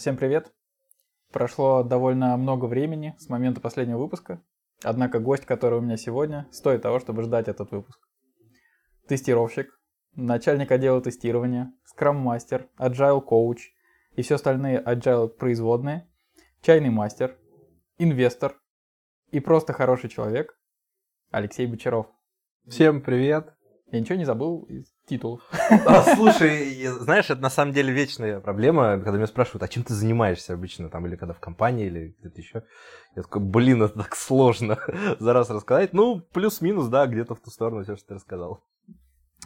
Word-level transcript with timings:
Всем 0.00 0.16
привет! 0.16 0.50
Прошло 1.30 1.82
довольно 1.82 2.34
много 2.38 2.64
времени 2.64 3.14
с 3.18 3.28
момента 3.28 3.60
последнего 3.60 3.98
выпуска, 3.98 4.42
однако 4.82 5.18
гость, 5.18 5.44
который 5.44 5.78
у 5.78 5.82
меня 5.82 5.98
сегодня, 5.98 6.48
стоит 6.52 6.80
того, 6.80 7.00
чтобы 7.00 7.22
ждать 7.22 7.48
этот 7.48 7.70
выпуск. 7.70 8.00
Тестировщик, 9.08 9.78
начальник 10.14 10.72
отдела 10.72 11.02
тестирования, 11.02 11.74
скрам-мастер, 11.84 12.70
agile 12.78 13.20
коуч 13.20 13.74
и 14.12 14.22
все 14.22 14.36
остальные 14.36 14.82
agile 14.82 15.28
производные, 15.28 16.08
чайный 16.62 16.88
мастер, 16.88 17.36
инвестор 17.98 18.58
и 19.32 19.38
просто 19.38 19.74
хороший 19.74 20.08
человек 20.08 20.58
Алексей 21.30 21.66
Бочаров. 21.66 22.06
Всем 22.66 23.02
привет! 23.02 23.52
Я 23.92 24.00
ничего 24.00 24.16
не 24.16 24.24
забыл 24.24 24.62
из 24.62 24.94
титулов. 25.10 25.40
А, 25.86 26.14
слушай, 26.14 26.86
знаешь, 26.86 27.30
это 27.30 27.42
на 27.42 27.50
самом 27.50 27.72
деле 27.72 27.92
вечная 27.92 28.40
проблема, 28.40 28.98
когда 28.98 29.16
меня 29.16 29.26
спрашивают, 29.26 29.62
а 29.62 29.68
чем 29.68 29.82
ты 29.82 29.92
занимаешься 29.92 30.54
обычно, 30.54 30.88
там, 30.88 31.06
или 31.06 31.16
когда 31.16 31.34
в 31.34 31.40
компании, 31.40 31.86
или 31.86 32.16
где-то 32.20 32.40
еще. 32.40 32.62
Я 33.16 33.22
такой, 33.22 33.42
блин, 33.42 33.82
это 33.82 33.98
так 33.98 34.14
сложно 34.14 34.78
за 35.18 35.32
раз 35.32 35.50
рассказать. 35.50 35.92
Ну, 35.92 36.20
плюс-минус, 36.32 36.86
да, 36.86 37.06
где-то 37.06 37.34
в 37.34 37.40
ту 37.40 37.50
сторону 37.50 37.82
все, 37.82 37.96
что 37.96 38.08
ты 38.08 38.14
рассказал. 38.14 38.62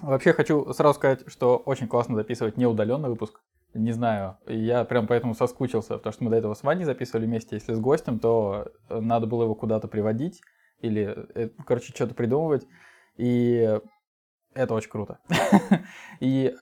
Вообще 0.02 0.32
хочу 0.32 0.72
сразу 0.72 0.94
сказать, 0.94 1.24
что 1.28 1.56
очень 1.56 1.88
классно 1.88 2.16
записывать 2.16 2.56
неудаленный 2.56 3.08
выпуск. 3.08 3.40
Не 3.72 3.92
знаю, 3.92 4.36
я 4.46 4.84
прям 4.84 5.06
поэтому 5.06 5.34
соскучился, 5.34 5.94
потому 5.94 6.12
что 6.12 6.24
мы 6.24 6.30
до 6.30 6.36
этого 6.36 6.54
с 6.54 6.62
Ваней 6.62 6.84
записывали 6.84 7.26
вместе. 7.26 7.56
Если 7.56 7.72
с 7.72 7.80
гостем, 7.80 8.18
то 8.20 8.68
надо 8.88 9.26
было 9.26 9.44
его 9.44 9.54
куда-то 9.54 9.88
приводить 9.88 10.40
или, 10.80 11.26
э, 11.34 11.48
короче, 11.66 11.92
что-то 11.92 12.14
придумывать. 12.14 12.66
И 13.16 13.78
это 14.54 14.74
очень 14.74 14.90
круто. 14.90 15.18
И, 16.20 16.54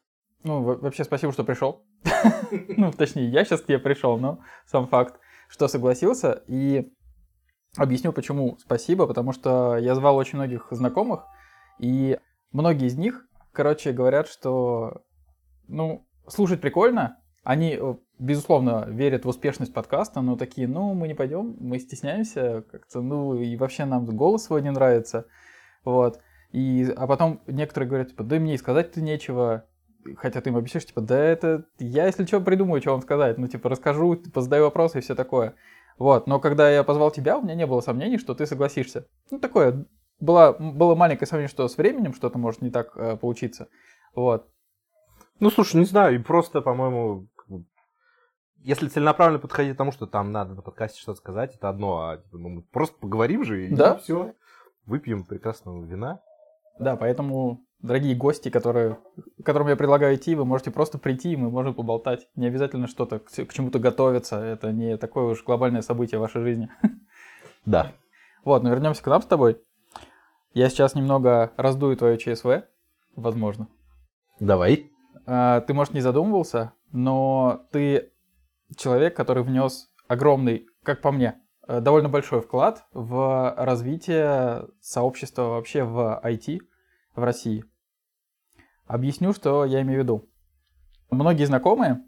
ну, 0.45 0.63
вообще 0.63 1.05
спасибо, 1.05 1.33
что 1.33 1.45
пришел. 1.45 1.85
Ну, 2.77 2.93
точнее, 2.93 3.29
я 3.29 3.45
сейчас 3.45 3.63
к 3.63 3.67
тебе 3.67 3.79
пришел, 3.79 4.19
но 4.19 4.41
сам 4.67 4.87
факт, 4.87 5.19
что 5.49 5.69
согласился. 5.69 6.43
И 6.47 6.93
объясню, 7.77 8.13
почему 8.13 8.59
спасибо, 8.59 9.07
потому 9.07 9.33
что 9.33 9.77
я 9.77 9.95
звал 9.95 10.17
очень 10.17 10.39
многих 10.39 10.67
знакомых, 10.71 11.25
и 11.79 12.19
многие 12.53 12.87
из 12.87 12.97
них, 12.97 13.27
короче, 13.53 13.93
говорят, 13.93 14.29
что, 14.29 15.03
ну, 15.69 16.07
слушать 16.29 16.61
прикольно, 16.61 17.19
они, 17.45 17.77
э, 17.81 17.95
безусловно, 18.19 18.85
верят 18.89 19.25
в 19.25 19.29
успешность 19.29 19.75
подкаста, 19.75 20.21
но 20.21 20.37
такие, 20.37 20.69
ну, 20.69 20.95
мы 20.95 21.09
не 21.09 21.15
пойдем, 21.15 21.57
мы 21.59 21.79
стесняемся 21.79 22.63
как-то, 22.71 23.01
ну, 23.01 23.35
и 23.35 23.57
вообще 23.57 23.85
нам 23.85 24.05
голос 24.07 24.45
свой 24.45 24.63
не 24.63 24.71
нравится, 24.71 25.27
вот. 25.85 26.21
И, 26.53 26.93
а 26.97 27.07
потом 27.07 27.41
некоторые 27.47 27.89
говорят, 27.89 28.09
типа, 28.09 28.25
да 28.25 28.39
мне 28.39 28.55
и 28.55 28.59
сказать-то 28.59 29.01
нечего. 29.01 29.65
Хотя 30.17 30.41
ты 30.41 30.51
им 30.51 30.57
объяснишь, 30.57 30.87
типа, 30.87 31.01
да 31.01 31.19
это... 31.19 31.65
Я, 31.79 32.07
если 32.07 32.25
что, 32.27 32.41
придумаю, 32.41 32.81
что 32.81 32.93
вам 32.93 33.03
сказать. 33.03 33.39
Ну, 33.39 33.49
типа, 33.49 33.69
расскажу, 33.69 34.17
типа, 34.17 34.41
задаю 34.41 34.65
вопросы 34.65 34.99
и 34.99 35.01
все 35.01 35.15
такое. 35.15 35.55
Вот, 35.99 36.27
но 36.27 36.41
когда 36.41 36.71
я 36.71 36.85
позвал 36.85 37.11
тебя, 37.11 37.39
у 37.39 37.43
меня 37.43 37.55
не 37.55 37.67
было 37.67 37.81
сомнений, 37.81 38.19
что 38.19 38.35
ты 38.35 38.47
согласишься. 38.47 39.07
Ну, 39.31 39.39
такое, 39.39 39.87
было, 40.21 40.57
было 40.59 40.95
маленькое 40.95 41.27
сомнение, 41.27 41.49
что 41.49 41.69
с 41.69 41.77
временем 41.77 42.15
что-то 42.15 42.39
может 42.39 42.63
не 42.63 42.71
так 42.71 42.97
э, 42.97 43.17
получиться. 43.17 43.69
Вот. 44.15 44.49
Ну, 45.41 45.51
слушай, 45.51 45.77
не 45.77 45.85
знаю, 45.85 46.15
и 46.15 46.19
просто, 46.19 46.61
по-моему, 46.61 47.29
если 48.59 48.89
целенаправленно 48.89 49.41
подходить 49.41 49.75
к 49.75 49.79
тому, 49.79 49.93
что 49.93 50.07
там 50.07 50.31
надо 50.33 50.55
на 50.55 50.63
подкасте 50.63 51.01
что-то 51.01 51.19
сказать, 51.19 51.57
это 51.57 51.69
одно, 51.69 52.09
а 52.09 52.17
типа, 52.19 52.39
ну, 52.39 52.49
мы 52.49 52.63
просто 52.63 52.97
поговорим 52.99 53.45
же, 53.45 53.67
и 53.67 53.75
да? 53.75 53.97
все. 53.97 54.35
Выпьем 54.87 55.25
прекрасного 55.25 55.85
вина. 55.85 56.21
Да, 56.79 56.97
поэтому, 56.97 57.65
дорогие 57.81 58.15
гости, 58.15 58.49
которые, 58.49 58.99
которым 59.45 59.69
я 59.69 59.77
предлагаю 59.77 60.17
идти, 60.17 60.35
вы 60.35 60.45
можете 60.45 60.71
просто 60.71 60.99
прийти, 60.99 61.33
и 61.33 61.37
мы 61.37 61.51
можем 61.51 61.75
поболтать. 61.75 62.29
Не 62.37 62.47
обязательно 62.47 62.87
что-то 62.87 63.19
к, 63.19 63.31
к 63.31 63.53
чему-то 63.53 63.79
готовиться. 63.79 64.37
Это 64.37 64.73
не 64.73 64.97
такое 64.97 65.25
уж 65.25 65.45
глобальное 65.45 65.83
событие 65.83 66.19
в 66.19 66.23
вашей 66.23 66.43
жизни. 66.43 66.69
Да. 67.65 67.93
Вот, 68.45 68.65
но 68.65 68.71
вернемся 68.71 69.05
к 69.05 69.07
нам 69.07 69.23
с 69.23 69.27
тобой. 69.27 69.63
Я 70.53 70.69
сейчас 70.69 70.97
немного 70.97 71.53
раздую 71.57 71.97
твое 71.97 72.19
ЧСВ, 72.19 72.65
возможно. 73.15 73.69
Давай. 74.41 74.91
А, 75.27 75.61
ты, 75.61 75.73
может, 75.73 75.95
не 75.95 76.01
задумывался, 76.01 76.73
но 76.91 77.65
ты 77.71 78.11
человек, 78.77 79.17
который 79.17 79.45
внес 79.45 79.93
огромный, 80.09 80.67
как 80.83 81.01
по 81.01 81.13
мне, 81.13 81.41
довольно 81.67 82.09
большой 82.09 82.41
вклад 82.41 82.85
в 82.93 83.55
развитие 83.57 84.69
сообщества 84.81 85.43
вообще 85.45 85.85
в 85.85 86.21
IT 86.25 86.61
в 87.15 87.23
России. 87.23 87.65
Объясню, 88.87 89.33
что 89.33 89.65
я 89.65 89.83
имею 89.83 90.01
в 90.01 90.03
виду. 90.03 90.29
Многие 91.11 91.45
знакомые, 91.45 92.03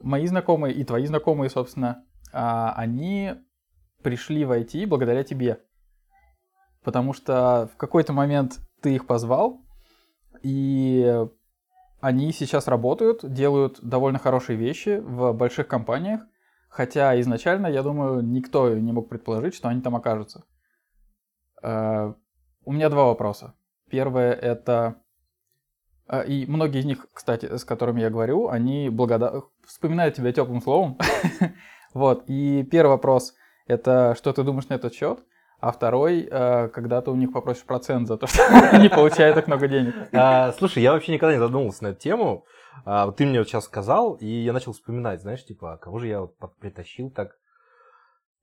мои 0.00 0.26
знакомые 0.26 0.74
и 0.74 0.84
твои 0.84 1.06
знакомые, 1.06 1.50
собственно, 1.50 2.04
а, 2.32 2.72
они 2.76 3.34
пришли 4.02 4.44
в 4.44 4.52
IT 4.52 4.86
благодаря 4.86 5.24
тебе. 5.24 5.60
Потому 6.82 7.12
что 7.12 7.70
в 7.72 7.76
какой-то 7.76 8.12
момент 8.12 8.60
ты 8.82 8.94
их 8.94 9.06
позвал, 9.06 9.64
и 10.42 11.26
они 12.00 12.32
сейчас 12.32 12.68
работают, 12.68 13.20
делают 13.22 13.80
довольно 13.80 14.18
хорошие 14.18 14.58
вещи 14.58 14.98
в 14.98 15.32
больших 15.32 15.66
компаниях, 15.66 16.20
Хотя 16.74 17.20
изначально, 17.20 17.68
я 17.68 17.84
думаю, 17.84 18.20
никто 18.20 18.68
не 18.74 18.90
мог 18.90 19.08
предположить, 19.08 19.54
что 19.54 19.68
они 19.68 19.80
там 19.80 19.94
окажутся. 19.94 20.42
Э, 21.62 22.12
у 22.64 22.72
меня 22.72 22.88
два 22.88 23.04
вопроса. 23.04 23.54
Первое 23.88 24.32
это... 24.32 24.96
Э, 26.08 26.26
и 26.26 26.46
многие 26.46 26.80
из 26.80 26.84
них, 26.84 27.06
кстати, 27.12 27.56
с 27.56 27.64
которыми 27.64 28.00
я 28.00 28.10
говорю, 28.10 28.48
они 28.48 28.88
благодар... 28.88 29.44
вспоминают 29.64 30.16
тебя 30.16 30.32
теплым 30.32 30.60
словом. 30.60 30.98
вот. 31.94 32.24
И 32.26 32.64
первый 32.64 32.90
вопрос 32.90 33.34
это 33.68 34.16
что 34.18 34.32
ты 34.32 34.42
думаешь 34.42 34.68
на 34.68 34.74
этот 34.74 34.94
счет? 34.94 35.20
А 35.60 35.70
второй, 35.70 36.26
э, 36.28 36.68
когда 36.70 37.00
ты 37.02 37.12
у 37.12 37.14
них 37.14 37.32
попросишь 37.32 37.62
процент 37.62 38.08
за 38.08 38.16
то, 38.16 38.26
что 38.26 38.42
они 38.72 38.88
получают 38.88 39.36
так 39.36 39.46
много 39.46 39.68
денег. 39.68 39.94
А, 40.12 40.50
слушай, 40.58 40.82
я 40.82 40.90
вообще 40.90 41.12
никогда 41.12 41.34
не 41.34 41.38
задумывался 41.38 41.84
на 41.84 41.88
эту 41.90 42.00
тему. 42.00 42.46
А, 42.84 43.06
вот 43.06 43.16
ты 43.16 43.26
мне 43.26 43.38
вот 43.38 43.48
сейчас 43.48 43.64
сказал, 43.64 44.14
и 44.14 44.26
я 44.26 44.52
начал 44.52 44.72
вспоминать, 44.72 45.20
знаешь, 45.20 45.44
типа, 45.44 45.74
а 45.74 45.78
кого 45.78 45.98
же 45.98 46.08
я 46.08 46.20
вот 46.20 46.36
притащил 46.58 47.10
так. 47.10 47.38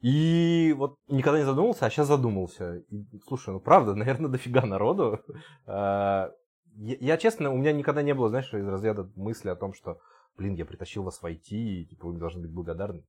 И 0.02 0.74
вот 0.78 0.98
никогда 1.08 1.40
не 1.40 1.46
задумывался, 1.46 1.86
а 1.86 1.90
сейчас 1.90 2.08
задумался. 2.08 2.78
И, 2.90 3.06
слушай, 3.28 3.52
ну 3.52 3.60
правда, 3.60 3.94
наверное, 3.96 4.30
дофига 4.30 4.66
народу. 4.66 5.20
А, 5.66 6.32
я, 6.76 6.96
я, 7.00 7.18
честно, 7.18 7.52
у 7.52 7.58
меня 7.58 7.72
никогда 7.74 8.02
не 8.02 8.14
было, 8.14 8.30
знаешь, 8.30 8.54
из 8.54 8.68
разряда 8.68 9.10
мысли 9.16 9.50
о 9.50 9.56
том, 9.56 9.74
что, 9.74 10.00
блин, 10.38 10.56
я 10.56 10.66
притащил 10.66 11.04
вас 11.04 11.22
в 11.22 11.26
IT, 11.26 11.50
и 11.50 11.86
типа 11.86 12.08
вы 12.08 12.18
должны 12.18 12.42
быть 12.42 12.52
благодарны. 12.52 13.04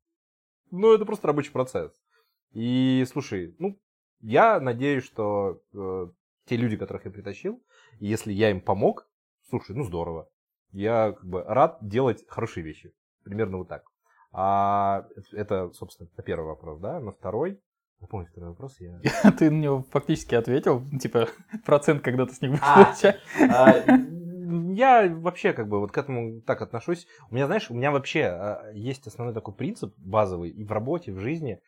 Ну, 0.71 0.95
это 0.95 1.05
просто 1.05 1.29
рабочий 1.29 1.53
процесс. 1.53 1.93
И 2.53 3.07
слушай, 3.11 3.55
ну, 3.59 3.79
я 4.21 4.61
надеюсь, 4.61 5.05
что 5.05 5.61
э, 5.73 6.07
те 6.47 6.57
люди, 6.57 6.77
которых 6.77 7.05
я 7.07 7.11
притащил, 7.11 7.63
если 8.01 8.33
я 8.33 8.51
им 8.51 8.61
помог, 8.61 9.09
слушай, 9.49 9.75
ну 9.75 9.85
здорово 9.85 10.29
я 10.73 11.13
как 11.13 11.25
бы 11.25 11.43
рад 11.45 11.79
делать 11.81 12.25
хорошие 12.29 12.65
вещи. 12.65 12.93
Примерно 13.25 13.59
вот 13.59 13.69
так. 13.69 13.85
А 14.33 15.07
это, 15.33 15.71
собственно, 15.73 16.09
на 16.17 16.23
первый 16.23 16.47
вопрос, 16.47 16.81
да? 16.81 17.01
На 17.01 17.13
второй, 17.13 17.61
Напомню 18.03 18.27
второй 18.27 18.51
вопрос. 18.51 18.77
Я... 18.81 19.01
Ты 19.39 19.49
на 19.51 19.61
него 19.61 19.85
фактически 19.91 20.35
ответил, 20.35 20.83
типа, 20.99 21.29
процент, 21.65 22.03
когда 22.03 22.27
ты 22.27 22.35
с 22.35 22.43
них 22.43 22.51
будешь 22.51 22.63
а, 22.65 22.85
получать. 22.85 23.21
А, 23.49 23.75
я 24.75 25.09
вообще 25.09 25.53
как 25.53 25.69
бы 25.69 25.79
вот 25.79 25.93
к 25.93 25.99
этому 25.99 26.41
так 26.41 26.63
отношусь. 26.63 27.07
У 27.31 27.35
меня, 27.37 27.47
знаешь, 27.47 27.71
у 27.71 27.75
меня 27.75 27.93
вообще 27.93 28.25
а, 28.25 28.73
есть 28.75 29.07
основной 29.07 29.33
такой 29.33 29.55
принцип 29.55 29.95
базовый 29.99 30.51
и 30.51 30.65
в 30.65 30.73
работе, 30.73 31.13
в 31.13 31.21
жизни. 31.21 31.61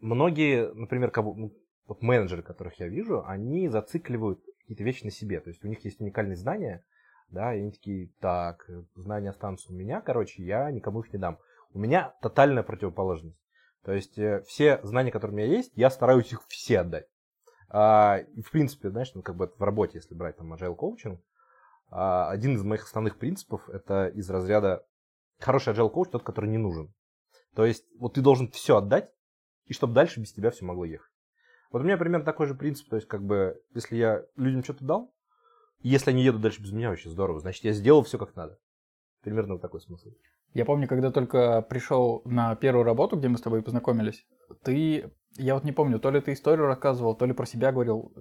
Многие, 0.00 0.74
например, 0.74 1.10
кого, 1.10 1.34
ну, 1.34 1.52
вот 1.86 2.02
менеджеры, 2.02 2.42
которых 2.42 2.78
я 2.78 2.88
вижу, 2.88 3.24
они 3.26 3.68
зацикливают 3.68 4.40
какие-то 4.60 4.84
вещи 4.84 5.04
на 5.04 5.10
себе. 5.10 5.40
То 5.40 5.48
есть 5.48 5.64
у 5.64 5.68
них 5.68 5.82
есть 5.84 6.00
уникальные 6.00 6.36
знания, 6.36 6.84
да, 7.28 7.54
и 7.54 7.60
они 7.60 7.72
такие, 7.72 8.10
так, 8.20 8.68
знания 8.94 9.30
останутся 9.30 9.72
у 9.72 9.74
меня, 9.74 10.00
короче, 10.00 10.42
я 10.42 10.70
никому 10.70 11.00
их 11.00 11.12
не 11.12 11.18
дам. 11.18 11.38
У 11.72 11.78
меня 11.78 12.14
тотальная 12.22 12.62
противоположность. 12.62 13.38
То 13.84 13.92
есть 13.92 14.18
э, 14.18 14.42
все 14.46 14.80
знания, 14.82 15.10
которые 15.10 15.34
у 15.34 15.38
меня 15.38 15.56
есть, 15.56 15.72
я 15.74 15.90
стараюсь 15.90 16.32
их 16.32 16.42
все 16.48 16.80
отдать. 16.80 17.06
А, 17.68 18.18
и 18.34 18.42
в 18.42 18.50
принципе, 18.50 18.90
знаешь, 18.90 19.12
ну, 19.14 19.22
как 19.22 19.36
бы 19.36 19.52
в 19.56 19.62
работе, 19.62 19.98
если 19.98 20.14
брать 20.14 20.36
там 20.36 20.52
agile 20.54 20.74
коучинг, 20.74 21.20
а, 21.90 22.30
один 22.30 22.54
из 22.54 22.62
моих 22.62 22.84
основных 22.84 23.18
принципов 23.18 23.68
это 23.68 24.08
из 24.08 24.28
разряда 24.30 24.86
хороший 25.38 25.74
agile 25.74 25.90
коуч 25.90 26.08
тот, 26.10 26.22
который 26.22 26.48
не 26.48 26.58
нужен. 26.58 26.94
То 27.54 27.64
есть 27.64 27.84
вот 27.98 28.14
ты 28.14 28.20
должен 28.20 28.50
все 28.50 28.76
отдать, 28.78 29.10
и 29.66 29.72
чтобы 29.72 29.94
дальше 29.94 30.20
без 30.20 30.32
тебя 30.32 30.50
все 30.50 30.64
могло 30.64 30.84
ехать. 30.84 31.10
Вот 31.70 31.82
у 31.82 31.84
меня 31.84 31.96
примерно 31.96 32.24
такой 32.24 32.46
же 32.46 32.54
принцип, 32.54 32.88
то 32.88 32.96
есть 32.96 33.08
как 33.08 33.22
бы 33.22 33.60
если 33.74 33.96
я 33.96 34.24
людям 34.36 34.62
что-то 34.64 34.84
дал, 34.84 35.13
если 35.90 36.10
они 36.10 36.22
едут 36.22 36.40
дальше 36.40 36.62
без 36.62 36.72
меня, 36.72 36.90
вообще 36.90 37.10
здорово. 37.10 37.40
Значит, 37.40 37.64
я 37.64 37.72
сделал 37.72 38.02
все 38.02 38.18
как 38.18 38.34
надо. 38.36 38.58
Примерно 39.22 39.54
вот 39.54 39.62
такой 39.62 39.80
смысл. 39.80 40.10
Я 40.54 40.64
помню, 40.64 40.86
когда 40.86 41.10
только 41.10 41.62
пришел 41.62 42.22
на 42.24 42.54
первую 42.54 42.84
работу, 42.84 43.16
где 43.16 43.28
мы 43.28 43.38
с 43.38 43.40
тобой 43.40 43.62
познакомились, 43.62 44.24
ты, 44.62 45.10
я 45.36 45.54
вот 45.54 45.64
не 45.64 45.72
помню, 45.72 45.98
то 45.98 46.10
ли 46.10 46.20
ты 46.20 46.32
историю 46.32 46.66
рассказывал, 46.66 47.14
то 47.16 47.26
ли 47.26 47.32
про 47.32 47.44
себя 47.44 47.72
говорил, 47.72 48.12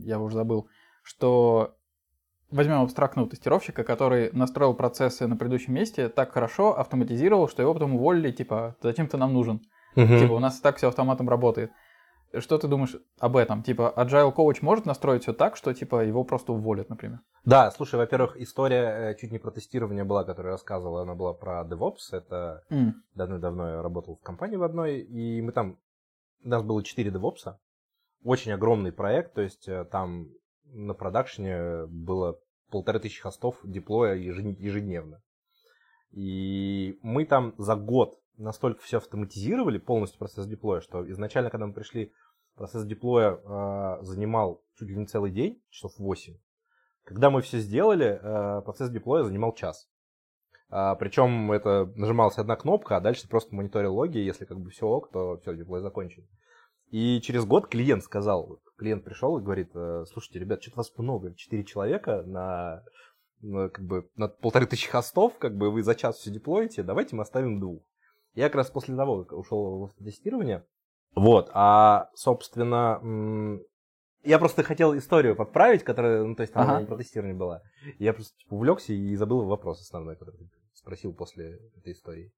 я 0.00 0.20
уже 0.20 0.34
забыл, 0.34 0.68
что 1.02 1.76
возьмем 2.50 2.82
абстрактного 2.82 3.28
тестировщика, 3.28 3.84
который 3.84 4.30
настроил 4.32 4.74
процессы 4.74 5.26
на 5.26 5.36
предыдущем 5.36 5.74
месте 5.74 6.08
так 6.08 6.32
хорошо, 6.32 6.78
автоматизировал, 6.78 7.48
что 7.48 7.62
его 7.62 7.72
потом 7.72 7.94
уволили, 7.94 8.30
типа, 8.30 8.76
зачем 8.82 9.08
ты 9.08 9.16
нам 9.16 9.32
нужен? 9.32 9.62
Мгм. 9.96 10.18
Типа, 10.18 10.32
у 10.32 10.38
нас 10.38 10.58
и 10.58 10.62
так 10.62 10.76
все 10.76 10.88
автоматом 10.88 11.28
работает. 11.28 11.72
Что 12.38 12.58
ты 12.58 12.68
думаешь 12.68 12.96
об 13.18 13.36
этом? 13.36 13.62
Типа, 13.62 13.92
Agile 13.96 14.34
Coach 14.34 14.58
может 14.62 14.86
настроить 14.86 15.22
все 15.22 15.32
так, 15.32 15.56
что, 15.56 15.74
типа, 15.74 16.04
его 16.04 16.24
просто 16.24 16.52
уволят, 16.52 16.88
например? 16.88 17.20
Да, 17.44 17.70
слушай, 17.70 17.96
во-первых, 17.96 18.36
история 18.36 19.10
э, 19.10 19.16
чуть 19.20 19.32
не 19.32 19.38
про 19.38 19.50
тестирование 19.50 20.04
была, 20.04 20.24
которую 20.24 20.50
я 20.50 20.54
рассказывал, 20.54 20.98
она 20.98 21.14
была 21.14 21.34
про 21.34 21.62
DevOps. 21.64 22.12
Это 22.12 22.62
М, 22.70 23.02
давно-давно 23.14 23.68
я 23.68 23.82
работал 23.82 24.16
в 24.16 24.22
компании 24.22 24.56
в 24.56 24.62
одной, 24.62 25.00
и 25.00 25.42
мы 25.42 25.52
там, 25.52 25.78
у 26.44 26.48
нас 26.48 26.62
было 26.62 26.82
4 26.82 27.10
DevOps, 27.10 27.54
очень 28.24 28.52
огромный 28.52 28.92
проект, 28.92 29.34
то 29.34 29.42
есть 29.42 29.68
э, 29.68 29.84
там 29.84 30.28
на 30.64 30.94
продакшене 30.94 31.86
было 31.86 32.38
полторы 32.70 33.00
тысячи 33.00 33.20
хостов 33.20 33.56
деплоя 33.64 34.14
ежедневно. 34.14 35.20
И 36.12 36.98
мы 37.02 37.24
там 37.24 37.54
за 37.58 37.74
год 37.74 38.18
настолько 38.36 38.82
все 38.82 38.98
автоматизировали, 38.98 39.78
полностью 39.78 40.18
процесс 40.18 40.46
деплоя, 40.46 40.80
что 40.80 41.08
изначально, 41.10 41.50
когда 41.50 41.66
мы 41.66 41.72
пришли, 41.72 42.12
процесс 42.54 42.84
деплоя 42.84 43.34
э, 43.36 44.02
занимал 44.02 44.62
чуть 44.78 44.88
ли 44.88 44.96
не 44.96 45.06
целый 45.06 45.30
день, 45.30 45.62
часов 45.70 45.98
8. 45.98 46.36
Когда 47.04 47.30
мы 47.30 47.42
все 47.42 47.58
сделали, 47.58 48.20
э, 48.22 48.62
процесс 48.62 48.90
деплоя 48.90 49.24
занимал 49.24 49.54
час. 49.54 49.88
А, 50.74 50.94
причем 50.94 51.52
это 51.52 51.92
нажималась 51.96 52.38
одна 52.38 52.56
кнопка, 52.56 52.96
а 52.96 53.00
дальше 53.00 53.28
просто 53.28 53.54
мониторил 53.54 53.94
логи, 53.94 54.16
если 54.16 54.46
как 54.46 54.58
бы 54.58 54.70
все 54.70 54.86
ок, 54.86 55.10
то 55.12 55.38
все, 55.38 55.54
деплой 55.54 55.82
закончен. 55.82 56.26
И 56.88 57.20
через 57.20 57.44
год 57.44 57.68
клиент 57.68 58.02
сказал, 58.02 58.60
клиент 58.76 59.04
пришел 59.04 59.38
и 59.38 59.42
говорит, 59.42 59.70
э, 59.74 60.04
слушайте, 60.10 60.38
ребят, 60.38 60.62
что-то 60.62 60.78
вас 60.78 60.92
много, 60.96 61.34
4 61.34 61.64
человека 61.64 62.22
на, 62.22 62.84
на, 63.42 63.68
как 63.68 63.84
бы, 63.84 64.08
на 64.16 64.28
полторы 64.28 64.66
тысячи 64.66 64.88
хостов, 64.88 65.36
как 65.38 65.56
бы 65.56 65.70
вы 65.70 65.82
за 65.82 65.94
час 65.94 66.16
все 66.16 66.30
деплоите, 66.30 66.82
давайте 66.82 67.16
мы 67.16 67.22
оставим 67.22 67.60
двух. 67.60 67.82
Я 68.34 68.46
как 68.48 68.56
раз 68.56 68.70
после 68.70 68.96
того, 68.96 69.24
как 69.24 69.38
ушел 69.38 69.78
в 69.78 69.84
автотестирование, 69.84 70.64
вот, 71.14 71.50
а, 71.52 72.08
собственно, 72.14 73.00
я 74.24 74.38
просто 74.38 74.62
хотел 74.62 74.96
историю 74.96 75.36
подправить, 75.36 75.84
которая, 75.84 76.24
ну, 76.24 76.34
то 76.34 76.42
есть, 76.42 76.54
она 76.54 76.64
Ага. 76.64 76.80
не 76.80 76.86
про 76.86 76.96
тестирование 76.96 77.36
была. 77.36 77.60
Я 77.98 78.12
просто 78.14 78.36
типа, 78.38 78.54
увлекся 78.54 78.92
и 78.92 79.14
забыл 79.16 79.44
вопрос 79.44 79.80
основной, 79.80 80.16
который 80.16 80.38
ты 80.38 80.48
спросил 80.74 81.12
после 81.12 81.58
этой 81.76 81.92
истории. 81.92 82.32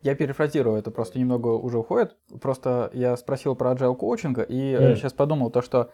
Я 0.00 0.16
перефразирую, 0.16 0.76
это 0.76 0.90
просто 0.90 1.20
немного 1.20 1.48
уже 1.48 1.78
уходит. 1.78 2.16
Просто 2.40 2.90
я 2.92 3.16
спросил 3.16 3.54
про 3.54 3.72
agile 3.72 3.94
коучинга 3.94 4.42
и 4.42 4.74
Мгм. 4.76 4.96
сейчас 4.96 5.12
подумал 5.12 5.50
то, 5.50 5.62
что 5.62 5.92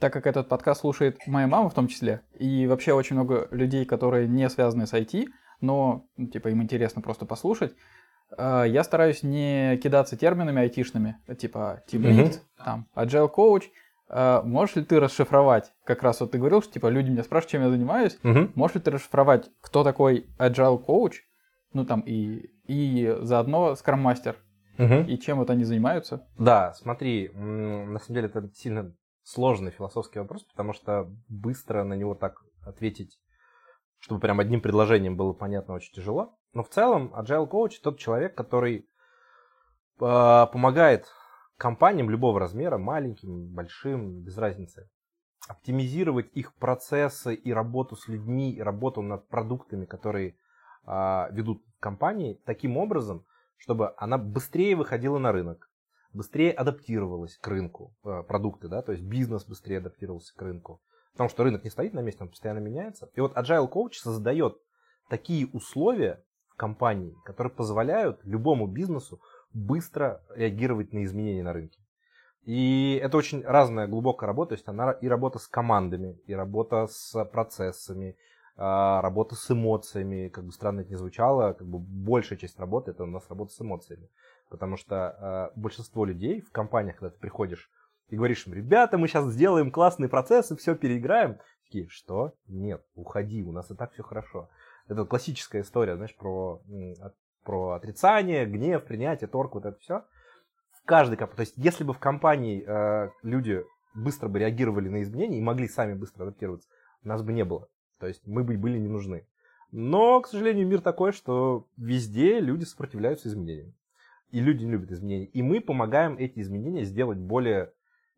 так 0.00 0.12
как 0.12 0.26
этот 0.26 0.48
подкаст 0.48 0.80
слушает 0.80 1.18
моя 1.28 1.46
мама 1.46 1.70
в 1.70 1.74
том 1.74 1.86
числе, 1.86 2.22
и 2.36 2.66
вообще 2.66 2.94
очень 2.94 3.14
много 3.14 3.46
людей, 3.52 3.84
которые 3.84 4.26
не 4.26 4.48
связаны 4.50 4.88
с 4.88 4.92
IT, 4.92 5.26
но 5.60 6.08
ну, 6.16 6.26
типа 6.26 6.48
им 6.48 6.62
интересно 6.62 7.00
просто 7.00 7.26
послушать, 7.26 7.76
я 8.38 8.82
стараюсь 8.84 9.22
не 9.22 9.76
кидаться 9.78 10.16
терминами 10.16 10.62
айтишными, 10.62 11.16
типа 11.38 11.82
team 11.90 12.00
lead, 12.02 12.38
там, 12.64 12.86
agile 12.96 13.30
coach. 13.34 13.64
Э, 14.08 14.42
Можешь 14.44 14.76
ли 14.76 14.84
ты 14.84 15.00
расшифровать, 15.00 15.72
как 15.84 16.02
раз 16.02 16.20
вот 16.20 16.32
ты 16.32 16.38
говорил, 16.38 16.60
что 16.62 16.72
типа 16.72 16.88
люди 16.88 17.10
меня 17.10 17.22
спрашивают, 17.22 17.50
чем 17.52 17.62
я 17.62 17.70
занимаюсь, 17.70 18.18
Можешь 18.54 18.74
ли 18.76 18.80
ты 18.82 18.90
расшифровать, 18.90 19.50
кто 19.60 19.82
такой 19.84 20.26
agile 20.38 20.84
coach, 20.84 21.14
ну 21.72 21.84
там 21.84 22.00
и, 22.00 22.50
и 22.66 23.16
заодно 23.22 23.72
Scrum 23.72 24.02
Master, 24.02 24.36
и 25.06 25.18
чем 25.18 25.38
вот 25.38 25.50
они 25.50 25.64
занимаются? 25.64 26.26
Да, 26.38 26.72
смотри, 26.74 27.28
на 27.34 27.98
самом 28.00 28.14
деле 28.14 28.26
это 28.26 28.50
сильно 28.54 28.92
сложный 29.22 29.70
философский 29.70 30.18
вопрос, 30.18 30.42
потому 30.44 30.72
что 30.74 31.08
быстро 31.28 31.84
на 31.84 31.94
него 31.94 32.14
так 32.14 32.42
ответить, 32.66 33.18
чтобы 34.04 34.20
прям 34.20 34.38
одним 34.38 34.60
предложением 34.60 35.16
было 35.16 35.32
понятно, 35.32 35.72
очень 35.72 35.94
тяжело. 35.94 36.36
Но 36.52 36.62
в 36.62 36.68
целом 36.68 37.14
Agile 37.16 37.48
Coach 37.48 37.80
тот 37.82 37.98
человек, 37.98 38.34
который 38.34 38.80
э, 38.80 38.84
помогает 39.98 41.06
компаниям 41.56 42.10
любого 42.10 42.38
размера, 42.38 42.76
маленьким, 42.76 43.46
большим, 43.54 44.20
без 44.20 44.36
разницы, 44.36 44.90
оптимизировать 45.48 46.30
их 46.34 46.54
процессы 46.56 47.34
и 47.34 47.50
работу 47.50 47.96
с 47.96 48.06
людьми, 48.06 48.52
и 48.52 48.60
работу 48.60 49.00
над 49.00 49.26
продуктами, 49.28 49.86
которые 49.86 50.36
а, 50.84 51.28
ведут 51.32 51.64
компании, 51.80 52.38
таким 52.44 52.76
образом, 52.76 53.24
чтобы 53.56 53.94
она 53.96 54.18
быстрее 54.18 54.76
выходила 54.76 55.16
на 55.16 55.32
рынок, 55.32 55.70
быстрее 56.12 56.52
адаптировалась 56.52 57.38
к 57.38 57.48
рынку, 57.48 57.94
э, 58.04 58.22
продукты, 58.26 58.68
да, 58.68 58.82
то 58.82 58.92
есть 58.92 59.04
бизнес 59.04 59.46
быстрее 59.46 59.78
адаптировался 59.78 60.34
к 60.34 60.42
рынку. 60.42 60.82
Потому 61.14 61.30
что 61.30 61.44
рынок 61.44 61.64
не 61.64 61.70
стоит 61.70 61.94
на 61.94 62.00
месте, 62.00 62.22
он 62.22 62.28
постоянно 62.28 62.58
меняется. 62.58 63.08
И 63.14 63.20
вот 63.20 63.36
Agile 63.36 63.70
Coach 63.70 63.94
создает 63.94 64.58
такие 65.08 65.46
условия 65.46 66.22
в 66.48 66.56
компании, 66.56 67.14
которые 67.24 67.52
позволяют 67.52 68.20
любому 68.24 68.66
бизнесу 68.66 69.20
быстро 69.52 70.22
реагировать 70.34 70.92
на 70.92 71.04
изменения 71.04 71.44
на 71.44 71.52
рынке. 71.52 71.78
И 72.44 73.00
это 73.02 73.16
очень 73.16 73.42
разная 73.42 73.86
глубокая 73.86 74.26
работа, 74.26 74.50
то 74.50 74.54
есть 74.54 74.68
она 74.68 74.90
и 74.90 75.08
работа 75.08 75.38
с 75.38 75.46
командами, 75.46 76.18
и 76.26 76.34
работа 76.34 76.88
с 76.88 77.24
процессами, 77.26 78.16
а, 78.56 79.00
работа 79.00 79.34
с 79.34 79.50
эмоциями, 79.50 80.28
как 80.28 80.44
бы 80.44 80.52
странно 80.52 80.80
это 80.80 80.90
ни 80.90 80.96
звучало, 80.96 81.54
как 81.54 81.66
бы 81.66 81.78
большая 81.78 82.38
часть 82.38 82.58
работы 82.58 82.90
это 82.90 83.04
у 83.04 83.06
нас 83.06 83.28
работа 83.30 83.52
с 83.52 83.60
эмоциями. 83.60 84.10
Потому 84.50 84.76
что 84.76 84.96
а, 84.96 85.52
большинство 85.56 86.04
людей 86.04 86.40
в 86.40 86.50
компаниях, 86.50 86.96
когда 86.96 87.10
ты 87.10 87.18
приходишь 87.18 87.70
и 88.08 88.16
говоришь 88.16 88.46
им, 88.46 88.54
ребята, 88.54 88.98
мы 88.98 89.08
сейчас 89.08 89.26
сделаем 89.32 89.70
классные 89.70 90.08
процессы, 90.08 90.56
все 90.56 90.74
переиграем, 90.74 91.38
такие, 91.64 91.88
что? 91.88 92.34
Нет, 92.46 92.84
уходи, 92.94 93.42
у 93.42 93.52
нас 93.52 93.70
и 93.70 93.74
так 93.74 93.92
все 93.92 94.02
хорошо. 94.02 94.48
Это 94.88 95.04
классическая 95.04 95.62
история, 95.62 95.96
знаешь, 95.96 96.14
про, 96.14 96.60
про 97.42 97.72
отрицание, 97.72 98.46
гнев, 98.46 98.84
принятие, 98.84 99.28
торг, 99.28 99.54
вот 99.54 99.64
это 99.64 99.78
все. 99.80 100.04
В 100.72 100.86
каждой 100.86 101.16
компании, 101.16 101.36
то 101.36 101.42
есть 101.42 101.54
если 101.56 101.84
бы 101.84 101.94
в 101.94 101.98
компании 101.98 102.64
э, 102.66 103.10
люди 103.22 103.64
быстро 103.94 104.28
бы 104.28 104.38
реагировали 104.38 104.88
на 104.88 105.02
изменения 105.02 105.38
и 105.38 105.42
могли 105.42 105.68
сами 105.68 105.94
быстро 105.94 106.24
адаптироваться, 106.24 106.68
нас 107.02 107.22
бы 107.22 107.32
не 107.32 107.44
было. 107.44 107.68
То 107.98 108.06
есть 108.06 108.26
мы 108.26 108.44
бы 108.44 108.56
были 108.58 108.78
не 108.78 108.88
нужны. 108.88 109.26
Но, 109.72 110.20
к 110.20 110.28
сожалению, 110.28 110.66
мир 110.66 110.80
такой, 110.80 111.12
что 111.12 111.66
везде 111.76 112.38
люди 112.38 112.64
сопротивляются 112.64 113.28
изменениям. 113.28 113.74
И 114.30 114.40
люди 114.40 114.64
не 114.64 114.72
любят 114.72 114.92
изменения. 114.92 115.26
И 115.26 115.42
мы 115.42 115.60
помогаем 115.60 116.16
эти 116.18 116.40
изменения 116.40 116.84
сделать 116.84 117.18
более 117.18 117.72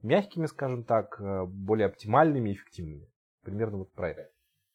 мягкими, 0.06 0.46
скажем 0.46 0.84
так, 0.84 1.16
э, 1.20 1.44
более 1.46 1.86
оптимальными 1.86 2.50
и 2.50 2.52
эффективными. 2.54 3.08
Примерно 3.42 3.78
вот 3.78 3.92
про 3.92 4.10
это. 4.10 4.28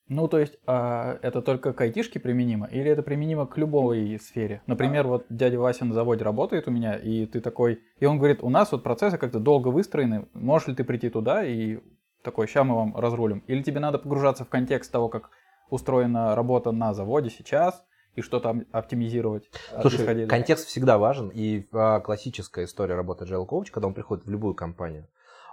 Ну, 0.08 0.28
то 0.28 0.40
есть, 0.40 0.58
а, 0.68 1.20
это 1.22 1.42
только 1.42 1.72
к 1.72 1.80
айтишке 1.80 2.20
применимо, 2.20 2.68
или 2.68 2.92
это 2.92 3.02
применимо 3.02 3.48
к 3.48 3.58
любой 3.58 4.20
сфере? 4.22 4.62
Например, 4.68 5.08
вот 5.08 5.26
дядя 5.30 5.58
Вася 5.58 5.86
на 5.86 5.94
заводе 5.94 6.26
работает 6.26 6.68
у 6.68 6.72
меня, 6.72 6.96
и 6.96 7.26
ты 7.26 7.40
такой, 7.40 7.82
и 8.00 8.06
он 8.06 8.18
говорит, 8.18 8.44
у 8.44 8.50
нас 8.50 8.74
вот 8.74 8.84
процессы 8.84 9.18
как-то 9.18 9.40
долго 9.40 9.70
выстроены, 9.70 10.28
можешь 10.34 10.68
ли 10.68 10.76
ты 10.76 10.84
прийти 10.84 11.10
туда 11.10 11.46
и 11.46 11.80
такой, 12.24 12.48
ща 12.48 12.66
мы 12.66 12.76
вам 12.76 12.98
разрулим? 12.98 13.42
Или 13.48 13.64
тебе 13.64 13.80
надо 13.80 14.00
погружаться 14.00 14.44
в 14.44 14.50
контекст 14.50 14.92
того, 14.92 15.08
как 15.08 15.30
устроена 15.70 16.36
работа 16.36 16.72
на 16.72 16.94
заводе 16.94 17.30
сейчас, 17.30 17.82
и 18.16 18.22
что 18.22 18.42
там 18.42 18.66
оптимизировать? 18.74 19.50
а, 19.74 19.82
Слушай, 19.82 20.28
контекст 20.28 20.68
всегда 20.68 20.98
важен. 20.98 21.30
И 21.30 21.68
а, 21.72 22.02
классическая 22.02 22.66
история 22.66 22.96
работы 22.96 23.24
Agile 23.24 23.48
Coach, 23.48 23.72
когда 23.72 23.88
он 23.88 23.94
приходит 23.94 24.26
в 24.26 24.30
любую 24.30 24.56
компанию, 24.56 25.08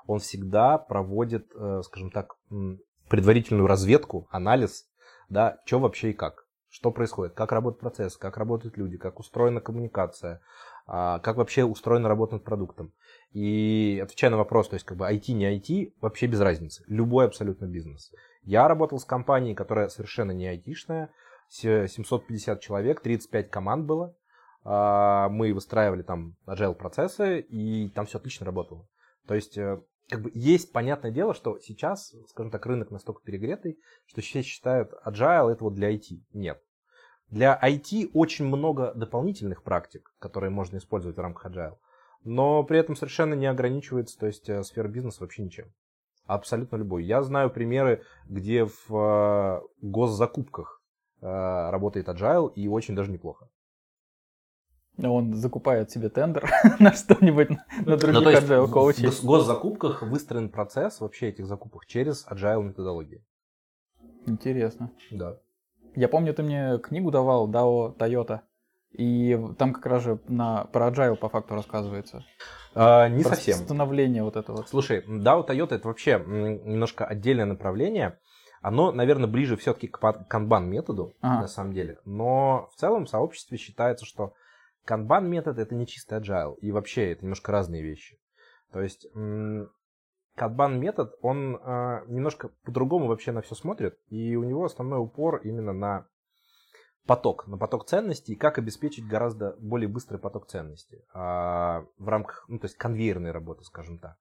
он 0.09 0.19
всегда 0.21 0.79
проводит, 0.79 1.53
э, 1.55 1.83
скажем 1.85 2.11
так, 2.11 2.35
предварительную 3.09 3.67
разведку, 3.67 4.27
анализ, 4.31 4.87
да, 5.29 5.59
что 5.67 5.79
вообще 5.81 6.11
и 6.11 6.15
как. 6.15 6.47
Что 6.71 6.91
происходит, 6.91 7.35
как 7.35 7.53
работает 7.53 7.81
процесс, 7.81 8.17
как 8.17 8.37
работают 8.37 8.77
люди, 8.77 8.97
как 8.97 9.21
устроена 9.21 9.61
коммуникация, 9.61 10.41
а, 10.87 11.19
как 11.21 11.37
вообще 11.37 11.65
устроена 11.65 12.09
работа 12.09 12.35
над 12.35 12.45
продуктом. 12.45 12.93
И 13.33 14.01
отвечая 14.03 14.31
на 14.31 14.37
вопрос, 14.39 14.69
то 14.69 14.75
есть 14.75 14.85
как 14.87 14.97
бы 14.99 15.07
IT, 15.07 15.33
не 15.33 15.45
IT, 15.59 15.93
вообще 16.01 16.27
без 16.27 16.41
разницы. 16.41 16.85
Любой 16.87 17.27
абсолютно 17.27 17.67
бизнес. 17.67 18.11
Я 18.43 18.67
работал 18.69 18.99
с 18.99 19.05
компанией, 19.05 19.55
которая 19.55 19.89
совершенно 19.89 20.33
не 20.33 20.47
с- 21.49 21.89
750 21.89 22.61
человек, 22.61 23.01
35 23.01 23.51
команд 23.51 23.87
было. 23.87 24.15
А, 24.65 25.29
Мы 25.29 25.53
выстраивали 25.53 26.03
там 26.03 26.35
agile 26.47 26.75
процессы, 26.75 27.41
и 27.41 27.89
там 27.91 28.07
все 28.07 28.19
отлично 28.19 28.47
работало. 28.47 28.87
То 29.27 29.35
есть, 29.35 29.59
э, 29.59 29.81
как 30.09 30.23
бы 30.23 30.31
есть 30.35 30.73
понятное 30.73 31.11
дело, 31.11 31.35
что 31.35 31.59
сейчас, 31.59 32.15
скажем 32.29 32.51
так, 32.51 32.65
рынок 32.67 32.91
настолько 32.91 33.23
перегретый, 33.23 33.79
что 34.07 34.21
все 34.21 34.43
считают 34.43 34.93
agile 35.05 35.53
это 35.53 35.65
вот 35.65 35.75
для 35.75 35.95
IT. 35.95 36.23
Нет. 36.33 36.63
Для 37.29 37.59
IT 37.63 38.11
очень 38.15 38.47
много 38.47 38.95
дополнительных 38.95 39.63
практик, 39.63 40.15
которые 40.19 40.51
можно 40.51 40.79
использовать 40.79 41.17
в 41.17 41.21
рамках 41.21 41.53
agile, 41.53 41.77
но 42.25 42.63
при 42.65 42.79
этом 42.79 42.97
совершенно 42.97 43.35
не 43.35 43.47
ограничивается, 43.47 44.19
то 44.19 44.27
есть 44.27 44.49
э, 44.49 44.63
сфера 44.63 44.89
бизнеса 44.89 45.19
вообще 45.21 45.43
ничем. 45.43 45.73
Абсолютно 46.25 46.77
любой. 46.77 47.05
Я 47.05 47.23
знаю 47.23 47.51
примеры, 47.51 48.03
где 48.27 48.65
в 48.65 48.91
э, 48.91 49.61
госзакупках 49.83 50.83
э, 51.21 51.27
работает 51.27 52.09
agile 52.09 52.53
и 52.55 52.67
очень 52.67 52.95
даже 52.95 53.11
неплохо. 53.11 53.51
Он 55.03 55.35
закупает 55.35 55.91
себе 55.91 56.09
тендер 56.09 56.51
на 56.81 56.93
что-нибудь, 56.93 57.51
на 57.51 57.59
Ну, 57.87 57.97
других 57.97 58.27
есть 58.31 58.43
agile 58.49 58.67
в 58.67 58.73
коучей. 58.73 59.07
гос- 59.07 59.25
госзакупках 59.25 60.03
выстроен 60.03 60.49
процесс 60.49 61.01
вообще 61.01 61.29
этих 61.29 61.47
закупок 61.47 61.87
через 61.87 62.27
agile 62.27 62.63
методологии. 62.65 63.23
Интересно. 64.27 64.91
Да. 65.11 65.37
Я 65.95 66.09
помню, 66.09 66.35
ты 66.35 66.43
мне 66.43 66.79
книгу 66.79 67.11
давал, 67.11 67.51
DAO 67.51 67.97
Toyota, 67.97 68.41
и 68.93 69.39
там 69.59 69.73
как 69.73 69.87
раз 69.87 70.03
же 70.03 70.19
на, 70.29 70.65
про 70.65 70.89
Agile 70.89 71.17
по 71.17 71.29
факту 71.29 71.55
рассказывается. 71.55 72.25
А, 72.75 73.09
не 73.09 73.23
про 73.23 73.31
совсем. 73.35 73.57
становление 73.57 74.23
вот 74.23 74.37
это 74.37 74.53
вот. 74.53 74.69
Слушай, 74.69 75.05
DAO 75.07 75.47
Toyota 75.47 75.75
это 75.75 75.89
вообще 75.89 76.23
немножко 76.27 77.05
отдельное 77.05 77.45
направление. 77.47 78.19
Оно, 78.61 78.91
наверное, 78.93 79.29
ближе 79.29 79.57
все-таки 79.57 79.87
к 79.87 79.99
канбан 80.29 80.69
методу, 80.69 81.15
Ага. 81.21 81.43
на 81.43 81.49
самом 81.49 81.73
деле. 81.73 81.99
Но 82.05 82.69
в 82.75 82.81
целом 82.81 83.05
в 83.07 83.09
сообществе 83.09 83.57
считается, 83.57 84.05
что 84.05 84.35
канбан 84.89 85.29
метод 85.29 85.59
это 85.59 85.75
не 85.75 85.87
чистый 85.87 86.19
agile. 86.19 86.57
И 86.61 86.73
вообще 86.73 87.13
это 87.13 87.23
немножко 87.23 87.53
разные 87.53 87.83
вещи. 87.83 88.19
То 88.73 88.81
есть 88.81 89.07
канбан 90.35 90.81
метод, 90.81 91.15
он 91.21 91.59
а, 91.63 92.05
немножко 92.07 92.49
по-другому 92.65 93.07
вообще 93.07 93.33
на 93.33 93.43
все 93.43 93.55
смотрит. 93.55 93.99
И 94.09 94.35
у 94.35 94.45
него 94.45 94.65
основной 94.65 95.01
упор 95.01 95.43
именно 95.45 95.75
на 95.75 96.07
поток, 97.07 97.47
на 97.49 97.59
поток 97.59 97.87
ценностей, 97.87 98.33
и 98.33 98.37
как 98.37 98.57
обеспечить 98.57 99.07
гораздо 99.07 99.57
более 99.59 99.89
быстрый 99.89 100.19
поток 100.19 100.49
ценностей 100.49 101.05
а, 101.13 101.85
в 101.99 102.09
рамках, 102.09 102.47
ну, 102.49 102.59
то 102.59 102.65
есть 102.65 102.79
конвейерной 102.79 103.33
работы, 103.33 103.65
скажем 103.65 103.99
так. 103.99 104.17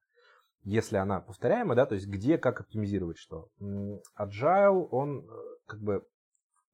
Если 0.64 0.98
она 0.98 1.20
повторяемая, 1.20 1.76
да, 1.76 1.86
то 1.86 1.94
есть 1.94 2.08
где, 2.08 2.36
как 2.36 2.60
оптимизировать 2.60 3.16
что. 3.16 3.48
Agile, 4.18 4.86
он 4.90 5.20
э, 5.20 5.32
как 5.66 5.80
бы, 5.80 6.04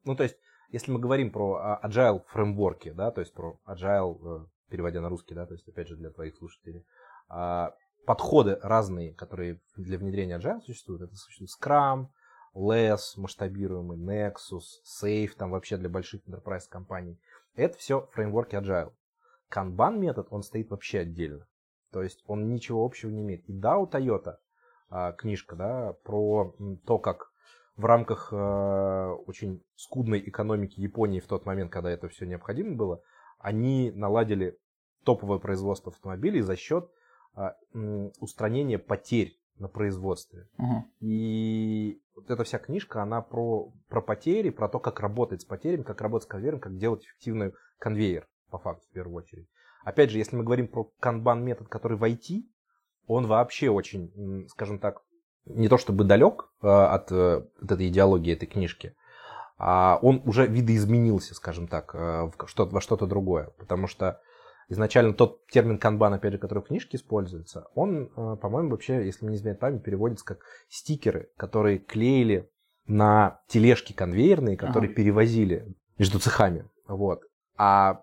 ну, 0.03 0.17
то 0.17 0.25
есть, 0.25 0.37
если 0.69 0.91
мы 0.91 0.99
говорим 0.99 1.31
про 1.31 1.55
а, 1.55 1.81
Agile 1.87 2.23
фреймворки, 2.29 2.91
да, 2.91 3.11
то 3.11 3.21
есть 3.21 3.33
про 3.33 3.59
Agile, 3.67 4.45
э, 4.45 4.47
переводя 4.71 5.01
на 5.01 5.09
русский, 5.09 5.35
да, 5.35 5.47
то 5.47 5.55
есть, 5.55 5.69
опять 5.69 5.89
же, 5.89 5.97
для 5.97 6.11
твоих 6.11 6.37
слушателей, 6.37 6.85
а, 7.29 7.75
подходы 8.07 8.59
разные, 8.63 9.15
которые 9.15 9.61
для 9.77 9.99
внедрения 9.99 10.39
Agile 10.39 10.61
существуют, 10.61 11.03
это 11.03 11.15
существует 11.17 11.51
Scrum, 11.51 12.09
LESS, 12.55 13.17
масштабируемый, 13.17 13.99
Nexus, 13.99 14.83
Safe, 15.03 15.31
там 15.37 15.51
вообще 15.51 15.77
для 15.77 15.89
больших 15.89 16.27
enterprise 16.29 16.69
компаний. 16.69 17.19
Это 17.55 17.77
все 17.79 18.09
фреймворки 18.13 18.55
Agile. 18.57 18.93
Kanban 19.51 19.99
метод, 19.99 20.29
он 20.31 20.43
стоит 20.43 20.71
вообще 20.71 21.01
отдельно. 21.01 21.47
То 21.93 22.03
есть 22.03 22.25
он 22.27 22.49
ничего 22.49 22.85
общего 22.85 23.11
не 23.11 23.23
имеет. 23.23 23.49
И 23.49 23.53
да, 23.53 23.79
у 23.79 23.87
Toyota 23.87 24.37
а, 24.91 25.13
книжка, 25.13 25.57
да, 25.57 25.93
про 26.05 26.55
то, 26.87 26.99
как 26.99 27.31
в 27.77 27.85
рамках 27.85 28.33
э, 28.33 29.17
очень 29.27 29.63
скудной 29.77 30.21
экономики 30.21 30.81
Японии 30.81 31.21
в 31.21 31.27
тот 31.27 31.45
момент, 31.47 31.73
когда 31.73 31.91
это 31.91 32.09
все 32.09 32.27
необходимо 32.27 32.77
было, 32.77 33.03
они 33.39 33.91
наладили 33.91 34.59
топовое 35.05 35.39
производство 35.39 35.93
автомобилей 35.93 36.41
за 36.41 36.57
счет 36.57 36.89
м, 37.75 38.13
устранения 38.21 38.79
потерь 38.79 39.39
на 39.59 39.69
производстве. 39.69 40.49
Мгм. 40.57 40.91
И 41.01 42.01
вот 42.15 42.31
эта 42.31 42.45
вся 42.45 42.59
книжка, 42.59 43.03
она 43.03 43.21
про, 43.23 43.73
про 43.89 44.01
потери, 44.01 44.51
про 44.51 44.69
то, 44.69 44.79
как 44.79 45.01
работать 45.01 45.43
с 45.43 45.45
потерями, 45.45 45.83
как 45.83 46.01
работать 46.01 46.27
с 46.27 46.31
конвейером, 46.31 46.61
как 46.61 46.77
делать 46.77 47.05
эффективный 47.05 47.53
конвейер, 47.79 48.27
по 48.51 48.59
факту, 48.59 48.87
в 48.89 48.93
первую 48.93 49.17
очередь. 49.17 49.49
Опять 49.85 50.11
же, 50.11 50.19
если 50.19 50.37
мы 50.37 50.45
говорим 50.45 50.69
про 50.69 50.91
канбан 50.99 51.45
метод, 51.45 51.69
который 51.69 51.99
в 51.99 52.05
IT, 52.05 52.45
он 53.07 53.27
вообще 53.27 53.69
очень, 53.69 54.49
скажем 54.49 54.79
так, 54.79 55.03
не 55.47 55.69
то 55.69 55.79
чтобы 55.79 56.05
далек 56.05 56.49
э, 56.63 56.67
от 56.69 57.13
э, 57.13 57.45
вот 57.61 57.73
этой 57.73 57.89
идеологии 57.89 58.33
этой 58.33 58.47
книжки, 58.47 58.95
а 59.59 59.99
он 60.03 60.23
уже 60.25 60.47
видоизменился, 60.47 61.35
скажем 61.35 61.69
так, 61.69 61.95
э, 61.95 62.31
что- 62.47 62.67
во 62.67 62.81
что-то 62.81 63.07
другое. 63.07 63.51
Потому 63.59 63.87
что 63.87 64.21
изначально 64.69 65.13
тот 65.13 65.47
термин 65.49 65.79
канбан, 65.79 66.15
опять 66.15 66.33
же, 66.33 66.39
который 66.39 66.61
в 66.61 66.67
книжке 66.67 66.97
используется, 66.97 67.69
он, 67.75 68.09
по-моему, 68.41 68.71
вообще, 68.71 69.05
если 69.05 69.27
не 69.27 69.37
изменяет 69.37 69.61
память, 69.61 69.83
переводится 69.83 70.25
как 70.25 70.39
стикеры, 70.69 71.29
которые 71.37 71.79
клеили 71.79 72.51
на 72.87 73.41
тележки 73.49 73.93
конвейерные, 73.93 74.57
которые 74.57 74.89
Ага. 74.89 74.97
перевозили 74.97 75.75
между 75.99 76.19
цехами. 76.19 76.69
Вот. 76.87 77.21
А 77.57 78.03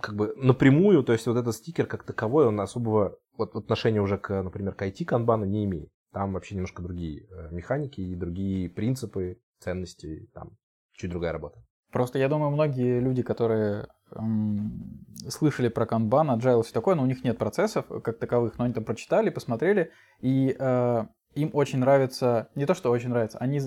как 0.00 0.14
бы 0.14 0.34
напрямую, 0.36 1.02
то 1.02 1.12
есть 1.12 1.26
вот 1.26 1.36
этот 1.36 1.54
стикер 1.54 1.86
как 1.86 2.04
таковой, 2.04 2.46
он 2.46 2.60
особого 2.60 3.16
вот, 3.36 3.54
отношения 3.56 4.00
уже 4.00 4.18
к, 4.18 4.42
например, 4.42 4.74
к 4.74 4.82
IT-канбану 4.82 5.44
не 5.46 5.64
имеет. 5.64 5.90
Там 6.12 6.32
вообще 6.32 6.54
немножко 6.54 6.82
другие 6.82 7.26
э, 7.30 7.48
механики 7.50 8.00
и 8.00 8.14
другие 8.14 8.68
принципы, 8.70 9.38
ценности, 9.58 10.28
там 10.32 10.56
чуть 10.92 11.10
другая 11.10 11.32
работа. 11.32 11.62
Просто 11.92 12.18
я 12.18 12.28
думаю, 12.28 12.50
многие 12.50 13.00
люди, 13.00 13.22
которые 13.22 13.88
м, 14.14 15.06
слышали 15.28 15.68
про 15.68 15.86
канбан, 15.86 16.30
agile, 16.30 16.62
все 16.62 16.72
такое, 16.72 16.94
но 16.94 17.02
у 17.02 17.06
них 17.06 17.24
нет 17.24 17.38
процессов 17.38 17.86
как 18.02 18.18
таковых, 18.18 18.58
но 18.58 18.64
они 18.64 18.74
там 18.74 18.84
прочитали, 18.84 19.30
посмотрели, 19.30 19.90
и 20.20 20.54
э, 20.58 21.04
им 21.34 21.50
очень 21.52 21.78
нравится, 21.78 22.50
не 22.54 22.66
то 22.66 22.74
что 22.74 22.90
очень 22.90 23.08
нравится, 23.08 23.38
они 23.38 23.60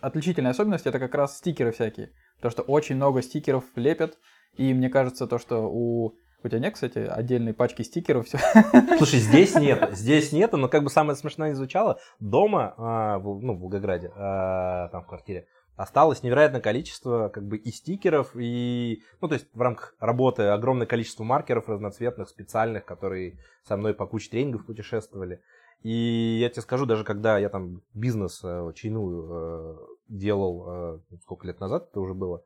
отличительная 0.00 0.50
особенность 0.50 0.86
это 0.86 0.98
как 0.98 1.14
раз 1.14 1.38
стикеры 1.38 1.72
всякие, 1.72 2.12
потому 2.36 2.50
что 2.52 2.62
очень 2.62 2.96
много 2.96 3.22
стикеров 3.22 3.64
лепят, 3.76 4.18
и 4.56 4.74
мне 4.74 4.90
кажется 4.90 5.26
то, 5.26 5.38
что 5.38 5.70
у 5.70 6.14
у 6.44 6.48
тебя 6.48 6.60
нет, 6.60 6.74
кстати, 6.74 6.98
отдельной 6.98 7.54
пачки 7.54 7.82
стикеров, 7.82 8.26
все. 8.26 8.38
Слушай, 8.98 9.20
здесь 9.20 9.54
нет, 9.54 9.90
здесь 9.92 10.32
нет, 10.32 10.52
но 10.52 10.68
как 10.68 10.82
бы 10.84 10.90
самое 10.90 11.16
смешное 11.16 11.50
не 11.50 11.54
звучало, 11.54 11.98
дома, 12.20 12.74
а, 12.76 13.18
ну, 13.18 13.54
в 13.54 13.60
Волгограде, 13.60 14.12
а, 14.14 14.88
там 14.88 15.02
в 15.02 15.06
квартире, 15.06 15.46
осталось 15.76 16.22
невероятное 16.22 16.60
количество 16.60 17.28
как 17.28 17.46
бы 17.46 17.56
и 17.56 17.70
стикеров, 17.70 18.30
и, 18.34 19.02
ну, 19.20 19.28
то 19.28 19.34
есть 19.34 19.46
в 19.52 19.60
рамках 19.60 19.94
работы 19.98 20.44
огромное 20.44 20.86
количество 20.86 21.24
маркеров 21.24 21.68
разноцветных, 21.68 22.28
специальных, 22.28 22.84
которые 22.84 23.38
со 23.64 23.76
мной 23.76 23.94
по 23.94 24.06
куче 24.06 24.30
тренингов 24.30 24.66
путешествовали. 24.66 25.42
И 25.82 26.38
я 26.40 26.48
тебе 26.48 26.62
скажу, 26.62 26.86
даже 26.86 27.04
когда 27.04 27.38
я 27.38 27.48
там 27.48 27.82
бизнес 27.92 28.40
э, 28.44 28.72
чайную 28.74 29.28
э, 29.30 29.78
делал, 30.08 30.64
э, 30.68 30.98
сколько 31.22 31.46
лет 31.46 31.58
назад 31.58 31.88
это 31.90 32.00
уже 32.00 32.14
было, 32.14 32.44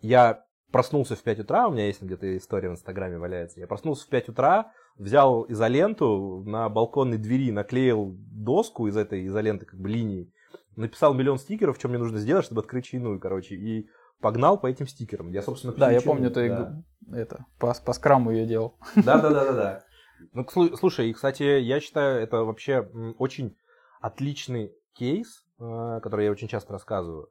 я 0.00 0.44
проснулся 0.74 1.14
в 1.14 1.22
5 1.22 1.38
утра, 1.38 1.68
у 1.68 1.70
меня 1.70 1.86
есть 1.86 2.02
где-то 2.02 2.36
история 2.36 2.68
в 2.68 2.72
Инстаграме 2.72 3.16
валяется. 3.16 3.60
Я 3.60 3.68
проснулся 3.68 4.04
в 4.06 4.08
5 4.08 4.30
утра, 4.30 4.72
взял 4.98 5.46
изоленту, 5.48 6.42
на 6.44 6.68
балконной 6.68 7.16
двери 7.16 7.52
наклеил 7.52 8.16
доску 8.18 8.88
из 8.88 8.96
этой 8.96 9.24
изоленты, 9.28 9.66
как 9.66 9.78
бы 9.78 9.88
линии, 9.88 10.32
написал 10.74 11.14
миллион 11.14 11.38
стикеров, 11.38 11.76
что 11.78 11.86
мне 11.86 11.98
нужно 11.98 12.18
сделать, 12.18 12.44
чтобы 12.44 12.60
открыть 12.60 12.86
чайную, 12.86 13.20
короче, 13.20 13.54
и 13.54 13.86
погнал 14.20 14.58
по 14.58 14.66
этим 14.66 14.88
стикерам. 14.88 15.30
Я, 15.30 15.42
собственно, 15.42 15.72
Да, 15.74 15.92
я 15.92 16.00
помню, 16.00 16.32
ты 16.32 16.48
да. 16.48 16.82
это, 17.12 17.44
по, 17.60 17.72
по 17.72 17.92
скраму 17.92 18.32
ее 18.32 18.44
делал. 18.44 18.74
Да, 18.96 19.20
да, 19.20 19.30
да, 19.30 19.44
да, 19.44 19.52
да. 19.52 19.84
Ну, 20.32 20.42
слу- 20.42 20.76
слушай, 20.76 21.08
и, 21.08 21.12
кстати, 21.12 21.44
я 21.44 21.78
считаю, 21.78 22.20
это 22.20 22.38
вообще 22.42 22.80
очень 23.18 23.56
отличный 24.00 24.72
кейс, 24.94 25.44
э, 25.60 26.00
который 26.02 26.24
я 26.24 26.32
очень 26.32 26.48
часто 26.48 26.72
рассказываю. 26.72 27.28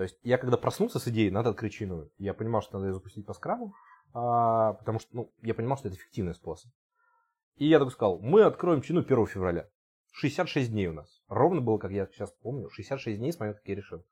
То 0.00 0.04
есть 0.04 0.18
я 0.22 0.38
когда 0.38 0.56
проснулся 0.56 0.98
с 0.98 1.06
идеей, 1.08 1.30
надо 1.30 1.50
открыть 1.50 1.74
чайную, 1.74 2.10
я 2.16 2.32
понимал, 2.32 2.62
что 2.62 2.78
надо 2.78 2.86
ее 2.86 2.94
запустить 2.94 3.26
по 3.26 3.34
скраму, 3.34 3.74
а, 4.14 4.72
потому 4.72 4.98
что, 4.98 5.14
ну, 5.14 5.30
я 5.42 5.52
понимал, 5.52 5.76
что 5.76 5.88
это 5.88 5.98
эффективный 5.98 6.34
способ. 6.34 6.72
И 7.56 7.66
я 7.66 7.78
такой 7.78 7.92
сказал, 7.92 8.18
мы 8.18 8.44
откроем 8.44 8.80
чайную 8.80 9.04
1 9.04 9.26
февраля. 9.26 9.68
66 10.12 10.70
дней 10.70 10.86
у 10.86 10.94
нас. 10.94 11.20
Ровно 11.28 11.60
было, 11.60 11.76
как 11.76 11.90
я 11.90 12.06
сейчас 12.06 12.32
помню, 12.32 12.70
66 12.70 13.18
дней 13.18 13.30
с 13.30 13.38
момента, 13.38 13.60
как 13.60 13.68
я 13.68 13.74
решил. 13.74 14.06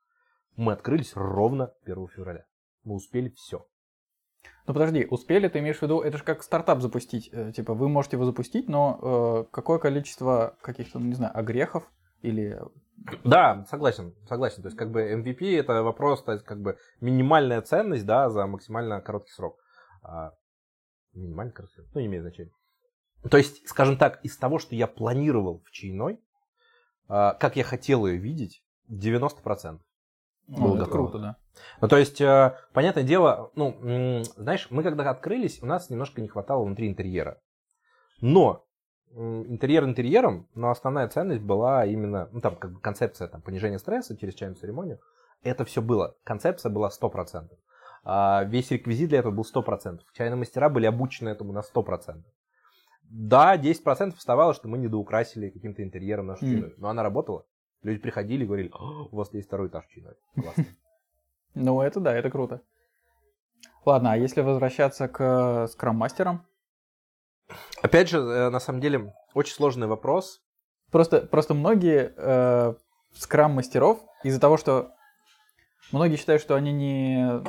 Мы 0.55 0.73
открылись 0.73 1.15
ровно 1.15 1.73
1 1.81 2.07
февраля. 2.09 2.45
Мы 2.83 2.93
успели 2.93 3.29
все. 3.29 3.67
Ну 4.67 4.75
подожди, 4.75 5.07
успели, 5.09 5.47
ты 5.47 5.57
имеешь 5.57 5.79
в 5.79 5.81
виду, 5.81 6.01
это 6.01 6.19
же 6.19 6.23
как 6.23 6.43
стартап 6.43 6.81
запустить. 6.81 7.31
э, 7.33 7.51
Типа 7.51 7.73
вы 7.73 7.89
можете 7.89 8.15
его 8.15 8.25
запустить, 8.25 8.69
но 8.69 8.99
э, 9.01 9.51
какое 9.51 9.79
количество 9.79 10.55
каких-то, 10.61 10.99
ну 10.99 11.07
не 11.07 11.15
знаю, 11.15 11.35
огрехов 11.35 11.91
или... 12.21 12.61
Да, 13.23 13.65
согласен, 13.69 14.13
согласен. 14.27 14.61
То 14.61 14.67
есть, 14.67 14.77
как 14.77 14.91
бы 14.91 15.01
MVP 15.01 15.57
это 15.57 15.83
вопрос, 15.83 16.23
то 16.23 16.33
есть, 16.33 16.43
как 16.43 16.61
бы 16.61 16.77
минимальная 17.01 17.61
ценность, 17.61 18.05
да, 18.05 18.29
за 18.29 18.45
максимально 18.45 19.01
короткий 19.01 19.31
срок. 19.31 19.57
А, 20.03 20.31
минимально 21.13 21.51
короткий 21.51 21.75
срок, 21.75 21.87
ну, 21.93 22.01
не 22.01 22.07
имеет 22.07 22.23
значения. 22.23 22.51
То 23.29 23.37
есть, 23.37 23.67
скажем 23.67 23.97
так, 23.97 24.23
из 24.23 24.37
того, 24.37 24.59
что 24.59 24.75
я 24.75 24.87
планировал 24.87 25.61
в 25.65 25.71
чайной, 25.71 26.19
а, 27.07 27.33
как 27.33 27.55
я 27.55 27.63
хотел 27.63 28.05
ее 28.05 28.17
видеть, 28.17 28.63
90%. 28.87 29.79
Ну, 30.47 30.57
Было 30.57 30.75
это 30.75 30.85
готово. 30.85 30.91
круто, 30.91 31.19
да. 31.19 31.35
Ну, 31.81 31.87
то 31.87 31.97
есть, 31.97 32.19
э, 32.21 32.57
понятное 32.73 33.03
дело, 33.03 33.51
ну, 33.55 34.23
знаешь, 34.35 34.67
мы 34.71 34.81
когда 34.81 35.09
открылись, 35.09 35.61
у 35.61 35.67
нас 35.67 35.89
немножко 35.89 36.21
не 36.21 36.27
хватало 36.27 36.63
внутри 36.63 36.87
интерьера. 36.87 37.39
Но 38.21 38.65
интерьер 39.15 39.83
интерьером, 39.83 40.47
но 40.55 40.69
основная 40.69 41.07
ценность 41.07 41.41
была 41.41 41.85
именно, 41.85 42.29
ну, 42.31 42.41
там, 42.41 42.55
как 42.55 42.73
бы 42.73 42.79
концепция 42.79 43.27
там, 43.27 43.41
понижения 43.41 43.79
стресса 43.79 44.17
через 44.17 44.35
чайную 44.35 44.55
церемонию. 44.57 44.99
Это 45.43 45.65
все 45.65 45.81
было. 45.81 46.15
Концепция 46.23 46.69
была 46.71 46.89
100%. 46.89 47.49
А 48.03 48.43
весь 48.43 48.71
реквизит 48.71 49.09
для 49.09 49.19
этого 49.19 49.31
был 49.33 49.43
100%. 49.43 49.99
Чайные 50.13 50.37
мастера 50.37 50.69
были 50.69 50.85
обучены 50.85 51.29
этому 51.29 51.53
на 51.53 51.61
100%. 51.61 52.23
Да, 53.03 53.57
10% 53.57 54.15
вставало, 54.15 54.53
что 54.53 54.67
мы 54.67 54.77
недоукрасили 54.77 55.49
каким-то 55.49 55.81
интерьером 55.83 56.27
нашу 56.27 56.45
Мгм. 56.45 56.51
чайную. 56.51 56.73
Но 56.77 56.89
она 56.89 57.03
работала. 57.03 57.45
Люди 57.81 57.99
приходили 57.99 58.43
и 58.43 58.45
говорили, 58.45 58.69
«О, 58.73 59.07
у 59.11 59.15
вас 59.15 59.33
есть 59.33 59.47
второй 59.47 59.67
этаж. 59.69 59.85
Классно. 60.35 60.65
Ну 61.55 61.81
это 61.81 61.99
да, 61.99 62.15
это 62.15 62.29
круто. 62.29 62.61
Ладно, 63.83 64.11
а 64.13 64.17
если 64.17 64.41
возвращаться 64.41 65.07
к 65.07 65.67
скрам-мастерам? 65.67 66.45
Опять 67.81 68.09
же, 68.09 68.19
э, 68.19 68.49
на 68.49 68.59
самом 68.59 68.81
деле, 68.81 69.13
очень 69.33 69.53
сложный 69.53 69.87
вопрос. 69.87 70.41
Просто, 70.91 71.21
просто 71.21 71.53
многие, 71.53 72.13
э, 72.15 72.73
скрам-мастеров 73.13 73.99
из-за 74.23 74.39
того, 74.39 74.57
что 74.57 74.91
многие 75.91 76.15
считают, 76.17 76.41
что 76.41 76.55
они 76.55 76.71
не, 76.71 77.41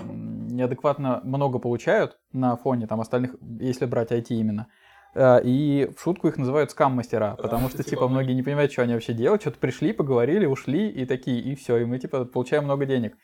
неадекватно 0.53 1.21
много 1.25 1.59
получают 1.59 2.19
на 2.33 2.57
фоне 2.57 2.87
там 2.87 3.01
остальных, 3.01 3.35
если 3.59 3.87
брать 3.87 4.13
IT 4.13 4.27
именно. 4.29 4.69
Э, 5.15 5.41
и 5.43 5.91
в 5.97 6.03
шутку 6.03 6.29
их 6.29 6.37
называют 6.37 6.71
скам-мастера, 6.71 7.37
потому 7.37 7.69
что, 7.69 7.83
типа, 7.83 8.09
многие 8.09 8.33
не 8.33 8.43
понимают, 8.43 8.73
что 8.73 8.83
они 8.83 8.95
вообще 8.95 9.13
делают, 9.13 9.43
что-то 9.43 9.59
пришли, 9.59 9.93
поговорили, 9.93 10.47
ушли, 10.47 10.89
и 10.89 11.05
такие, 11.07 11.41
и 11.41 11.55
все, 11.55 11.79
и 11.79 11.85
мы, 11.85 11.99
типа, 11.99 12.25
получаем 12.25 12.65
много 12.65 12.87
денег. 12.87 13.17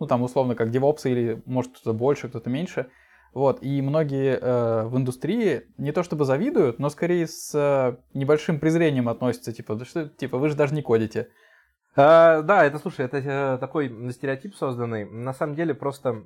Ну, 0.00 0.06
там, 0.06 0.22
условно, 0.22 0.54
как 0.54 0.70
девопсы, 0.70 1.10
или, 1.10 1.42
может, 1.46 1.72
кто-то 1.72 1.92
больше, 1.92 2.28
кто-то 2.28 2.50
меньше. 2.50 2.88
Вот, 3.34 3.64
и 3.64 3.82
многие 3.82 4.38
э, 4.38 4.84
в 4.84 4.96
индустрии 4.96 5.64
не 5.76 5.90
то 5.90 6.04
чтобы 6.04 6.24
завидуют, 6.24 6.78
но 6.78 6.88
скорее 6.88 7.26
с 7.26 7.52
э, 7.52 7.96
небольшим 8.16 8.60
презрением 8.60 9.08
относятся, 9.08 9.52
типа, 9.52 9.84
что, 9.84 10.08
типа, 10.08 10.38
вы 10.38 10.50
же 10.50 10.54
даже 10.54 10.72
не 10.72 10.82
кодите. 10.82 11.28
А, 11.96 12.42
да, 12.42 12.64
это, 12.64 12.78
слушай, 12.78 13.04
это 13.04 13.16
э, 13.18 13.58
такой 13.58 14.12
стереотип 14.12 14.54
созданный. 14.54 15.04
На 15.04 15.32
самом 15.32 15.56
деле, 15.56 15.74
просто 15.74 16.22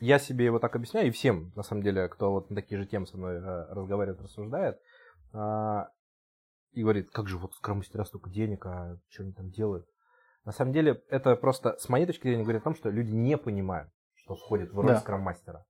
я 0.00 0.18
себе 0.18 0.44
его 0.44 0.58
так 0.58 0.76
объясняю, 0.76 1.08
и 1.08 1.10
всем, 1.10 1.50
на 1.56 1.62
самом 1.62 1.82
деле, 1.82 2.08
кто 2.08 2.30
вот 2.30 2.50
на 2.50 2.56
такие 2.56 2.78
же 2.78 2.86
темы 2.86 3.06
со 3.06 3.16
мной 3.16 3.36
э, 3.36 3.66
разговаривает, 3.70 4.20
рассуждает, 4.20 4.78
а, 5.32 5.88
и 6.72 6.82
говорит, 6.82 7.10
как 7.10 7.26
же 7.26 7.38
вот 7.38 7.54
скроммастера 7.54 8.04
столько 8.04 8.28
денег, 8.28 8.66
а 8.66 8.98
что 9.08 9.22
они 9.22 9.32
там 9.32 9.50
делают? 9.50 9.86
На 10.44 10.52
самом 10.52 10.74
деле, 10.74 11.02
это 11.08 11.36
просто, 11.36 11.78
с 11.78 11.88
моей 11.88 12.04
точки 12.04 12.24
зрения, 12.24 12.42
говорит 12.42 12.60
о 12.60 12.64
том, 12.64 12.74
что 12.74 12.90
люди 12.90 13.12
не 13.12 13.38
понимают, 13.38 13.90
что 14.14 14.36
входит 14.36 14.72
в 14.72 14.78
роль 14.78 14.88
да. 14.88 15.00
скроммастера. 15.00 15.64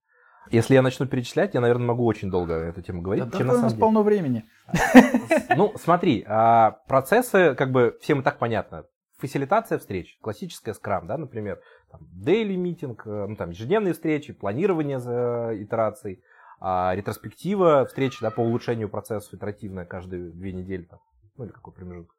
Если 0.51 0.75
я 0.75 0.83
начну 0.83 1.07
перечислять, 1.07 1.55
я, 1.55 1.61
наверное, 1.61 1.87
могу 1.87 2.05
очень 2.07 2.31
долго 2.31 2.55
эту 2.55 2.83
тему 2.83 3.03
говорить. 3.03 3.29
Да, 3.29 3.39
да, 3.39 3.45
у 3.45 3.47
нас 3.59 3.73
деле. 3.73 3.81
полно 3.81 4.03
времени. 4.03 4.45
Ну, 5.57 5.75
смотри, 5.77 6.25
а, 6.29 6.79
процессы, 6.87 7.55
как 7.57 7.73
бы, 7.73 7.99
всем 8.01 8.21
и 8.21 8.23
так 8.23 8.39
понятно 8.39 8.85
фасилитация 9.21 9.79
встреч, 9.79 10.19
классическая 10.21 10.75
скрам, 10.75 11.07
да, 11.07 11.17
например, 11.19 11.61
там, 11.91 12.01
daily 12.25 12.57
митинг, 12.57 13.07
э, 13.07 13.27
ну, 13.29 13.37
там, 13.37 13.51
ежедневные 13.51 13.93
встречи, 13.93 14.33
планирование 14.33 14.99
за 14.99 15.51
итераций, 15.55 16.23
а, 16.61 16.95
ретроспектива 16.95 17.87
встреч 17.87 18.19
да, 18.21 18.31
по 18.31 18.41
улучшению 18.41 18.89
процессов 18.89 19.33
итеративная 19.33 19.85
каждые 19.85 20.31
две 20.31 20.53
недели, 20.53 20.83
там, 20.83 21.01
ну 21.37 21.45
или 21.45 21.53
какой 21.53 21.73
промежуток. 21.73 22.17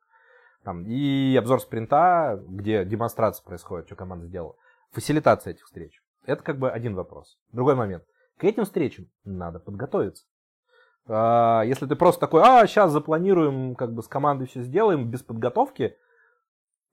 Там, 0.63 0.85
и 0.85 1.35
обзор 1.37 1.59
спринта, 1.59 2.41
где 2.47 2.85
демонстрация 2.85 3.43
происходит, 3.43 3.87
что 3.87 3.95
команда 3.95 4.27
сделала. 4.27 4.55
Фасилитация 4.91 5.51
этих 5.51 5.65
встреч. 5.65 6.00
Это 6.25 6.43
как 6.43 6.59
бы 6.59 6.69
один 6.69 6.95
вопрос. 6.95 7.39
Другой 7.51 7.75
момент. 7.75 8.03
К 8.37 8.43
этим 8.43 8.65
встречам 8.65 9.07
надо 9.23 9.59
подготовиться. 9.59 10.25
А, 11.07 11.63
если 11.65 11.85
ты 11.85 11.95
просто 11.95 12.21
такой, 12.21 12.41
а, 12.43 12.65
сейчас 12.67 12.91
запланируем, 12.91 13.75
как 13.75 13.93
бы 13.93 14.03
с 14.03 14.07
командой 14.07 14.47
все 14.47 14.61
сделаем, 14.61 15.09
без 15.09 15.23
подготовки, 15.23 15.95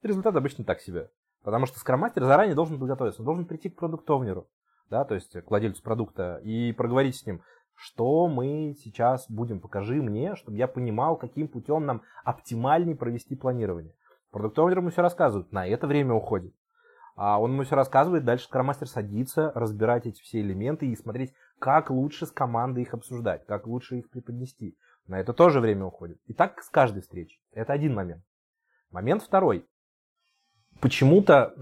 результат 0.03 0.37
обычно 0.37 0.65
так 0.65 0.81
себе. 0.81 1.11
Потому 1.43 1.67
что 1.67 1.79
скроммастер 1.79 2.25
заранее 2.25 2.55
должен 2.55 2.79
подготовиться, 2.79 3.23
он 3.23 3.27
должен 3.27 3.47
прийти 3.47 3.71
к 3.71 3.77
продуктовнеру, 3.77 4.49
да, 4.91 5.05
то 5.05 5.15
есть 5.15 5.33
к 5.33 5.51
владельцу 5.51 5.83
продукта, 5.83 6.41
и 6.43 6.73
проговорить 6.73 7.17
с 7.17 7.27
ним, 7.27 7.43
что 7.75 8.27
мы 8.27 8.75
сейчас 8.83 9.31
будем, 9.31 9.61
покажи 9.61 10.03
мне, 10.03 10.35
чтобы 10.35 10.57
я 10.57 10.67
понимал, 10.67 11.17
каким 11.17 11.47
путем 11.47 11.87
нам 11.87 12.03
оптимальнее 12.25 12.97
провести 12.97 13.37
планирование. 13.37 13.95
Продуктовнер 14.31 14.79
ему 14.79 14.91
все 14.91 15.01
рассказывает, 15.01 15.53
на 15.53 15.67
это 15.67 15.87
время 15.87 16.15
уходит. 16.15 16.53
А 17.21 17.41
он 17.41 17.53
ему 17.53 17.65
все 17.65 17.75
рассказывает, 17.75 18.25
дальше 18.25 18.45
скроммастер 18.45 18.87
садится, 18.89 19.51
разбирать 19.55 20.07
эти 20.07 20.23
все 20.23 20.41
элементы 20.41 20.87
и 20.87 20.97
смотреть, 20.97 21.35
как 21.59 21.91
лучше 21.91 22.27
с 22.27 22.31
командой 22.31 22.83
их 22.83 22.95
обсуждать, 22.95 23.45
как 23.47 23.67
лучше 23.67 23.99
их 23.99 24.09
преподнести. 24.09 24.79
На 25.09 25.19
это 25.19 25.33
тоже 25.33 25.61
время 25.61 25.85
уходит. 25.85 26.21
И 26.27 26.33
так 26.33 26.63
с 26.63 26.71
каждой 26.71 27.03
встречи. 27.03 27.41
Это 27.53 27.73
один 27.73 27.95
момент. 27.95 28.23
Момент 28.91 29.23
второй 29.23 29.67
почему-то, 30.81 31.55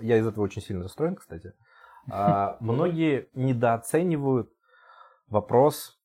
я 0.00 0.18
из 0.18 0.26
этого 0.26 0.44
очень 0.44 0.62
сильно 0.62 0.82
расстроен, 0.84 1.16
кстати, 1.16 1.52
а, 2.10 2.56
многие 2.60 3.28
недооценивают 3.34 4.50
вопрос 5.28 5.98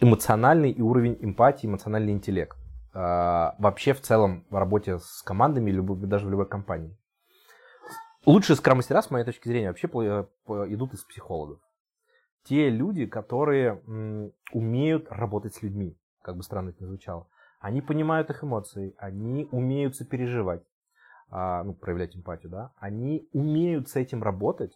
эмоциональный 0.00 0.70
и 0.70 0.80
уровень 0.80 1.16
эмпатии, 1.20 1.66
эмоциональный 1.66 2.12
интеллект. 2.12 2.56
А, 2.94 3.54
вообще 3.58 3.92
в 3.92 4.00
целом 4.00 4.46
в 4.50 4.56
работе 4.56 4.98
с 4.98 5.22
командами, 5.22 5.70
даже 6.06 6.26
в 6.26 6.30
любой 6.30 6.46
компании. 6.46 6.96
Лучшие 8.24 8.54
скрам-мастера, 8.54 9.02
с 9.02 9.10
моей 9.10 9.24
точки 9.24 9.48
зрения, 9.48 9.68
вообще 9.68 9.88
идут 9.88 10.94
из 10.94 11.02
психологов. 11.02 11.58
Те 12.44 12.70
люди, 12.70 13.04
которые 13.04 13.82
умеют 14.52 15.08
работать 15.10 15.54
с 15.56 15.62
людьми, 15.62 15.98
как 16.22 16.36
бы 16.36 16.44
странно 16.44 16.70
это 16.70 16.84
ни 16.84 16.86
звучало. 16.86 17.26
Они 17.58 17.82
понимают 17.82 18.30
их 18.30 18.44
эмоции, 18.44 18.94
они 18.96 19.48
умеют 19.50 19.96
сопереживать, 19.96 20.62
а, 21.30 21.64
ну, 21.64 21.74
проявлять 21.74 22.16
эмпатию, 22.16 22.50
да, 22.50 22.72
они 22.78 23.28
умеют 23.32 23.88
с 23.88 23.96
этим 23.96 24.22
работать. 24.22 24.72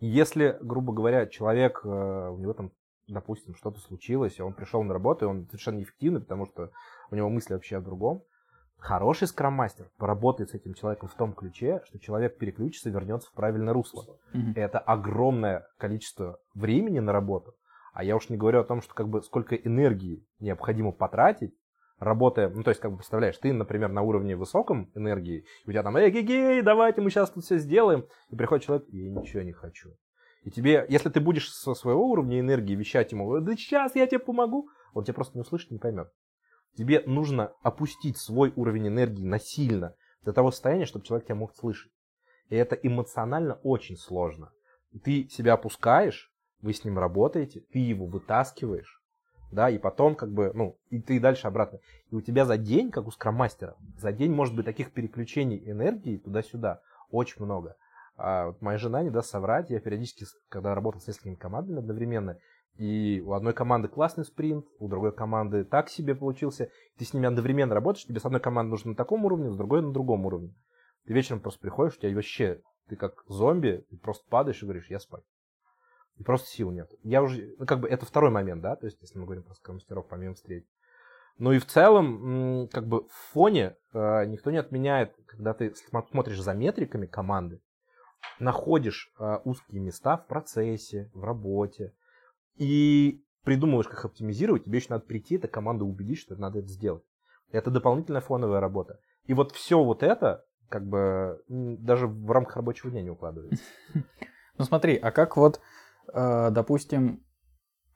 И 0.00 0.06
если, 0.06 0.58
грубо 0.60 0.92
говоря, 0.92 1.26
человек, 1.26 1.80
э, 1.84 1.88
у 1.88 2.36
него 2.36 2.52
там, 2.52 2.70
допустим, 3.08 3.54
что-то 3.54 3.80
случилось, 3.80 4.38
и 4.38 4.42
он 4.42 4.52
пришел 4.52 4.82
на 4.82 4.92
работу, 4.92 5.24
и 5.24 5.28
он 5.28 5.46
совершенно 5.46 5.78
неэффективный, 5.78 6.20
потому 6.20 6.46
что 6.46 6.70
у 7.10 7.14
него 7.14 7.30
мысли 7.30 7.54
вообще 7.54 7.76
о 7.76 7.82
другом, 7.82 8.24
хороший 8.80 9.28
скрам-мастер 9.28 9.90
поработает 9.98 10.50
с 10.50 10.54
этим 10.54 10.74
человеком 10.74 11.08
в 11.08 11.14
том 11.14 11.32
ключе, 11.32 11.82
что 11.86 11.98
человек 11.98 12.38
переключится, 12.38 12.90
вернется 12.90 13.28
в 13.28 13.32
правильное 13.32 13.72
русло. 13.72 14.18
Mm-hmm. 14.34 14.54
Это 14.56 14.78
огромное 14.78 15.66
количество 15.78 16.38
времени 16.54 16.98
на 16.98 17.12
работу. 17.12 17.54
А 17.92 18.04
я 18.04 18.16
уж 18.16 18.28
не 18.28 18.36
говорю 18.36 18.60
о 18.60 18.64
том, 18.64 18.82
что 18.82 18.94
как 18.94 19.08
бы 19.08 19.22
сколько 19.22 19.54
энергии 19.54 20.24
необходимо 20.38 20.92
потратить 20.92 21.54
работая, 22.00 22.48
ну, 22.48 22.62
то 22.62 22.70
есть, 22.70 22.80
как 22.80 22.90
бы, 22.90 22.96
представляешь, 22.96 23.36
ты, 23.36 23.52
например, 23.52 23.90
на 23.90 24.02
уровне 24.02 24.34
высоком 24.34 24.90
энергии, 24.94 25.44
и 25.64 25.68
у 25.68 25.72
тебя 25.72 25.82
там, 25.82 25.96
эй, 25.96 26.10
гей, 26.10 26.62
давайте 26.62 27.02
мы 27.02 27.10
сейчас 27.10 27.30
тут 27.30 27.44
все 27.44 27.58
сделаем, 27.58 28.06
и 28.30 28.36
приходит 28.36 28.64
человек, 28.64 28.86
я 28.88 29.10
ничего 29.10 29.42
не 29.42 29.52
хочу. 29.52 29.90
И 30.42 30.50
тебе, 30.50 30.86
если 30.88 31.10
ты 31.10 31.20
будешь 31.20 31.52
со 31.52 31.74
своего 31.74 32.08
уровня 32.10 32.40
энергии 32.40 32.74
вещать 32.74 33.12
ему, 33.12 33.38
да 33.40 33.54
сейчас 33.54 33.94
я 33.94 34.06
тебе 34.06 34.18
помогу, 34.18 34.70
он 34.94 35.04
тебя 35.04 35.14
просто 35.14 35.36
не 35.36 35.42
услышит, 35.42 35.70
не 35.70 35.78
поймет. 35.78 36.10
Тебе 36.76 37.02
нужно 37.06 37.52
опустить 37.62 38.16
свой 38.16 38.52
уровень 38.56 38.88
энергии 38.88 39.24
насильно 39.24 39.94
до 40.24 40.32
того 40.32 40.50
состояния, 40.50 40.86
чтобы 40.86 41.04
человек 41.04 41.26
тебя 41.26 41.36
мог 41.36 41.54
слышать. 41.54 41.92
И 42.48 42.56
это 42.56 42.74
эмоционально 42.74 43.54
очень 43.62 43.96
сложно. 43.96 44.50
Ты 45.04 45.28
себя 45.28 45.54
опускаешь, 45.54 46.32
вы 46.62 46.72
с 46.72 46.84
ним 46.84 46.98
работаете, 46.98 47.60
ты 47.72 47.78
его 47.78 48.06
вытаскиваешь, 48.06 49.00
да, 49.52 49.70
и 49.70 49.78
потом 49.78 50.14
как 50.14 50.32
бы, 50.32 50.52
ну, 50.54 50.78
и 50.90 51.00
ты 51.00 51.20
дальше 51.20 51.46
обратно. 51.46 51.80
И 52.10 52.14
у 52.14 52.20
тебя 52.20 52.44
за 52.44 52.56
день, 52.56 52.90
как 52.90 53.06
у 53.06 53.10
скроммастера, 53.10 53.76
за 53.96 54.12
день 54.12 54.32
может 54.32 54.54
быть 54.54 54.64
таких 54.64 54.92
переключений 54.92 55.62
энергии 55.70 56.18
туда-сюда 56.18 56.80
очень 57.10 57.44
много. 57.44 57.76
А 58.16 58.48
вот 58.48 58.60
моя 58.60 58.78
жена 58.78 59.02
не 59.02 59.10
даст 59.10 59.30
соврать, 59.30 59.70
я 59.70 59.80
периодически, 59.80 60.26
когда 60.48 60.74
работал 60.74 61.00
с 61.00 61.06
несколькими 61.06 61.36
командами 61.36 61.78
одновременно, 61.78 62.36
и 62.76 63.22
у 63.24 63.32
одной 63.32 63.52
команды 63.52 63.88
классный 63.88 64.24
спринт, 64.24 64.66
у 64.78 64.88
другой 64.88 65.12
команды 65.12 65.64
так 65.64 65.88
себе 65.88 66.14
получился, 66.14 66.70
ты 66.96 67.04
с 67.04 67.12
ними 67.12 67.26
одновременно 67.26 67.74
работаешь, 67.74 68.06
тебе 68.06 68.20
с 68.20 68.24
одной 68.24 68.40
командой 68.40 68.70
нужно 68.70 68.90
на 68.90 68.96
таком 68.96 69.24
уровне, 69.24 69.50
с 69.50 69.56
другой 69.56 69.82
на 69.82 69.92
другом 69.92 70.26
уровне. 70.26 70.54
Ты 71.06 71.12
вечером 71.12 71.40
просто 71.40 71.60
приходишь, 71.60 71.96
у 71.96 72.00
тебя 72.00 72.14
вообще, 72.14 72.62
ты 72.88 72.96
как 72.96 73.24
зомби, 73.26 73.84
ты 73.90 73.96
просто 73.96 74.24
падаешь 74.28 74.62
и 74.62 74.64
говоришь, 74.64 74.88
я 74.88 74.98
спать. 74.98 75.24
И 76.16 76.22
просто 76.22 76.48
сил 76.48 76.70
нет. 76.70 76.90
Я 77.02 77.22
уже, 77.22 77.54
ну, 77.58 77.66
как 77.66 77.80
бы, 77.80 77.88
это 77.88 78.04
второй 78.04 78.30
момент, 78.30 78.62
да, 78.62 78.76
то 78.76 78.86
есть, 78.86 79.00
если 79.00 79.18
мы 79.18 79.24
говорим 79.24 79.42
про 79.42 79.72
мастеров 79.72 80.06
помимо 80.08 80.34
встреч. 80.34 80.64
Ну 81.38 81.52
и 81.52 81.58
в 81.58 81.66
целом, 81.66 82.68
как 82.68 82.86
бы 82.86 83.04
в 83.04 83.12
фоне 83.32 83.76
э, 83.94 84.26
никто 84.26 84.50
не 84.50 84.58
отменяет, 84.58 85.14
когда 85.26 85.54
ты 85.54 85.74
смотришь 86.10 86.40
за 86.40 86.52
метриками 86.52 87.06
команды, 87.06 87.62
находишь 88.38 89.10
э, 89.18 89.38
узкие 89.44 89.80
места 89.80 90.18
в 90.18 90.26
процессе, 90.26 91.10
в 91.14 91.24
работе, 91.24 91.94
и 92.56 93.24
придумываешь, 93.44 93.88
как 93.88 94.04
оптимизировать, 94.04 94.64
тебе 94.64 94.78
еще 94.78 94.88
надо 94.90 95.04
прийти, 95.04 95.36
эта 95.36 95.48
команда 95.48 95.84
убедить, 95.84 96.18
что 96.18 96.36
надо 96.36 96.58
это 96.58 96.68
сделать. 96.68 97.02
Это 97.50 97.70
дополнительная 97.70 98.20
фоновая 98.20 98.60
работа. 98.60 99.00
И 99.26 99.34
вот 99.34 99.52
все 99.52 99.82
вот 99.82 100.02
это, 100.02 100.44
как 100.68 100.86
бы, 100.86 101.42
даже 101.48 102.06
в 102.06 102.30
рамках 102.30 102.56
рабочего 102.56 102.90
дня 102.90 103.02
не 103.02 103.10
укладывается. 103.10 103.64
Ну 104.58 104.66
смотри, 104.66 104.96
а 104.96 105.10
как 105.10 105.38
вот 105.38 105.58
Э, 106.12 106.50
допустим, 106.50 107.24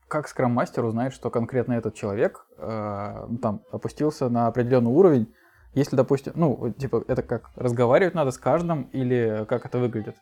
как 0.09 0.29
скрам-мастер 0.29 0.85
узнает, 0.85 1.13
что 1.13 1.31
конкретно 1.31 1.73
этот 1.73 1.95
человек 1.95 2.47
э, 2.57 3.27
ну, 3.29 3.39
там 3.39 3.63
опустился 3.73 4.29
на 4.29 4.47
определенный 4.47 4.91
уровень, 4.91 5.35
если, 5.73 5.97
допустим, 5.97 6.33
ну, 6.37 6.73
типа, 6.73 7.05
это 7.09 7.23
как, 7.23 7.51
разговаривать 7.57 8.15
надо 8.15 8.31
с 8.31 8.39
каждым 8.39 8.85
или 8.93 9.45
как 9.49 9.67
это 9.67 9.79
выглядит? 9.79 10.17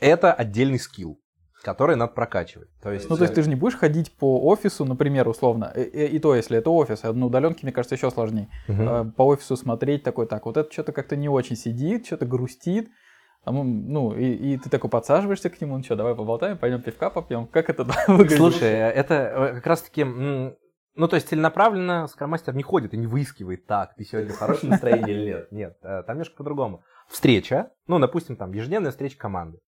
Это 0.00 0.32
отдельный 0.32 0.78
скилл, 0.78 1.20
который 1.62 1.96
надо 1.96 2.12
прокачивать. 2.12 2.68
То 2.80 2.92
есть... 2.92 3.10
Ну, 3.10 3.16
то 3.16 3.22
есть 3.22 3.34
ты 3.34 3.42
же 3.42 3.48
не 3.48 3.56
будешь 3.56 3.76
ходить 3.76 4.12
по 4.16 4.40
офису, 4.46 4.84
например, 4.84 5.28
условно, 5.28 5.72
и, 5.74 5.82
и, 5.82 6.06
и 6.16 6.18
то, 6.18 6.34
если 6.34 6.58
это 6.58 6.70
офис, 6.70 7.00
а 7.02 7.12
на 7.12 7.26
удаленке, 7.26 7.60
мне 7.62 7.72
кажется, 7.72 7.96
еще 7.96 8.10
сложнее. 8.10 8.48
Угу. 8.68 9.12
По 9.16 9.22
офису 9.22 9.56
смотреть 9.56 10.02
такой, 10.02 10.26
так, 10.26 10.46
вот 10.46 10.56
это 10.56 10.72
что-то 10.72 10.92
как-то 10.92 11.16
не 11.16 11.28
очень 11.28 11.56
сидит, 11.56 12.06
что-то 12.06 12.26
грустит, 12.26 12.90
а 13.44 13.52
мы, 13.52 13.64
ну, 13.64 14.14
и, 14.14 14.24
и 14.26 14.58
ты 14.58 14.68
такой 14.68 14.90
подсаживаешься 14.90 15.48
к 15.48 15.60
нему, 15.60 15.76
ну 15.78 15.82
что, 15.82 15.96
давай 15.96 16.14
поболтаем, 16.14 16.58
пойдем 16.58 16.82
пивка 16.82 17.10
попьем. 17.10 17.46
Как 17.46 17.70
это 17.70 17.84
выглядит? 18.08 18.36
Слушай, 18.36 18.72
это 18.72 19.14
э, 19.14 19.54
как 19.54 19.66
раз-таки, 19.66 20.04
ну, 20.04 21.08
то 21.08 21.14
есть 21.14 21.28
целенаправленно 21.28 22.08
скромастер 22.08 22.54
не 22.54 22.62
ходит 22.62 22.92
и 22.92 22.96
не 22.96 23.06
выискивает 23.06 23.66
так, 23.66 23.94
ты 23.94 24.04
сегодня 24.04 24.32
в 24.32 24.38
хорошем 24.38 24.70
настроении 24.70 25.12
или 25.12 25.24
нет. 25.24 25.52
Нет, 25.52 25.76
э, 25.82 26.02
там 26.02 26.16
немножко 26.16 26.36
по-другому. 26.36 26.82
встреча, 27.08 27.70
ну, 27.86 27.98
допустим, 27.98 28.36
там, 28.36 28.52
ежедневная 28.52 28.90
встреча 28.90 29.16
команды. 29.16 29.58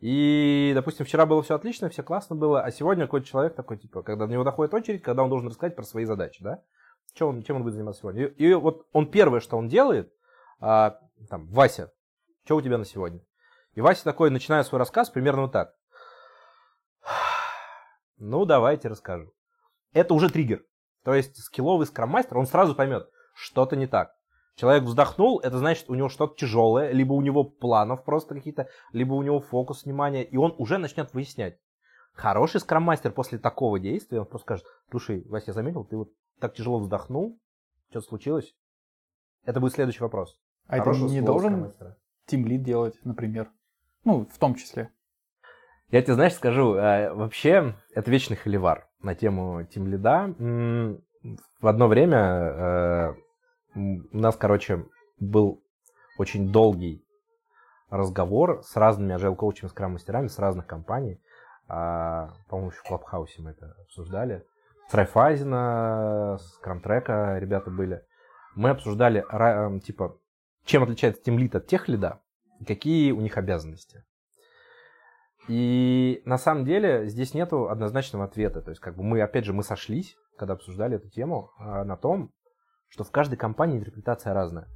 И, 0.00 0.72
допустим, 0.74 1.04
вчера 1.04 1.26
было 1.26 1.42
все 1.42 1.54
отлично, 1.54 1.90
все 1.90 2.02
классно 2.02 2.34
было, 2.34 2.62
а 2.62 2.70
сегодня 2.70 3.04
какой-то 3.04 3.26
человек 3.26 3.54
такой, 3.54 3.76
типа, 3.76 4.02
когда 4.02 4.26
до 4.26 4.32
него 4.32 4.44
доходит 4.44 4.72
очередь, 4.72 5.02
когда 5.02 5.22
он 5.22 5.28
должен 5.28 5.48
рассказать 5.48 5.76
про 5.76 5.84
свои 5.84 6.06
задачи, 6.06 6.42
да? 6.42 6.62
Чем 7.12 7.28
он, 7.28 7.42
чем 7.42 7.56
он 7.56 7.62
будет 7.64 7.74
заниматься 7.74 8.00
сегодня? 8.00 8.26
И, 8.26 8.46
и 8.46 8.54
вот 8.54 8.86
он 8.92 9.10
первое, 9.10 9.40
что 9.40 9.58
он 9.58 9.68
делает, 9.68 10.12
а, 10.58 10.98
там, 11.28 11.48
Вася, 11.48 11.92
что 12.44 12.56
у 12.56 12.62
тебя 12.62 12.78
на 12.78 12.86
сегодня? 12.86 13.20
И 13.74 13.82
Вася 13.82 14.04
такой 14.04 14.30
начинает 14.30 14.66
свой 14.66 14.78
рассказ 14.78 15.10
примерно 15.10 15.42
вот 15.42 15.52
так. 15.52 15.74
Ну, 18.22 18.44
давайте 18.44 18.88
расскажу. 18.88 19.32
Это 19.92 20.12
уже 20.12 20.28
триггер. 20.30 20.62
То 21.04 21.14
есть 21.14 21.38
скилловый 21.42 21.86
скроммастер, 21.86 22.36
он 22.36 22.46
сразу 22.46 22.74
поймет, 22.74 23.08
что-то 23.34 23.76
не 23.76 23.86
так. 23.86 24.14
Человек 24.60 24.82
вздохнул, 24.82 25.40
это 25.40 25.56
значит, 25.56 25.88
у 25.88 25.94
него 25.94 26.10
что-то 26.10 26.36
тяжелое, 26.36 26.92
либо 26.92 27.14
у 27.14 27.22
него 27.22 27.44
планов 27.44 28.04
просто 28.04 28.34
какие-то, 28.34 28.68
либо 28.92 29.14
у 29.14 29.22
него 29.22 29.40
фокус 29.40 29.86
внимания, 29.86 30.22
и 30.22 30.36
он 30.36 30.54
уже 30.58 30.76
начнет 30.76 31.14
выяснять. 31.14 31.58
Хороший 32.12 32.60
скроммастер 32.60 33.10
после 33.10 33.38
такого 33.38 33.80
действия, 33.80 34.20
он 34.20 34.26
просто 34.26 34.44
скажет, 34.44 34.66
слушай, 34.90 35.24
Вася, 35.30 35.46
я 35.46 35.52
заметил, 35.54 35.84
ты 35.84 35.96
вот 35.96 36.10
так 36.40 36.52
тяжело 36.52 36.78
вздохнул, 36.78 37.40
что-то 37.88 38.06
случилось? 38.06 38.54
Это 39.46 39.60
будет 39.60 39.72
следующий 39.72 40.02
вопрос. 40.02 40.38
А 40.66 40.76
это 40.76 40.90
не 40.90 41.22
должен 41.22 41.72
тимлид 42.26 42.62
делать, 42.62 42.98
например? 43.02 43.50
Ну, 44.04 44.26
в 44.26 44.36
том 44.36 44.56
числе. 44.56 44.90
Я 45.88 46.02
тебе, 46.02 46.12
знаешь, 46.12 46.34
скажу, 46.34 46.74
э, 46.74 47.14
вообще, 47.14 47.76
это 47.94 48.10
вечный 48.10 48.36
холивар 48.36 48.90
на 49.00 49.14
тему 49.14 49.64
тимлида. 49.64 50.34
В 51.60 51.66
одно 51.66 51.88
время 51.88 52.18
э, 52.18 53.14
у 53.74 54.16
нас, 54.16 54.36
короче, 54.36 54.86
был 55.18 55.62
очень 56.18 56.50
долгий 56.50 57.04
разговор 57.88 58.62
с 58.62 58.76
разными 58.76 59.14
agile 59.14 59.36
коучами, 59.36 59.68
скрам-мастерами 59.68 60.28
с 60.28 60.38
разных 60.38 60.66
компаний. 60.66 61.20
А, 61.68 62.30
по-моему, 62.48 62.70
еще 62.70 62.80
в 62.80 62.84
Клабхаусе 62.84 63.42
мы 63.42 63.50
это 63.50 63.76
обсуждали. 63.82 64.44
С 64.88 64.94
Райфайзена, 64.94 66.38
с 66.40 66.58
Крамтрека 66.58 67.38
ребята 67.38 67.70
были. 67.70 68.04
Мы 68.56 68.70
обсуждали, 68.70 69.24
эм, 69.30 69.80
типа, 69.80 70.18
чем 70.64 70.82
отличается 70.82 71.22
тимлит 71.22 71.54
от 71.54 71.68
тех 71.68 71.88
лида, 71.88 72.20
какие 72.66 73.12
у 73.12 73.20
них 73.20 73.36
обязанности. 73.36 74.04
И 75.48 76.22
на 76.24 76.38
самом 76.38 76.64
деле 76.64 77.06
здесь 77.08 77.34
нету 77.34 77.68
однозначного 77.70 78.24
ответа. 78.24 78.60
То 78.62 78.70
есть, 78.70 78.80
как 78.80 78.96
бы 78.96 79.02
мы, 79.02 79.20
опять 79.20 79.44
же, 79.44 79.52
мы 79.52 79.62
сошлись, 79.62 80.16
когда 80.36 80.54
обсуждали 80.54 80.96
эту 80.96 81.08
тему, 81.08 81.50
а, 81.58 81.84
на 81.84 81.96
том, 81.96 82.32
что 82.90 83.04
в 83.04 83.10
каждой 83.10 83.36
компании 83.36 83.78
интерпретация 83.78 84.34
разная. 84.34 84.68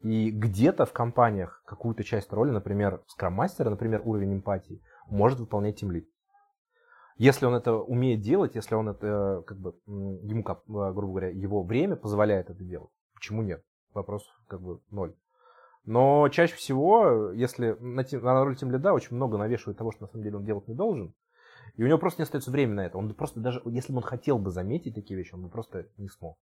И 0.00 0.30
где-то 0.30 0.86
в 0.86 0.92
компаниях 0.92 1.62
какую-то 1.66 2.04
часть 2.04 2.32
роли, 2.32 2.50
например, 2.50 3.02
скрам-мастера, 3.06 3.68
например, 3.68 4.00
уровень 4.04 4.34
эмпатии, 4.34 4.82
может 5.08 5.40
выполнять 5.40 5.78
тимлит. 5.78 6.08
Если 7.18 7.44
он 7.44 7.54
это 7.54 7.74
умеет 7.74 8.22
делать, 8.22 8.54
если 8.54 8.74
он 8.74 8.88
это, 8.88 9.44
как 9.46 9.58
бы, 9.58 9.74
ему, 9.86 10.40
э, 10.42 10.92
грубо 10.92 11.08
говоря, 11.08 11.28
его 11.28 11.62
время 11.62 11.96
позволяет 11.96 12.48
это 12.48 12.64
делать, 12.64 12.88
почему 13.14 13.42
нет? 13.42 13.62
Вопрос 13.92 14.24
как 14.48 14.62
бы 14.62 14.80
ноль. 14.90 15.14
Но 15.84 16.28
чаще 16.30 16.54
всего, 16.54 17.30
если 17.32 17.76
на, 17.80 18.04
тем, 18.04 18.22
на 18.22 18.42
роль 18.42 18.56
тимлида 18.56 18.94
очень 18.94 19.16
много 19.16 19.36
навешивают 19.36 19.76
того, 19.76 19.92
что 19.92 20.04
на 20.04 20.08
самом 20.08 20.24
деле 20.24 20.36
он 20.36 20.44
делать 20.44 20.66
не 20.66 20.74
должен, 20.74 21.14
и 21.76 21.84
у 21.84 21.86
него 21.86 21.98
просто 21.98 22.22
не 22.22 22.24
остается 22.24 22.50
времени 22.50 22.76
на 22.76 22.86
это. 22.86 22.96
Он 22.96 23.12
просто 23.14 23.40
даже, 23.40 23.60
если 23.66 23.92
бы 23.92 23.98
он 23.98 24.04
хотел 24.04 24.38
бы 24.38 24.50
заметить 24.50 24.94
такие 24.94 25.18
вещи, 25.18 25.34
он 25.34 25.42
бы 25.42 25.50
просто 25.50 25.88
не 25.98 26.08
смог. 26.08 26.38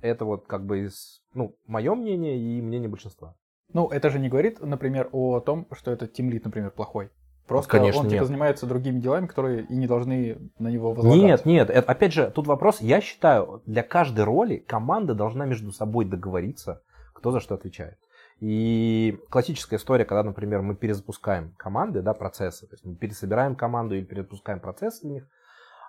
Это 0.00 0.24
вот 0.24 0.46
как 0.46 0.64
бы 0.64 0.84
из, 0.84 1.22
ну, 1.34 1.56
мое 1.66 1.94
мнение 1.94 2.38
и 2.38 2.62
мнение 2.62 2.88
большинства. 2.88 3.34
Ну, 3.72 3.88
это 3.88 4.10
же 4.10 4.18
не 4.18 4.28
говорит, 4.28 4.60
например, 4.60 5.08
о 5.12 5.40
том, 5.40 5.66
что 5.72 5.90
этот 5.90 6.12
тимлит, 6.12 6.44
например, 6.44 6.70
плохой. 6.70 7.10
Просто 7.46 7.70
Конечно, 7.70 8.02
он 8.02 8.10
типа 8.10 8.26
занимается 8.26 8.66
другими 8.66 9.00
делами, 9.00 9.26
которые 9.26 9.64
и 9.64 9.74
не 9.74 9.86
должны 9.86 10.38
на 10.58 10.68
него 10.68 10.92
возлагаться. 10.92 11.24
Нет, 11.24 11.46
нет, 11.46 11.70
это, 11.70 11.90
опять 11.90 12.12
же, 12.12 12.30
тут 12.30 12.46
вопрос, 12.46 12.82
я 12.82 13.00
считаю, 13.00 13.62
для 13.64 13.82
каждой 13.82 14.24
роли 14.24 14.56
команда 14.56 15.14
должна 15.14 15.46
между 15.46 15.72
собой 15.72 16.04
договориться, 16.04 16.82
кто 17.14 17.30
за 17.30 17.40
что 17.40 17.54
отвечает. 17.54 17.98
И 18.40 19.18
классическая 19.30 19.76
история, 19.76 20.04
когда, 20.04 20.22
например, 20.22 20.60
мы 20.60 20.76
перезапускаем 20.76 21.54
команды, 21.56 22.02
да, 22.02 22.12
процессы, 22.12 22.66
то 22.66 22.74
есть 22.74 22.84
мы 22.84 22.94
пересобираем 22.94 23.56
команду 23.56 23.96
или 23.96 24.04
перезапускаем 24.04 24.60
процессы 24.60 25.06
в 25.06 25.10
них, 25.10 25.26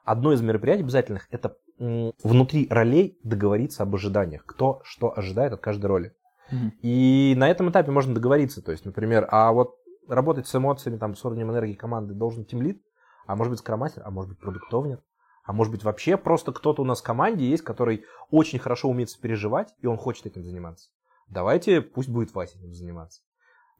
одно 0.05 0.31
из 0.31 0.41
мероприятий 0.41 0.83
обязательных– 0.83 1.27
это 1.29 1.57
внутри 1.79 2.67
ролей 2.69 3.17
договориться 3.23 3.83
об 3.83 3.95
ожиданиях, 3.95 4.45
кто 4.45 4.81
что 4.83 5.17
ожидает 5.17 5.53
от 5.53 5.61
каждой 5.61 5.85
роли. 5.85 6.15
Mm-hmm. 6.51 6.71
И 6.81 7.33
на 7.37 7.49
этом 7.49 7.69
этапе 7.69 7.91
можно 7.91 8.13
договориться, 8.13 8.61
то 8.61 8.71
есть, 8.71 8.85
например, 8.85 9.27
а 9.29 9.51
вот 9.51 9.75
работать 10.07 10.47
с 10.47 10.55
эмоциями, 10.55 10.97
там, 10.97 11.15
с 11.15 11.23
уровнем 11.23 11.51
энергии 11.51 11.75
команды 11.75 12.13
должен 12.13 12.43
тимлит, 12.43 12.81
а 13.27 13.35
может 13.35 13.51
быть 13.51 13.59
скромастер, 13.59 14.01
а 14.05 14.11
может 14.11 14.31
быть 14.31 14.39
продуктовнер, 14.39 15.01
а 15.43 15.53
может 15.53 15.71
быть 15.71 15.83
вообще 15.83 16.17
просто 16.17 16.51
кто-то 16.51 16.81
у 16.81 16.85
нас 16.85 17.01
в 17.01 17.03
команде 17.03 17.47
есть, 17.47 17.63
который 17.63 18.03
очень 18.29 18.59
хорошо 18.59 18.89
умеет 18.89 19.09
переживать, 19.21 19.73
и 19.79 19.87
он 19.87 19.97
хочет 19.97 20.25
этим 20.25 20.43
заниматься. 20.43 20.89
Давайте, 21.27 21.81
пусть 21.81 22.09
будет 22.09 22.33
Вася 22.33 22.57
этим 22.57 22.73
заниматься. 22.73 23.21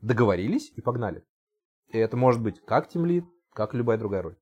Договорились 0.02 0.72
и 0.76 0.82
погнали. 0.82 1.24
И 1.90 1.98
это 1.98 2.16
может 2.16 2.42
быть 2.42 2.64
как 2.64 2.88
тимлит, 2.88 3.26
как 3.54 3.74
любая 3.74 3.98
другая 3.98 4.22
роль 4.22 4.38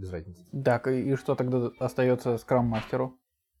без 0.00 0.10
разницы. 0.10 0.42
Так, 0.64 0.88
и 0.88 1.14
что 1.16 1.34
тогда 1.34 1.70
остается 1.78 2.38
скрам-мастеру? 2.38 3.18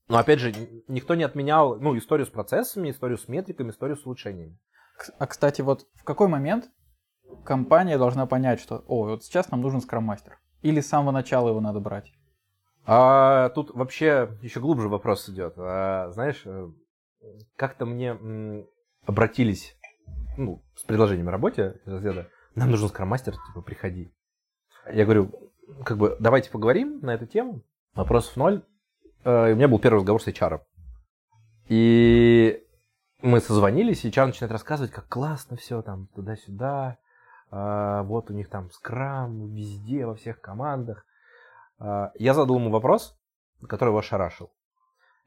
Но 0.08 0.18
опять 0.18 0.40
же, 0.40 0.52
никто 0.88 1.14
не 1.14 1.22
отменял 1.22 1.78
ну, 1.78 1.96
историю 1.96 2.26
с 2.26 2.30
процессами, 2.30 2.90
историю 2.90 3.18
с 3.18 3.28
метриками, 3.28 3.70
историю 3.70 3.96
с 3.96 4.04
улучшениями. 4.04 4.58
А, 5.18 5.26
кстати, 5.26 5.62
вот 5.62 5.86
в 5.94 6.04
какой 6.04 6.28
момент 6.28 6.70
компания 7.44 7.96
должна 7.96 8.26
понять, 8.26 8.60
что, 8.60 8.84
о, 8.88 9.04
вот 9.04 9.24
сейчас 9.24 9.50
нам 9.50 9.60
нужен 9.60 9.80
скрам-мастер? 9.80 10.38
Или 10.62 10.80
с 10.80 10.88
самого 10.88 11.12
начала 11.12 11.48
его 11.48 11.60
надо 11.60 11.80
брать? 11.80 12.12
А, 12.86 13.50
тут 13.50 13.70
вообще 13.72 14.36
еще 14.42 14.60
глубже 14.60 14.88
вопрос 14.88 15.28
идет. 15.28 15.54
А, 15.56 16.10
знаешь, 16.10 16.42
э, 16.44 16.70
как-то 17.56 17.86
мне 17.86 18.08
м, 18.08 18.66
обратились 19.06 19.76
ну, 20.36 20.62
с 20.74 20.82
предложением 20.84 21.28
о 21.28 21.32
работе 21.32 21.80
нам 22.54 22.70
нужен 22.70 22.88
скрам-мастер, 22.88 23.34
типа, 23.34 23.62
приходи. 23.62 24.12
Я 24.92 25.04
говорю, 25.04 25.49
как 25.84 25.98
бы 25.98 26.16
давайте 26.20 26.50
поговорим 26.50 27.00
на 27.00 27.14
эту 27.14 27.26
тему. 27.26 27.62
Вопросов 27.94 28.36
ноль. 28.36 28.64
Э, 29.24 29.52
у 29.52 29.56
меня 29.56 29.68
был 29.68 29.78
первый 29.78 29.98
разговор 29.98 30.22
с 30.22 30.28
HR. 30.28 30.60
И 31.68 32.64
мы 33.22 33.40
созвонились, 33.40 34.04
и 34.04 34.10
HR 34.10 34.26
начинает 34.26 34.52
рассказывать, 34.52 34.92
как 34.92 35.06
классно 35.08 35.56
все 35.56 35.82
там 35.82 36.08
туда-сюда. 36.14 36.98
А, 37.50 38.02
вот 38.04 38.30
у 38.30 38.34
них 38.34 38.48
там 38.48 38.70
скрам 38.70 39.52
везде, 39.52 40.06
во 40.06 40.14
всех 40.14 40.40
командах. 40.40 41.04
А, 41.78 42.12
я 42.14 42.34
задал 42.34 42.56
ему 42.56 42.70
вопрос, 42.70 43.18
который 43.68 43.90
его 43.90 43.98
ошарашил. 43.98 44.50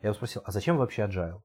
Я 0.02 0.10
его 0.10 0.16
спросил, 0.16 0.42
а 0.46 0.52
зачем 0.52 0.78
вообще 0.78 1.04
agile? 1.04 1.42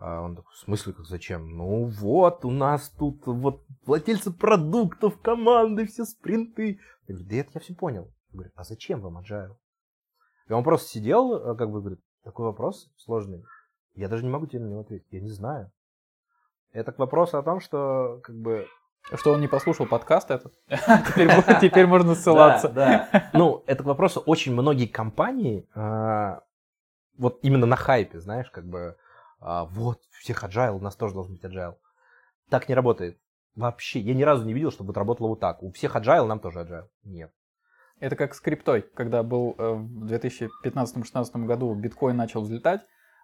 А 0.00 0.22
он 0.22 0.34
такой, 0.34 0.50
в 0.54 0.56
смысле, 0.56 0.94
как 0.94 1.04
зачем? 1.04 1.56
Ну 1.56 1.84
вот, 1.84 2.44
у 2.46 2.50
нас 2.50 2.88
тут 2.88 3.26
вот 3.26 3.62
владельцы 3.84 4.32
продуктов, 4.32 5.20
команды, 5.20 5.86
все 5.86 6.06
спринты. 6.06 6.80
Я 7.06 7.14
говорю, 7.14 7.28
да 7.28 7.36
это 7.36 7.50
я 7.54 7.60
все 7.60 7.74
понял. 7.74 8.10
Я 8.30 8.36
говорю, 8.36 8.52
а 8.56 8.64
зачем 8.64 9.02
вам 9.02 9.18
agile? 9.18 9.56
И 10.48 10.52
он 10.54 10.64
просто 10.64 10.88
сидел, 10.88 11.34
э, 11.34 11.54
как 11.54 11.70
бы 11.70 11.80
говорит, 11.80 12.00
такой 12.24 12.46
вопрос 12.46 12.90
сложный. 12.96 13.44
Я 13.94 14.08
даже 14.08 14.24
не 14.24 14.30
могу 14.30 14.46
тебе 14.46 14.60
на 14.60 14.68
него 14.68 14.80
ответить, 14.80 15.06
я 15.10 15.20
не 15.20 15.30
знаю. 15.30 15.70
Это 16.72 16.92
к 16.92 16.98
вопросу 16.98 17.36
о 17.36 17.42
том, 17.42 17.60
что 17.60 18.20
как 18.22 18.36
бы 18.36 18.66
что 19.14 19.32
он 19.32 19.40
не 19.40 19.48
послушал 19.48 19.86
подкаст 19.86 20.30
этот? 20.30 20.54
Теперь 21.60 21.86
можно 21.86 22.14
ссылаться. 22.14 22.68
Да, 22.68 23.30
Ну, 23.34 23.64
это 23.66 23.82
к 23.82 23.86
вопросу, 23.86 24.20
очень 24.20 24.52
многие 24.52 24.86
компании, 24.86 25.68
а, 25.74 26.42
вот 27.18 27.38
именно 27.42 27.66
на 27.66 27.76
хайпе, 27.76 28.20
знаешь, 28.20 28.50
как 28.50 28.66
бы 28.66 28.96
а, 29.40 29.64
вот, 29.64 30.00
всех 30.10 30.44
agile, 30.44 30.76
у 30.76 30.80
нас 30.80 30.96
тоже 30.96 31.14
должен 31.14 31.34
быть 31.34 31.44
agile. 31.44 31.76
Так 32.48 32.68
не 32.68 32.74
работает. 32.74 33.18
Вообще, 33.56 34.00
я 34.00 34.14
ни 34.14 34.22
разу 34.22 34.44
не 34.44 34.52
видел, 34.52 34.70
чтобы 34.70 34.92
это 34.92 35.00
работало 35.00 35.28
вот 35.28 35.40
так. 35.40 35.62
У 35.62 35.72
всех 35.72 35.96
agile, 35.96 36.26
нам 36.26 36.40
тоже 36.40 36.60
agile. 36.60 36.88
Нет. 37.04 37.32
Это 37.98 38.16
как 38.16 38.34
с 38.34 38.40
криптой, 38.40 38.82
когда 38.82 39.22
был 39.22 39.54
э, 39.58 39.72
в 39.72 40.10
2015-2016 40.10 41.44
году 41.44 41.74
биткоин 41.74 42.16
начал 42.16 42.42
взлетать, 42.42 42.80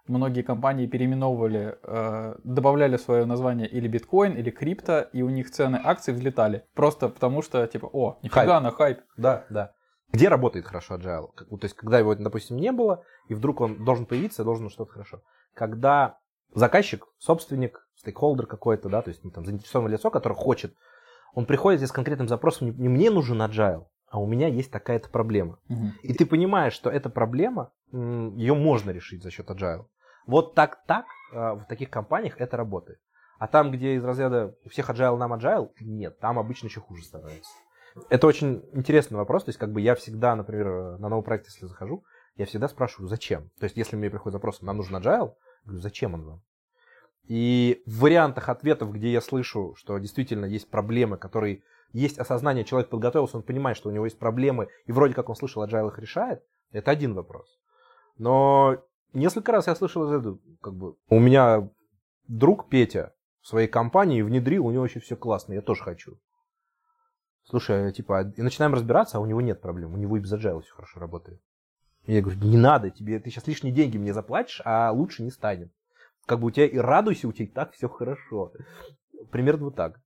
многие 0.06 0.42
компании 0.42 0.86
переименовывали, 0.86 1.78
э, 1.82 2.36
добавляли 2.44 2.96
свое 2.96 3.24
название 3.24 3.68
или 3.68 3.88
биткоин, 3.88 4.34
или 4.34 4.50
крипто, 4.50 5.00
и 5.12 5.22
у 5.22 5.30
них 5.30 5.50
цены 5.50 5.80
акций 5.82 6.12
взлетали. 6.12 6.64
Просто 6.74 7.08
потому 7.08 7.42
что, 7.42 7.66
типа, 7.66 7.86
о, 7.86 8.18
нифига 8.22 8.46
хайп. 8.46 8.62
на 8.62 8.70
хайп. 8.70 9.00
Да, 9.16 9.44
да. 9.48 9.72
Где 10.12 10.28
работает 10.28 10.66
хорошо 10.66 10.96
agile? 10.96 11.28
То 11.36 11.58
есть, 11.62 11.74
когда 11.74 11.98
его, 11.98 12.14
допустим, 12.14 12.56
не 12.56 12.72
было, 12.72 13.04
и 13.28 13.34
вдруг 13.34 13.60
он 13.60 13.84
должен 13.84 14.06
появиться, 14.06 14.44
должен 14.44 14.70
что-то 14.70 14.92
хорошо 14.92 15.22
когда 15.56 16.18
заказчик, 16.54 17.06
собственник, 17.18 17.88
стейкхолдер 17.96 18.46
какой-то, 18.46 18.88
да, 18.88 19.02
то 19.02 19.08
есть 19.08 19.24
ну, 19.24 19.30
там 19.30 19.44
заинтересованное 19.44 19.96
лицо, 19.96 20.10
которое 20.10 20.36
хочет, 20.36 20.74
он 21.34 21.46
приходит 21.46 21.80
здесь 21.80 21.90
с 21.90 21.92
конкретным 21.92 22.28
запросом, 22.28 22.76
не 22.78 22.88
мне 22.88 23.10
нужен 23.10 23.42
agile, 23.42 23.86
а 24.08 24.20
у 24.20 24.26
меня 24.26 24.48
есть 24.48 24.70
такая-то 24.70 25.08
проблема. 25.08 25.58
Угу. 25.68 25.86
И 26.02 26.12
ты 26.12 26.26
понимаешь, 26.26 26.74
что 26.74 26.90
эта 26.90 27.10
проблема, 27.10 27.72
ее 27.90 28.54
можно 28.54 28.90
решить 28.90 29.22
за 29.22 29.30
счет 29.30 29.48
agile. 29.50 29.86
Вот 30.26 30.54
так-так 30.54 31.06
а, 31.32 31.54
в 31.54 31.66
таких 31.66 31.90
компаниях 31.90 32.38
это 32.38 32.56
работает. 32.56 33.00
А 33.38 33.48
там, 33.48 33.70
где 33.70 33.94
из 33.94 34.04
разряда 34.04 34.54
у 34.64 34.68
всех 34.68 34.90
agile, 34.90 35.16
нам 35.16 35.32
agile, 35.34 35.70
нет, 35.80 36.18
там 36.20 36.38
обычно 36.38 36.66
еще 36.66 36.80
хуже 36.80 37.04
становится. 37.04 37.50
Это 38.08 38.26
очень 38.26 38.62
интересный 38.72 39.16
вопрос. 39.16 39.44
То 39.44 39.48
есть, 39.50 39.58
как 39.58 39.72
бы 39.72 39.80
я 39.80 39.94
всегда, 39.94 40.36
например, 40.36 40.98
на 40.98 41.08
новый 41.08 41.24
проект, 41.24 41.46
если 41.46 41.66
захожу, 41.66 42.04
я 42.36 42.46
всегда 42.46 42.68
спрашиваю, 42.68 43.08
зачем? 43.08 43.50
То 43.58 43.64
есть, 43.64 43.76
если 43.76 43.96
мне 43.96 44.10
приходит 44.10 44.34
запрос, 44.34 44.62
нам 44.62 44.76
нужен 44.76 44.96
agile, 44.96 45.34
говорю, 45.64 45.80
зачем 45.80 46.14
он 46.14 46.24
вам? 46.24 46.42
И 47.26 47.82
в 47.86 48.00
вариантах 48.00 48.48
ответов, 48.48 48.92
где 48.92 49.10
я 49.10 49.20
слышу, 49.20 49.74
что 49.76 49.98
действительно 49.98 50.44
есть 50.44 50.70
проблемы, 50.70 51.16
которые 51.16 51.62
есть 51.92 52.18
осознание, 52.18 52.64
человек 52.64 52.90
подготовился, 52.90 53.38
он 53.38 53.42
понимает, 53.42 53.76
что 53.76 53.88
у 53.88 53.92
него 53.92 54.04
есть 54.04 54.18
проблемы, 54.18 54.68
и 54.84 54.92
вроде 54.92 55.14
как 55.14 55.28
он 55.28 55.34
слышал, 55.36 55.64
agile 55.64 55.88
их 55.88 55.98
решает, 55.98 56.42
это 56.70 56.90
один 56.90 57.14
вопрос. 57.14 57.58
Но 58.18 58.82
несколько 59.12 59.52
раз 59.52 59.66
я 59.66 59.74
слышал 59.74 60.12
из 60.12 60.38
как 60.60 60.74
бы, 60.74 60.96
у 61.08 61.18
меня 61.18 61.68
друг 62.28 62.68
Петя 62.68 63.14
в 63.40 63.48
своей 63.48 63.68
компании 63.68 64.22
внедрил, 64.22 64.66
у 64.66 64.70
него 64.70 64.82
вообще 64.82 65.00
все 65.00 65.16
классно, 65.16 65.54
я 65.54 65.62
тоже 65.62 65.82
хочу. 65.82 66.18
Слушай, 67.48 67.92
типа, 67.92 68.32
и 68.36 68.42
начинаем 68.42 68.74
разбираться, 68.74 69.18
а 69.18 69.20
у 69.20 69.26
него 69.26 69.40
нет 69.40 69.60
проблем, 69.60 69.94
у 69.94 69.96
него 69.96 70.16
и 70.16 70.20
без 70.20 70.32
agile 70.32 70.62
все 70.62 70.74
хорошо 70.74 70.98
работает. 70.98 71.40
И 72.06 72.14
я 72.14 72.20
говорю, 72.20 72.40
не 72.40 72.56
надо, 72.56 72.90
тебе, 72.90 73.20
ты 73.20 73.30
сейчас 73.30 73.46
лишние 73.46 73.72
деньги 73.72 73.98
мне 73.98 74.12
заплатишь, 74.12 74.60
а 74.64 74.90
лучше 74.90 75.22
не 75.22 75.30
станет. 75.30 75.70
Как 76.26 76.40
бы 76.40 76.48
у 76.48 76.50
тебя 76.50 76.66
и 76.66 76.76
радуйся, 76.76 77.28
у 77.28 77.32
тебя 77.32 77.46
и 77.46 77.48
так 77.48 77.72
все 77.72 77.88
хорошо. 77.88 78.52
Примерно 79.30 79.66
вот 79.66 79.76
так. 79.76 80.00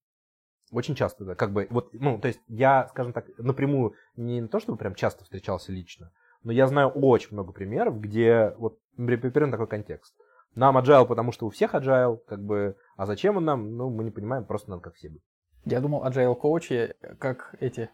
Очень 0.70 0.94
часто, 0.94 1.24
да, 1.24 1.34
как 1.34 1.52
бы, 1.52 1.66
вот, 1.70 1.92
ну, 1.94 2.18
то 2.20 2.28
есть 2.28 2.40
я, 2.46 2.86
скажем 2.88 3.12
так, 3.12 3.26
напрямую, 3.38 3.94
не 4.16 4.46
то, 4.46 4.60
чтобы 4.60 4.78
прям 4.78 4.94
часто 4.94 5.24
встречался 5.24 5.72
лично, 5.72 6.12
но 6.44 6.52
я 6.52 6.68
знаю 6.68 6.90
очень 6.90 7.32
много 7.32 7.52
примеров, 7.52 7.98
где 8.00 8.54
вот 8.56 8.78
примерно 8.96 9.50
такой 9.50 9.66
контекст. 9.66 10.14
Нам 10.54 10.78
agile, 10.78 11.06
потому 11.06 11.32
что 11.32 11.46
у 11.46 11.50
всех 11.50 11.74
agile, 11.74 12.20
как 12.26 12.44
бы, 12.44 12.76
а 12.96 13.06
зачем 13.06 13.38
он 13.38 13.44
нам, 13.46 13.76
ну, 13.76 13.90
мы 13.90 14.04
не 14.04 14.10
понимаем, 14.10 14.44
просто 14.44 14.70
надо 14.70 14.82
как 14.82 14.94
все 14.94 15.08
быть. 15.08 15.22
Я 15.64 15.80
думал, 15.80 16.04
agile 16.06 16.34
коучи, 16.34 16.94
как 17.18 17.54
эти, 17.60 17.90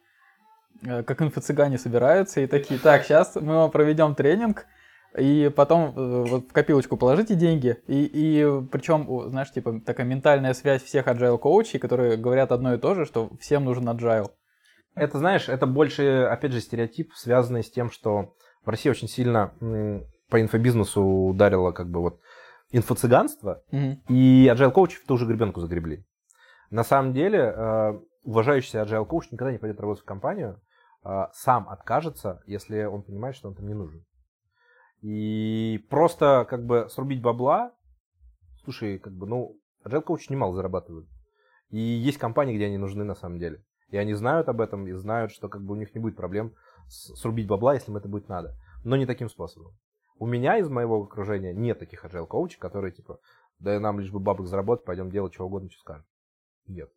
э, 0.84 1.02
как 1.02 1.20
инфо-цыгане 1.22 1.78
собираются 1.78 2.40
и 2.40 2.46
такие, 2.46 2.78
так, 2.78 3.04
сейчас 3.04 3.34
мы 3.36 3.54
вам 3.54 3.70
проведем 3.70 4.14
тренинг, 4.14 4.66
и 5.16 5.50
потом 5.54 5.92
э, 5.96 6.24
вот 6.28 6.48
в 6.48 6.52
копилочку 6.52 6.96
положите 6.96 7.34
деньги, 7.34 7.78
и, 7.86 8.04
и 8.04 8.66
причем, 8.70 9.30
знаешь, 9.30 9.50
типа 9.50 9.80
такая 9.80 10.06
ментальная 10.06 10.54
связь 10.54 10.82
всех 10.82 11.06
agile 11.06 11.38
коучей, 11.38 11.78
которые 11.78 12.16
говорят 12.16 12.52
одно 12.52 12.74
и 12.74 12.78
то 12.78 12.94
же, 12.94 13.04
что 13.04 13.30
всем 13.40 13.64
нужен 13.64 13.88
agile. 13.88 14.30
Это, 14.94 15.18
знаешь, 15.18 15.48
это 15.48 15.66
больше, 15.66 16.28
опять 16.30 16.52
же, 16.52 16.60
стереотип, 16.60 17.12
связанный 17.14 17.62
с 17.62 17.70
тем, 17.70 17.90
что 17.90 18.34
в 18.64 18.68
России 18.68 18.90
очень 18.90 19.08
сильно 19.08 19.52
по 20.30 20.40
инфобизнесу 20.40 21.02
ударило 21.02 21.72
как 21.72 21.90
бы 21.90 22.00
вот 22.00 22.20
инфо-цыганство, 22.72 23.62
mm-hmm. 23.70 23.96
и 24.08 24.50
agile 24.52 24.70
коучи 24.70 24.98
в 24.98 25.06
ту 25.06 25.16
же 25.16 25.26
гребенку 25.26 25.60
загребли. 25.60 26.04
На 26.70 26.84
самом 26.84 27.12
деле, 27.12 27.38
э, 27.38 28.00
уважающийся 28.22 28.82
agile 28.82 29.06
коуч 29.06 29.30
никогда 29.30 29.52
не 29.52 29.58
пойдет 29.58 29.80
работать 29.80 30.02
в 30.02 30.06
компанию, 30.06 30.60
э, 31.04 31.26
сам 31.32 31.68
откажется, 31.68 32.42
если 32.46 32.84
он 32.84 33.02
понимает, 33.02 33.36
что 33.36 33.48
он 33.48 33.54
там 33.54 33.66
не 33.66 33.74
нужен. 33.74 34.04
И 35.02 35.86
просто 35.90 36.46
как 36.48 36.64
бы 36.64 36.88
срубить 36.88 37.22
бабла, 37.22 37.72
слушай, 38.64 38.98
как 38.98 39.12
бы, 39.12 39.26
ну, 39.26 39.56
agile 39.84 40.02
коучи 40.02 40.30
немало 40.30 40.54
зарабатывают. 40.54 41.08
И 41.70 41.78
есть 41.78 42.18
компании, 42.18 42.56
где 42.56 42.66
они 42.66 42.78
нужны 42.78 43.04
на 43.04 43.14
самом 43.14 43.38
деле. 43.38 43.64
И 43.88 43.96
они 43.96 44.14
знают 44.14 44.48
об 44.48 44.60
этом 44.60 44.86
и 44.88 44.92
знают, 44.92 45.30
что 45.30 45.48
как 45.48 45.62
бы 45.62 45.74
у 45.74 45.76
них 45.76 45.94
не 45.94 46.00
будет 46.00 46.16
проблем 46.16 46.54
срубить 46.88 47.46
бабла, 47.46 47.74
если 47.74 47.90
им 47.90 47.96
это 47.96 48.08
будет 48.08 48.28
надо. 48.28 48.56
Но 48.84 48.96
не 48.96 49.06
таким 49.06 49.28
способом. 49.28 49.76
У 50.18 50.26
меня 50.26 50.58
из 50.58 50.68
моего 50.68 51.02
окружения 51.02 51.52
нет 51.52 51.78
таких 51.78 52.04
agile 52.04 52.26
коучей, 52.26 52.58
которые 52.58 52.92
типа, 52.92 53.20
да 53.58 53.78
нам 53.78 54.00
лишь 54.00 54.10
бы 54.10 54.18
бабок 54.18 54.46
заработать, 54.46 54.84
пойдем 54.84 55.10
делать 55.10 55.34
чего 55.34 55.46
угодно, 55.46 55.70
что 55.70 55.80
скажем. 55.80 56.06
Нет. 56.68 56.90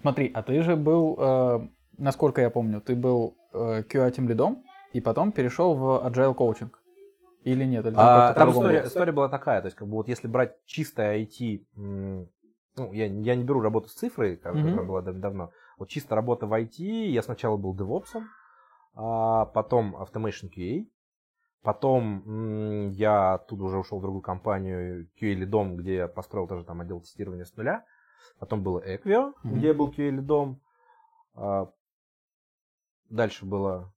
Смотри, 0.00 0.30
а 0.34 0.42
ты 0.42 0.62
же 0.62 0.76
был, 0.76 1.16
э, 1.18 1.68
насколько 1.96 2.40
я 2.40 2.50
помню, 2.50 2.80
ты 2.80 2.94
был 2.94 3.36
э, 3.52 3.82
QA 3.82 4.10
тем 4.10 4.28
лидом, 4.28 4.64
и 4.92 5.00
потом 5.00 5.32
перешел 5.32 5.74
в 5.74 6.06
agile 6.06 6.34
коучинг. 6.34 6.80
Или 7.44 7.64
нет? 7.64 7.86
Или 7.86 7.94
а, 7.96 8.32
там 8.34 8.50
история, 8.50 8.84
история 8.84 9.12
была 9.12 9.28
такая, 9.28 9.60
то 9.60 9.66
есть 9.66 9.76
как 9.76 9.88
бы 9.88 9.94
вот 9.94 10.08
если 10.08 10.28
брать 10.28 10.56
чистое 10.66 11.18
IT, 11.20 11.66
ну, 11.76 12.92
я, 12.92 13.06
я 13.06 13.34
не 13.34 13.44
беру 13.44 13.60
работу 13.60 13.88
с 13.88 13.94
цифрой, 13.94 14.36
которая 14.36 14.64
mm-hmm. 14.64 14.84
была 14.84 15.02
давно, 15.02 15.50
вот 15.78 15.88
чисто 15.88 16.14
работа 16.14 16.46
в 16.46 16.52
IT, 16.52 16.82
я 16.82 17.22
сначала 17.22 17.56
был 17.56 17.76
DevOps, 17.76 18.22
а 18.94 19.46
потом 19.46 19.96
Automation 19.96 20.50
QA, 20.54 20.86
потом 21.62 22.90
я 22.90 23.34
оттуда 23.34 23.64
уже 23.64 23.78
ушел 23.78 23.98
в 23.98 24.02
другую 24.02 24.22
компанию 24.22 25.08
QA 25.20 25.34
лидом, 25.34 25.76
где 25.76 25.94
я 25.94 26.08
построил 26.08 26.48
тоже 26.48 26.64
там 26.64 26.80
отдел 26.80 27.00
тестирования 27.00 27.44
с 27.44 27.56
нуля, 27.56 27.84
Потом 28.38 28.62
было 28.62 28.78
Equio, 28.78 29.32
mm-hmm. 29.32 29.50
где 29.50 29.72
был 29.72 29.90
QA 29.90 30.10
лидом. 30.10 30.60
А, 31.34 31.70
дальше 33.08 33.44
было... 33.44 33.92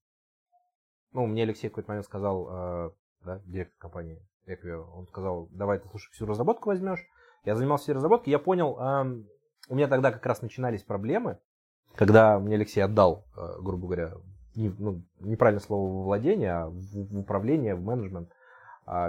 Ну, 1.11 1.25
мне 1.27 1.43
Алексей 1.43 1.67
в 1.67 1.71
какой-то 1.71 1.89
момент 1.89 2.05
сказал, 2.05 2.47
а, 2.49 2.91
да, 3.23 3.39
директор 3.45 3.77
компании 3.77 4.25
Equio, 4.47 4.89
он 4.95 5.07
сказал, 5.07 5.47
давай 5.51 5.79
ты, 5.79 5.87
слушай, 5.89 6.11
всю 6.11 6.25
разработку 6.25 6.69
возьмешь. 6.69 7.05
Я 7.43 7.55
занимался 7.55 7.83
всей 7.83 7.93
разработкой, 7.93 8.31
я 8.31 8.39
понял, 8.39 8.77
а, 8.79 9.05
у 9.69 9.75
меня 9.75 9.87
тогда 9.87 10.11
как 10.11 10.25
раз 10.25 10.41
начинались 10.41 10.83
проблемы, 10.83 11.39
когда 11.95 12.39
мне 12.39 12.55
Алексей 12.55 12.81
отдал, 12.81 13.25
грубо 13.59 13.87
говоря, 13.87 14.13
не, 14.55 14.69
ну, 14.69 15.03
неправильное 15.19 15.63
слово 15.63 16.03
владение, 16.03 16.51
а 16.51 16.67
в, 16.67 16.79
в 16.79 17.19
управление, 17.19 17.75
в 17.75 17.83
менеджмент, 17.83 18.29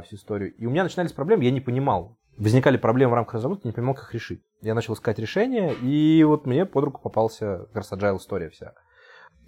всю 0.05 0.17
историю. 0.17 0.55
И 0.57 0.67
у 0.67 0.71
меня 0.71 0.83
начинались 0.83 1.13
проблемы, 1.13 1.45
я 1.45 1.51
не 1.53 1.61
понимал, 1.61 2.19
возникали 2.37 2.77
проблемы 2.77 3.13
в 3.13 3.15
рамках 3.15 3.35
разработки, 3.35 3.67
не 3.67 3.73
понимал, 3.73 3.95
как 3.95 4.05
их 4.05 4.15
решить. 4.15 4.45
Я 4.63 4.75
начал 4.75 4.95
искать 4.95 5.19
решение, 5.19 5.75
и 5.75 6.23
вот 6.23 6.47
мне 6.47 6.65
под 6.65 6.85
руку 6.85 7.01
попался 7.03 7.67
как 7.73 7.83
история 7.83 8.49
вся. 8.49 8.75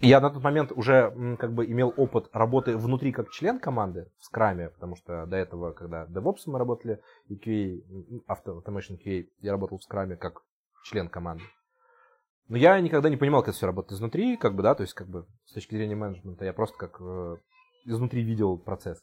Я 0.00 0.20
на 0.20 0.28
тот 0.28 0.42
момент 0.42 0.72
уже 0.72 1.36
как 1.38 1.54
бы 1.54 1.64
имел 1.66 1.94
опыт 1.96 2.28
работы 2.32 2.76
внутри 2.76 3.12
как 3.12 3.30
член 3.30 3.60
команды 3.60 4.10
в 4.18 4.24
скраме, 4.24 4.70
потому 4.70 4.96
что 4.96 5.24
до 5.26 5.36
этого, 5.36 5.72
когда 5.72 6.04
DevOps 6.06 6.42
мы 6.46 6.58
работали, 6.58 7.00
и 7.28 7.36
QA, 7.36 8.24
Automation 8.28 8.98
QA, 9.02 9.28
я 9.40 9.52
работал 9.52 9.78
в 9.78 9.84
скраме 9.84 10.16
как 10.16 10.42
член 10.84 11.08
команды. 11.08 11.44
Но 12.48 12.58
я 12.58 12.78
никогда 12.80 13.08
не 13.08 13.16
понимал, 13.16 13.40
как 13.40 13.50
это 13.50 13.56
все 13.56 13.66
работает 13.66 13.92
изнутри, 13.92 14.36
как 14.36 14.54
бы, 14.54 14.62
да, 14.62 14.74
то 14.74 14.82
есть, 14.82 14.94
как 14.94 15.08
бы, 15.08 15.26
с 15.46 15.52
точки 15.52 15.76
зрения 15.76 15.94
менеджмента, 15.94 16.44
я 16.44 16.52
просто 16.52 16.76
как 16.76 17.00
э, 17.00 17.36
изнутри 17.86 18.22
видел 18.22 18.58
процесс. 18.58 19.02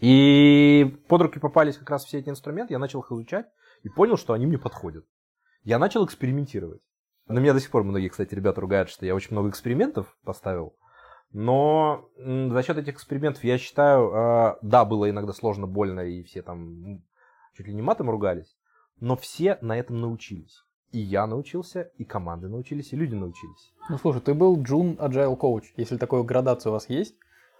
И 0.00 0.98
под 1.08 1.22
руки 1.22 1.38
попались 1.38 1.76
как 1.76 1.90
раз 1.90 2.04
все 2.04 2.18
эти 2.18 2.30
инструменты, 2.30 2.72
я 2.72 2.80
начал 2.80 3.00
их 3.00 3.12
изучать 3.12 3.46
и 3.84 3.88
понял, 3.88 4.16
что 4.16 4.32
они 4.32 4.46
мне 4.46 4.58
подходят. 4.58 5.04
Я 5.64 5.78
начал 5.78 6.04
экспериментировать. 6.04 6.82
На 7.26 7.38
меня 7.38 7.52
до 7.52 7.60
сих 7.60 7.70
пор 7.70 7.84
многие, 7.84 8.08
кстати, 8.08 8.34
ребята 8.34 8.60
ругают, 8.60 8.88
что 8.90 9.06
я 9.06 9.14
очень 9.14 9.32
много 9.32 9.48
экспериментов 9.48 10.16
поставил. 10.24 10.74
Но 11.30 12.08
за 12.16 12.62
счет 12.62 12.76
этих 12.76 12.94
экспериментов, 12.94 13.42
я 13.44 13.58
считаю, 13.58 14.12
а, 14.12 14.58
да, 14.60 14.84
было 14.84 15.08
иногда 15.08 15.32
сложно, 15.32 15.66
больно, 15.66 16.00
и 16.00 16.22
все 16.24 16.42
там 16.42 17.02
чуть 17.56 17.66
ли 17.66 17.74
не 17.74 17.80
матом 17.80 18.10
ругались, 18.10 18.56
но 19.00 19.16
все 19.16 19.56
на 19.62 19.78
этом 19.78 20.00
научились. 20.00 20.62
И 20.90 20.98
я 20.98 21.26
научился, 21.26 21.90
и 21.96 22.04
команды 22.04 22.48
научились, 22.48 22.92
и 22.92 22.96
люди 22.96 23.14
научились. 23.14 23.72
Ну 23.88 23.96
слушай, 23.96 24.20
ты 24.20 24.34
был 24.34 24.60
Джун 24.62 24.96
Agile 24.96 25.38
Coach, 25.38 25.64
если 25.76 25.96
такую 25.96 26.24
градацию 26.24 26.70
у 26.70 26.74
вас 26.74 26.90
есть. 26.90 27.14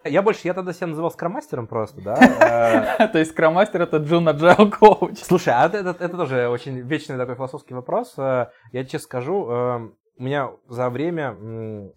Я 0.05 0.23
больше, 0.23 0.41
я 0.45 0.55
тогда 0.55 0.73
себя 0.73 0.88
называл 0.88 1.11
скромастером 1.11 1.67
просто, 1.67 2.01
да. 2.01 3.09
То 3.12 3.19
есть 3.19 3.33
скромастер 3.33 3.83
это 3.83 3.99
Джун 3.99 4.29
Agile 4.29 4.73
Coach. 4.81 5.19
Слушай, 5.23 5.55
а 5.55 5.67
это, 5.67 6.09
тоже 6.09 6.49
очень 6.49 6.81
вечный 6.81 7.17
такой 7.17 7.37
философский 7.37 7.75
вопрос. 7.75 8.15
Э, 8.19 8.49
я 8.73 8.85
честно 8.85 9.01
скажу, 9.01 9.49
э, 9.49 9.91
у 10.19 10.23
меня 10.23 10.51
за 10.69 10.91
время 10.91 11.37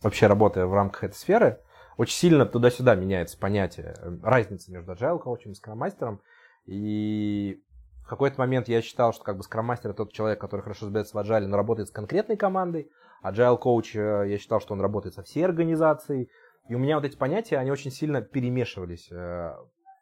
вообще 0.02 0.28
работы 0.28 0.66
в 0.66 0.74
рамках 0.74 1.06
этой 1.06 1.16
сферы 1.16 1.60
очень 1.98 2.16
сильно 2.16 2.46
туда-сюда 2.46 2.96
меняется 2.96 3.38
понятие, 3.38 3.96
э, 3.98 4.18
разница 4.22 4.72
между 4.72 4.94
agile 4.94 5.20
коучем 5.20 5.52
и 5.52 5.56
скромастером. 5.56 6.22
И 6.66 7.62
в 8.04 8.08
какой-то 8.08 8.40
момент 8.40 8.68
я 8.68 8.82
считал, 8.82 9.14
что 9.14 9.24
как 9.24 9.38
бы 9.38 9.44
скроммастер 9.44 9.92
это 9.92 10.06
тот 10.06 10.14
человек, 10.14 10.40
который 10.40 10.62
хорошо 10.62 10.86
разбирается 10.86 11.18
в 11.18 11.20
agile, 11.20 11.48
но 11.48 11.58
работает 11.58 11.90
с 11.90 11.92
конкретной 11.92 12.38
командой. 12.38 12.92
Agile 13.24 13.58
коуч, 13.58 13.96
я 13.96 14.38
считал, 14.38 14.62
что 14.62 14.74
он 14.74 14.82
работает 14.82 15.16
со 15.16 15.24
всей 15.24 15.44
организацией. 15.44 16.30
И 16.68 16.76
у 16.76 16.80
меня 16.80 16.96
вот 16.96 17.06
эти 17.06 17.16
понятия, 17.16 17.58
они 17.58 17.72
очень 17.72 17.92
сильно 17.92 18.22
перемешивались 18.22 19.12
э, 19.12 19.56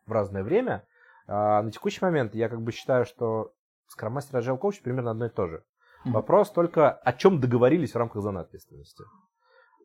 в 0.05 0.11
разное 0.11 0.43
время. 0.43 0.85
А 1.27 1.61
на 1.61 1.71
текущий 1.71 2.03
момент 2.03 2.35
я 2.35 2.49
как 2.49 2.61
бы 2.61 2.71
считаю, 2.71 3.05
что 3.05 3.53
Master 3.99 4.39
и 4.39 4.43
Agile 4.43 4.59
Coach 4.59 4.81
примерно 4.81 5.11
одно 5.11 5.25
и 5.25 5.29
то 5.29 5.47
же. 5.47 5.57
Mm-hmm. 6.05 6.11
Вопрос 6.11 6.51
только, 6.51 6.91
о 6.91 7.13
чем 7.13 7.39
договорились 7.39 7.93
в 7.93 7.97
рамках 7.97 8.21
зоны 8.21 8.39
ответственности 8.39 9.03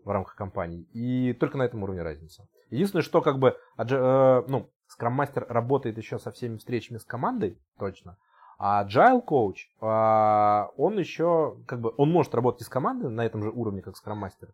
в 0.04 0.10
рамках 0.10 0.36
компании. 0.36 0.88
И 0.92 1.34
только 1.34 1.58
на 1.58 1.62
этом 1.62 1.82
уровне 1.82 2.02
разница. 2.02 2.48
Единственное, 2.70 3.02
что 3.02 3.20
как 3.20 3.38
бы, 3.38 3.56
э, 3.76 4.42
ну, 4.48 4.70
Master 5.00 5.46
работает 5.48 5.98
еще 5.98 6.18
со 6.18 6.30
всеми 6.32 6.56
встречами 6.56 6.98
с 6.98 7.04
командой, 7.04 7.60
точно. 7.78 8.16
А 8.58 8.84
Agile 8.84 9.22
Coach, 9.24 9.68
э, 9.80 10.68
он 10.76 10.98
еще, 10.98 11.58
как 11.66 11.80
бы, 11.80 11.92
он 11.96 12.10
может 12.10 12.34
работать 12.34 12.62
и 12.62 12.64
с 12.64 12.68
командой 12.68 13.10
на 13.10 13.24
этом 13.24 13.42
же 13.42 13.50
уровне, 13.50 13.82
как 13.82 13.94
Scrum 13.94 14.20
Master, 14.22 14.50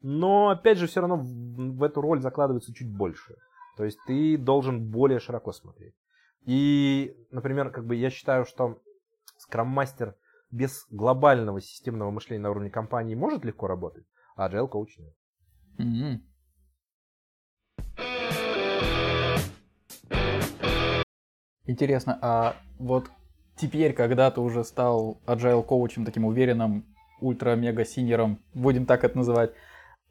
но, 0.00 0.50
опять 0.50 0.78
же, 0.78 0.86
все 0.86 1.00
равно 1.00 1.18
в 1.18 1.82
эту 1.82 2.00
роль 2.00 2.20
закладывается 2.20 2.72
чуть 2.72 2.90
больше. 2.90 3.36
То 3.76 3.84
есть 3.84 3.98
ты 4.06 4.36
должен 4.36 4.90
более 4.90 5.20
широко 5.20 5.52
смотреть. 5.52 5.94
И, 6.44 7.16
например, 7.30 7.70
как 7.70 7.86
бы 7.86 7.94
я 7.94 8.10
считаю, 8.10 8.44
что 8.44 8.80
скрам-мастер 9.36 10.16
без 10.50 10.86
глобального 10.90 11.60
системного 11.60 12.10
мышления 12.10 12.42
на 12.42 12.50
уровне 12.50 12.70
компании 12.70 13.14
может 13.14 13.44
легко 13.44 13.66
работать, 13.66 14.04
а 14.34 14.48
agile 14.48 14.68
коуч 14.68 14.98
нет. 14.98 15.14
М-м. 15.78 16.22
Интересно, 21.66 22.18
а 22.22 22.56
вот 22.78 23.10
теперь, 23.56 23.92
когда 23.92 24.30
ты 24.30 24.40
уже 24.40 24.64
стал 24.64 25.20
agile 25.26 25.62
коучем, 25.62 26.06
таким 26.06 26.24
уверенным, 26.24 26.86
ультра-мега-синером, 27.20 28.38
будем 28.54 28.86
так 28.86 29.04
это 29.04 29.18
называть, 29.18 29.52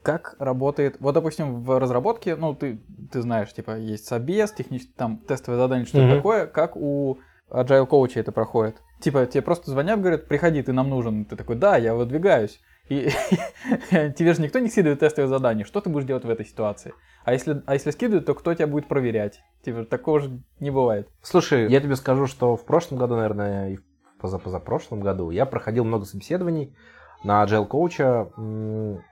как 0.07 0.37
работает, 0.39 0.95
вот, 1.01 1.11
допустим, 1.15 1.63
в 1.63 1.79
разработке, 1.79 2.37
ну, 2.37 2.55
ты, 2.55 2.79
ты 3.11 3.21
знаешь, 3.21 3.51
типа, 3.51 3.77
есть 3.77 4.07
собес, 4.07 4.53
технически, 4.53 4.93
там, 4.95 5.17
тестовое 5.17 5.59
задание, 5.59 5.85
что-то 5.85 6.05
Мгм. 6.07 6.15
такое, 6.15 6.47
как 6.47 6.77
у 6.77 7.17
agile 7.49 7.85
коуча 7.85 8.21
это 8.21 8.31
проходит? 8.31 8.77
Типа, 9.01 9.25
тебе 9.25 9.41
просто 9.41 9.69
звонят, 9.69 9.99
говорят, 9.99 10.29
приходи, 10.29 10.63
ты 10.63 10.71
нам 10.71 10.89
нужен. 10.89 11.25
Ты 11.25 11.35
такой, 11.35 11.57
да, 11.57 11.75
я 11.75 11.93
выдвигаюсь. 11.93 12.61
И 12.87 13.09
тебе 13.91 14.31
же 14.31 14.41
никто 14.41 14.59
не 14.59 14.69
скидывает 14.69 15.01
тестовые 15.01 15.27
задания. 15.27 15.65
Что 15.65 15.81
ты 15.81 15.89
будешь 15.89 16.05
делать 16.05 16.23
в 16.23 16.29
этой 16.29 16.45
ситуации? 16.45 16.93
А 17.25 17.33
если, 17.33 17.61
а 17.65 17.73
если 17.73 17.91
скидывают, 17.91 18.25
то 18.25 18.33
кто 18.33 18.53
тебя 18.53 18.67
будет 18.67 18.87
проверять? 18.87 19.41
Типа, 19.61 19.83
такого 19.83 20.21
же 20.21 20.41
не 20.61 20.71
бывает. 20.71 21.09
Слушай, 21.21 21.69
я 21.69 21.81
тебе 21.81 21.97
скажу, 21.97 22.27
что 22.27 22.55
в 22.55 22.65
прошлом 22.65 22.97
году, 22.97 23.17
наверное, 23.17 23.71
и 23.71 23.79
позапозапрошлом 24.21 25.01
году 25.01 25.31
я 25.31 25.45
проходил 25.45 25.83
много 25.83 26.05
собеседований 26.05 26.73
на 27.23 27.43
Agile 27.43 27.65
коуча 27.65 28.29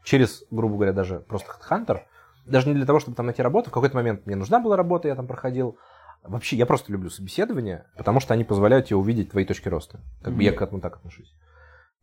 через, 0.04 0.44
грубо 0.52 0.76
говоря, 0.76 0.94
даже 0.94 1.20
просто 1.20 1.52
HeadHunter. 1.52 2.02
Даже 2.46 2.68
не 2.68 2.76
для 2.76 2.86
того, 2.86 3.00
чтобы 3.00 3.18
там 3.18 3.26
найти 3.26 3.42
работу. 3.42 3.70
В 3.70 3.74
какой-то 3.74 3.96
момент 3.96 4.26
мне 4.26 4.36
нужна 4.36 4.60
была 4.60 4.78
работа, 4.78 5.08
я 5.08 5.16
там 5.16 5.28
проходил. 5.28 5.78
Вообще, 6.24 6.56
я 6.56 6.66
просто 6.66 6.92
люблю 6.92 7.10
собеседования, 7.10 7.88
потому 7.98 8.20
что 8.20 8.34
они 8.34 8.44
позволяют 8.44 8.88
тебе 8.88 8.98
увидеть 8.98 9.32
твои 9.32 9.46
точки 9.46 9.68
роста. 9.68 10.00
Как 10.24 10.34
бы 10.34 10.44
я 10.44 10.52
к 10.52 10.62
этому 10.62 10.82
так 10.82 10.98
отношусь. 10.98 11.34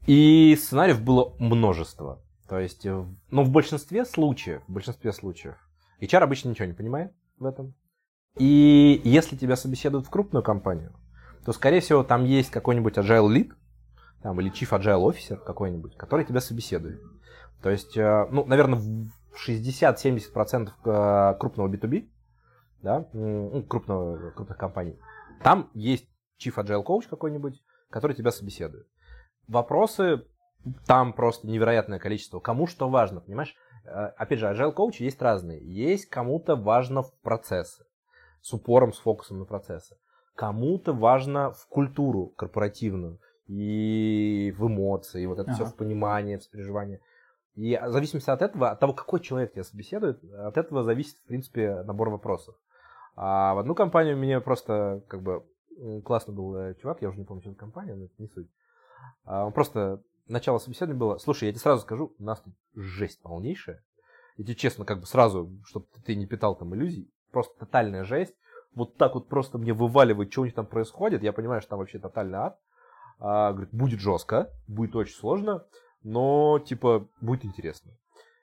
И 0.06 0.56
сценариев 0.60 1.00
было 1.02 1.34
множество. 1.38 2.22
То 2.48 2.58
есть, 2.58 2.84
э, 2.86 3.04
ну, 3.30 3.44
в 3.44 3.50
большинстве 3.50 4.04
случаев, 4.04 4.62
в 4.66 4.72
большинстве 4.72 5.12
случаев, 5.12 5.54
HR 6.00 6.18
обычно 6.18 6.48
ничего 6.48 6.66
не 6.66 6.72
понимает 6.72 7.12
в 7.38 7.46
этом. 7.46 7.74
И 8.36 9.00
если 9.04 9.36
тебя 9.36 9.56
собеседуют 9.56 10.06
в 10.06 10.10
крупную 10.10 10.42
компанию, 10.42 10.92
то, 11.44 11.52
скорее 11.52 11.80
всего, 11.80 12.02
там 12.02 12.24
есть 12.24 12.50
какой-нибудь 12.50 12.98
agile 12.98 13.28
lead, 13.28 13.52
там, 14.22 14.40
или 14.40 14.50
chief 14.50 14.70
agile 14.70 15.10
officer 15.10 15.36
какой-нибудь, 15.36 15.96
который 15.96 16.24
тебя 16.24 16.40
собеседует. 16.40 17.00
То 17.62 17.70
есть, 17.70 17.96
э, 17.96 18.26
ну, 18.30 18.44
наверное, 18.44 18.78
в 18.78 19.10
60-70% 19.48 20.70
э, 20.84 21.38
крупного 21.38 21.68
B2B, 21.68 22.08
да, 22.82 23.08
ну, 23.12 23.62
крупного, 23.62 24.30
крупных 24.30 24.58
компаний, 24.58 24.98
там 25.42 25.70
есть 25.74 26.08
chief 26.40 26.54
agile 26.56 26.84
coach 26.84 27.08
какой-нибудь, 27.08 27.62
который 27.90 28.14
тебя 28.14 28.30
собеседует. 28.30 28.86
Вопросы 29.48 30.24
там 30.86 31.12
просто 31.12 31.46
невероятное 31.46 31.98
количество. 31.98 32.40
Кому 32.40 32.66
что 32.66 32.88
важно, 32.88 33.20
понимаешь? 33.20 33.54
Э, 33.84 34.06
Опять 34.16 34.38
же, 34.38 34.46
agile 34.46 34.72
коучи 34.72 35.02
есть 35.02 35.20
разные. 35.20 35.60
Есть 35.64 36.06
кому-то 36.06 36.56
важно 36.56 37.02
в 37.02 37.12
процессы, 37.20 37.84
с 38.40 38.52
упором, 38.52 38.92
с 38.92 38.98
фокусом 38.98 39.40
на 39.40 39.44
процессы. 39.44 39.96
Кому-то 40.34 40.92
важно 40.92 41.52
в 41.52 41.66
культуру 41.68 42.28
корпоративную 42.36 43.20
и 43.46 44.54
в 44.56 44.66
эмоции, 44.66 45.22
и 45.22 45.26
вот 45.26 45.38
это 45.38 45.52
все 45.52 45.64
Ага. 45.64 45.72
в 45.72 45.76
понимание, 45.76 46.38
в 46.38 46.44
сопереживание. 46.44 47.00
И 47.54 47.76
в 47.76 47.90
зависимости 47.90 48.30
от 48.30 48.40
этого, 48.40 48.70
от 48.70 48.80
того, 48.80 48.94
какой 48.94 49.20
человек 49.20 49.52
тебя 49.52 49.64
собеседует, 49.64 50.22
от 50.24 50.56
этого 50.56 50.82
зависит, 50.84 51.18
в 51.18 51.26
принципе, 51.26 51.82
набор 51.82 52.08
вопросов. 52.08 52.54
А 53.14 53.54
в 53.54 53.58
одну 53.58 53.74
компанию 53.74 54.16
мне 54.16 54.40
просто, 54.40 55.02
как 55.08 55.22
бы, 55.22 55.44
классно 56.04 56.32
был 56.32 56.56
э, 56.56 56.74
чувак, 56.80 57.02
я 57.02 57.08
уже 57.08 57.18
не 57.18 57.24
помню, 57.24 57.42
что 57.42 57.50
за 57.50 57.56
компания, 57.56 57.94
но 57.94 58.04
это 58.04 58.14
не 58.18 58.28
суть. 58.28 58.48
А, 59.24 59.44
Он 59.44 59.52
просто, 59.52 60.02
начало 60.28 60.58
собеседования 60.58 60.98
было, 60.98 61.18
слушай, 61.18 61.44
я 61.44 61.52
тебе 61.52 61.60
сразу 61.60 61.82
скажу, 61.82 62.14
у 62.18 62.22
нас 62.22 62.40
тут 62.40 62.54
жесть 62.74 63.20
полнейшая. 63.20 63.84
Я 64.38 64.44
тебе 64.44 64.54
честно, 64.54 64.86
как 64.86 65.00
бы 65.00 65.06
сразу, 65.06 65.50
чтобы 65.66 65.86
ты 66.06 66.14
не 66.14 66.26
питал 66.26 66.56
там 66.56 66.74
иллюзий, 66.74 67.12
просто 67.32 67.58
тотальная 67.58 68.04
жесть. 68.04 68.34
Вот 68.74 68.96
так 68.96 69.14
вот 69.14 69.28
просто 69.28 69.58
мне 69.58 69.74
вываливает, 69.74 70.32
что 70.32 70.42
у 70.42 70.44
них 70.46 70.54
там 70.54 70.64
происходит. 70.64 71.22
Я 71.22 71.34
понимаю, 71.34 71.60
что 71.60 71.70
там 71.70 71.80
вообще 71.80 71.98
тотальный 71.98 72.38
ад. 72.38 72.58
А, 73.24 73.52
говорит, 73.52 73.72
будет 73.72 74.00
жестко, 74.00 74.50
будет 74.66 74.96
очень 74.96 75.14
сложно, 75.14 75.64
но, 76.02 76.58
типа, 76.58 77.08
будет 77.20 77.44
интересно. 77.44 77.92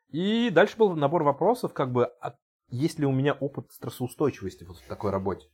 И 0.08 0.50
дальше 0.52 0.78
был 0.78 0.96
набор 0.96 1.24
вопросов, 1.24 1.74
как 1.74 1.92
бы, 1.92 2.06
а 2.22 2.38
есть 2.70 2.98
ли 2.98 3.06
у 3.06 3.12
меня 3.12 3.34
опыт 3.34 3.70
стрессоустойчивости 3.74 4.64
вот 4.64 4.78
в 4.78 4.88
такой 4.88 5.12
работе. 5.12 5.50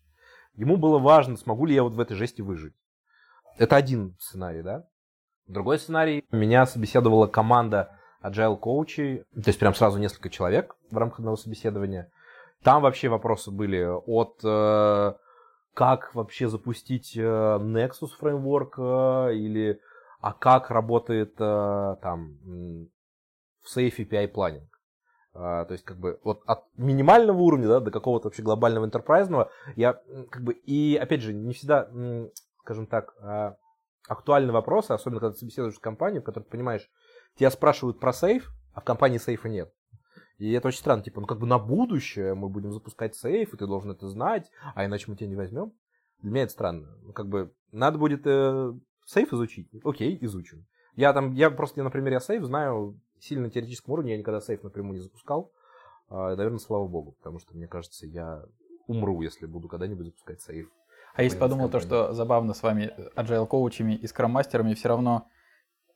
Ему 0.53 0.77
было 0.77 0.99
важно, 0.99 1.38
смогу 1.38 1.65
ли 1.65 1.73
я 1.73 1.81
вот 1.81 1.93
в 1.93 1.99
этой 1.99 2.15
жести 2.15 2.43
выжить. 2.43 2.75
Это 3.57 3.77
один 3.77 4.15
сценарий, 4.19 4.61
да? 4.61 4.88
Другой 5.47 5.79
сценарий. 5.79 6.23
Меня 6.29 6.67
собеседовала 6.67 7.25
команда 7.25 7.97
agile 8.23 8.57
коучей, 8.57 9.23
то 9.33 9.47
есть 9.47 9.57
прям 9.57 9.73
сразу 9.73 9.97
несколько 9.97 10.29
человек 10.29 10.75
в 10.91 10.97
рамках 10.97 11.19
одного 11.19 11.35
собеседования. 11.35 12.11
Там 12.63 12.83
вообще 12.83 13.09
вопросы 13.09 13.49
были 13.49 13.83
от 13.83 14.39
э, 14.43 15.13
как 15.75 16.15
вообще 16.15 16.47
запустить 16.47 17.15
э, 17.17 17.21
Nexus 17.21 18.07
фреймворк 18.17 18.79
э, 18.79 19.35
или 19.35 19.81
а 20.21 20.31
как 20.33 20.71
работает 20.71 21.35
э, 21.38 21.95
там 22.01 22.38
в 23.61 23.77
Safe 23.77 23.95
API 23.95 24.27
планинг. 24.29 24.71
То 25.33 25.67
есть, 25.69 25.83
как 25.83 25.97
бы, 25.99 26.17
вот 26.23 26.43
от 26.45 26.63
минимального 26.77 27.38
уровня, 27.38 27.67
да, 27.67 27.79
до 27.81 27.91
какого-то 27.91 28.29
вообще 28.29 28.41
глобального 28.41 28.85
интерпрайзного, 28.85 29.51
я, 29.75 29.99
как 30.31 30.43
бы, 30.43 30.53
и, 30.53 30.95
опять 30.95 31.19
же, 31.19 31.33
не 31.33 31.53
всегда, 31.53 31.89
скажем 32.61 32.88
так, 32.88 33.13
актуальны 34.07 34.53
вопросы, 34.53 34.93
особенно 34.93 35.19
когда 35.19 35.33
ты 35.33 35.39
собеседуешь 35.39 35.75
с 35.75 35.79
компанией, 35.79 36.21
в 36.21 36.23
которой 36.23 36.45
ты 36.45 36.51
понимаешь, 36.51 36.89
тебя 37.38 37.51
спрашивают 37.51 37.99
про 37.99 38.13
сейф, 38.13 38.49
а 38.73 38.79
в 38.79 38.85
компании 38.85 39.17
сейфа 39.17 39.49
нет. 39.49 39.73
И 40.37 40.51
это 40.51 40.67
очень 40.67 40.79
странно, 40.79 41.03
типа, 41.03 41.21
ну, 41.21 41.27
как 41.27 41.39
бы 41.39 41.47
на 41.47 41.57
будущее 41.57 42.35
мы 42.35 42.49
будем 42.49 42.73
запускать 42.73 43.15
сейф, 43.15 43.53
и 43.53 43.57
ты 43.57 43.67
должен 43.67 43.91
это 43.91 44.07
знать, 44.09 44.51
а 44.73 44.85
иначе 44.85 45.05
мы 45.07 45.15
тебя 45.15 45.29
не 45.29 45.35
возьмем. 45.35 45.71
Для 46.21 46.31
меня 46.31 46.43
это 46.43 46.51
странно. 46.51 46.97
Ну, 47.03 47.13
как 47.13 47.27
бы, 47.27 47.53
надо 47.71 47.97
будет 47.97 48.21
э, 48.25 48.73
сейф 49.05 49.31
изучить. 49.31 49.69
Окей, 49.83 50.17
изучим. 50.21 50.65
Я 50.95 51.13
там, 51.13 51.33
я 51.33 51.49
просто, 51.51 51.81
например, 51.83 52.13
я 52.13 52.19
сейф 52.19 52.43
знаю 52.43 52.99
сильно 53.19 53.45
на 53.45 53.49
теоретическом 53.49 53.93
уровне, 53.93 54.11
я 54.13 54.17
никогда 54.17 54.41
сейф 54.41 54.63
напрямую 54.63 54.95
не 54.95 55.03
запускал. 55.03 55.51
А, 56.09 56.35
наверное, 56.35 56.59
слава 56.59 56.87
богу, 56.87 57.13
потому 57.13 57.39
что, 57.39 57.55
мне 57.55 57.67
кажется, 57.67 58.05
я 58.05 58.43
умру, 58.87 59.21
если 59.21 59.45
буду 59.45 59.67
когда-нибудь 59.67 60.07
запускать 60.07 60.41
сейф. 60.41 60.69
А 61.15 61.23
если 61.23 61.37
подумал 61.37 61.69
то, 61.69 61.79
что 61.79 62.11
забавно 62.13 62.53
с 62.53 62.61
вами, 62.61 62.93
agile 63.15 63.47
коучами 63.47 63.93
и 63.93 64.05
скрам-мастерами, 64.05 64.73
все 64.73 64.89
равно 64.89 65.29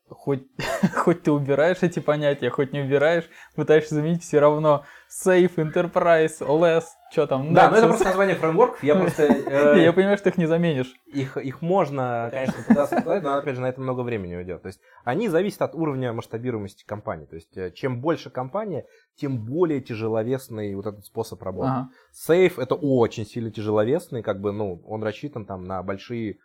хоть, 0.10 0.43
хоть 0.95 1.24
ты 1.24 1.32
убираешь 1.32 1.78
эти 1.82 2.00
понятия, 2.00 2.50
хоть 2.50 2.74
не 2.74 2.82
убираешь, 2.82 3.30
пытаешься 3.56 3.95
заменить 3.95 4.24
все 4.24 4.39
равно 4.39 4.84
Safe, 5.10 5.54
Enterprise, 5.56 6.39
OLS, 6.39 6.84
что 7.12 7.26
там, 7.26 7.54
Да, 7.54 7.69
но 7.69 7.78
это 7.78 7.86
Nexus. 7.86 7.89
просто 7.89 8.06
название 8.06 8.36
фреймворков. 8.36 8.84
Я 8.84 8.95
просто... 8.95 9.24
э, 9.48 9.82
Я 9.82 9.91
понимаю, 9.91 10.17
что 10.17 10.30
их 10.30 10.38
не 10.38 10.45
заменишь. 10.45 10.93
их, 11.08 11.38
их 11.38 11.62
можно, 11.62 12.30
конечно, 12.32 12.63
пытаться 12.67 13.00
сказать, 13.00 13.24
но, 13.24 13.38
опять 13.38 13.56
же, 13.56 13.62
на 13.62 13.69
это 13.69 13.82
много 13.82 14.02
времени 14.02 14.36
уйдет. 14.36 14.62
То 14.62 14.67
есть, 14.67 14.80
они 15.04 15.28
зависят 15.30 15.63
от 15.63 15.74
уровня 15.74 16.13
масштабируемости 16.13 16.86
компании. 16.86 17.26
То 17.26 17.36
есть, 17.36 17.58
э, 17.58 17.72
чем 17.72 18.02
больше 18.02 18.30
компания, 18.30 18.86
тем 19.15 19.43
более 19.43 19.82
тяжеловесный 19.82 20.76
вот 20.76 20.86
этот 20.86 21.06
способ 21.06 21.41
работы. 21.41 21.69
Сейф 22.12 22.60
это 22.60 22.76
очень 22.76 23.26
сильно 23.26 23.52
тяжеловесный, 23.52 24.22
как 24.22 24.39
бы, 24.39 24.52
ну, 24.52 24.82
он 24.86 25.04
рассчитан 25.04 25.45
там 25.45 25.63
на 25.63 25.82
большие, 25.82 26.38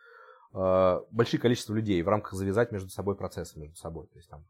э, 0.55 1.01
большие 1.11 1.41
количество 1.41 1.75
людей 1.75 2.03
в 2.03 2.09
рамках 2.09 2.33
завязать 2.35 2.73
между 2.73 2.89
собой 2.89 3.17
процессы 3.17 3.59
между 3.59 3.77
собой. 3.77 4.07
То 4.07 4.17
есть, 4.17 4.29
там, 4.31 4.45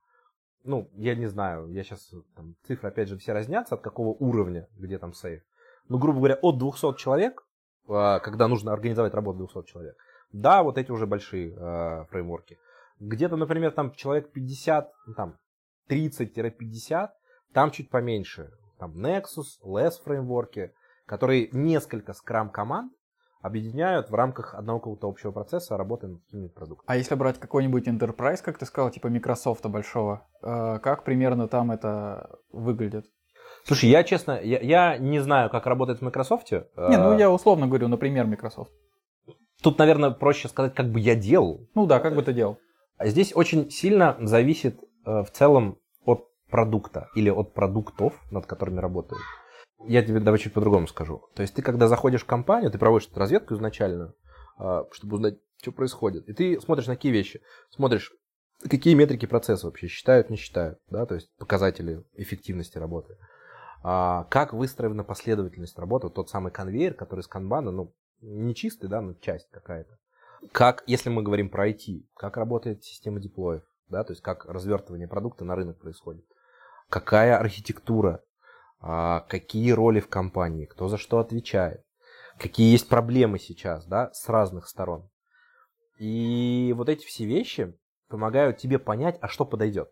ну, 0.62 0.90
я 0.94 1.14
не 1.14 1.26
знаю, 1.26 1.68
я 1.70 1.82
сейчас, 1.82 2.12
там, 2.36 2.54
цифры, 2.66 2.88
опять 2.88 3.08
же, 3.08 3.18
все 3.18 3.32
разнятся, 3.32 3.74
от 3.74 3.80
какого 3.80 4.08
уровня, 4.08 4.68
где 4.76 4.98
там 4.98 5.12
сейф. 5.12 5.42
Ну, 5.88 5.98
грубо 5.98 6.18
говоря, 6.18 6.38
от 6.40 6.58
200 6.58 6.96
человек, 6.96 7.46
э, 7.88 8.20
когда 8.22 8.48
нужно 8.48 8.72
организовать 8.72 9.14
работу 9.14 9.38
200 9.38 9.70
человек, 9.70 9.96
да, 10.32 10.62
вот 10.62 10.78
эти 10.78 10.90
уже 10.90 11.06
большие 11.06 11.54
э, 11.54 12.04
фреймворки. 12.10 12.58
Где-то, 12.98 13.36
например, 13.36 13.72
там 13.72 13.92
человек 13.92 14.32
50, 14.32 14.92
ну, 15.06 15.14
там 15.14 15.38
30-50, 15.88 17.10
там 17.52 17.70
чуть 17.70 17.90
поменьше. 17.90 18.50
Там 18.78 18.98
Nexus, 18.98 19.60
LESS 19.62 20.02
фреймворки, 20.02 20.72
которые 21.06 21.48
несколько 21.52 22.12
скрам-команд 22.12 22.92
объединяют 23.44 24.08
в 24.08 24.14
рамках 24.14 24.54
одного 24.54 24.78
какого-то 24.78 25.06
общего 25.06 25.30
процесса 25.30 25.76
работы 25.76 26.06
над 26.06 26.22
каким-нибудь 26.24 26.54
продуктом. 26.54 26.84
А 26.88 26.96
если 26.96 27.14
брать 27.14 27.38
какой-нибудь 27.38 27.86
Enterprise, 27.86 28.42
как 28.42 28.56
ты 28.56 28.64
сказал, 28.64 28.90
типа 28.90 29.08
Microsoft 29.10 29.66
большого, 29.66 30.26
э, 30.42 30.78
как 30.78 31.04
примерно 31.04 31.46
там 31.46 31.70
это 31.70 32.38
выглядит? 32.52 33.04
Слушай, 33.64 33.90
я 33.90 34.02
честно, 34.02 34.40
я, 34.42 34.60
я 34.60 34.96
не 34.96 35.18
знаю, 35.20 35.50
как 35.50 35.66
работает 35.66 35.98
в 35.98 36.02
Microsoft. 36.02 36.50
Не, 36.52 36.96
ну 36.96 37.12
Э, 37.12 37.18
я 37.18 37.30
условно 37.30 37.66
говорю, 37.66 37.88
например, 37.88 38.26
Microsoft. 38.26 38.72
Тут, 39.62 39.78
наверное, 39.78 40.10
проще 40.10 40.48
сказать, 40.48 40.74
как 40.74 40.90
бы 40.90 40.98
я 40.98 41.14
делал. 41.14 41.68
Ну 41.74 41.84
да, 41.84 42.00
как 42.00 42.14
бы 42.14 42.22
ты 42.22 42.32
делал? 42.32 42.56
А 42.96 43.08
Здесь 43.08 43.36
очень 43.36 43.70
сильно 43.70 44.16
зависит 44.20 44.80
э, 45.04 45.22
в 45.22 45.30
целом 45.30 45.76
от 46.06 46.28
продукта 46.50 47.08
или 47.14 47.28
от 47.28 47.52
продуктов, 47.52 48.14
над 48.30 48.46
которыми 48.46 48.80
работают. 48.80 49.20
Я 49.86 50.02
тебе 50.02 50.20
давай 50.20 50.38
чуть 50.40 50.52
по-другому 50.52 50.86
скажу. 50.86 51.22
То 51.34 51.42
есть 51.42 51.54
ты, 51.54 51.62
когда 51.62 51.88
заходишь 51.88 52.22
в 52.22 52.26
компанию, 52.26 52.70
ты 52.70 52.78
проводишь 52.78 53.08
эту 53.08 53.20
разведку 53.20 53.54
изначальную, 53.54 54.14
э, 54.58 54.84
чтобы 54.92 55.16
узнать, 55.16 55.38
что 55.60 55.72
происходит. 55.72 56.28
И 56.28 56.32
ты 56.32 56.60
смотришь 56.60 56.86
на 56.86 56.96
какие 56.96 57.12
вещи. 57.12 57.42
Смотришь, 57.70 58.12
какие 58.68 58.94
метрики 58.94 59.26
процесса 59.26 59.66
вообще 59.66 59.88
считают, 59.88 60.30
не 60.30 60.36
считают, 60.36 60.78
да, 60.90 61.06
то 61.06 61.14
есть 61.14 61.34
показатели 61.36 62.02
эффективности 62.14 62.78
работы. 62.78 63.16
А, 63.82 64.24
как 64.30 64.54
выстроена 64.54 65.04
последовательность 65.04 65.78
работы, 65.78 66.06
вот 66.06 66.14
тот 66.14 66.30
самый 66.30 66.50
конвейер, 66.50 66.94
который 66.94 67.20
с 67.20 67.28
канбана, 67.28 67.70
ну, 67.70 67.92
не 68.22 68.54
чистый, 68.54 68.88
да, 68.88 69.02
но 69.02 69.14
часть 69.14 69.50
какая-то. 69.50 69.98
Как, 70.52 70.82
если 70.86 71.10
мы 71.10 71.22
говорим 71.22 71.50
про 71.50 71.68
IT, 71.68 72.06
как 72.16 72.36
работает 72.36 72.82
система 72.84 73.20
диплоев, 73.20 73.62
да, 73.88 74.04
то 74.04 74.12
есть 74.12 74.22
как 74.22 74.46
развертывание 74.46 75.08
продукта 75.08 75.44
на 75.44 75.54
рынок 75.54 75.78
происходит. 75.78 76.24
Какая 76.88 77.38
архитектура, 77.38 78.14
а, 78.14 78.24
какие 79.28 79.70
роли 79.70 80.00
в 80.00 80.08
компании, 80.08 80.66
кто 80.66 80.88
за 80.88 80.98
что 80.98 81.18
отвечает, 81.18 81.84
какие 82.38 82.72
есть 82.72 82.88
проблемы 82.88 83.38
сейчас, 83.38 83.86
да, 83.86 84.12
с 84.12 84.28
разных 84.28 84.68
сторон. 84.68 85.08
И 85.98 86.74
вот 86.76 86.88
эти 86.88 87.06
все 87.06 87.24
вещи 87.24 87.78
помогают 88.08 88.58
тебе 88.58 88.78
понять, 88.78 89.18
а 89.20 89.28
что 89.28 89.44
подойдет. 89.44 89.90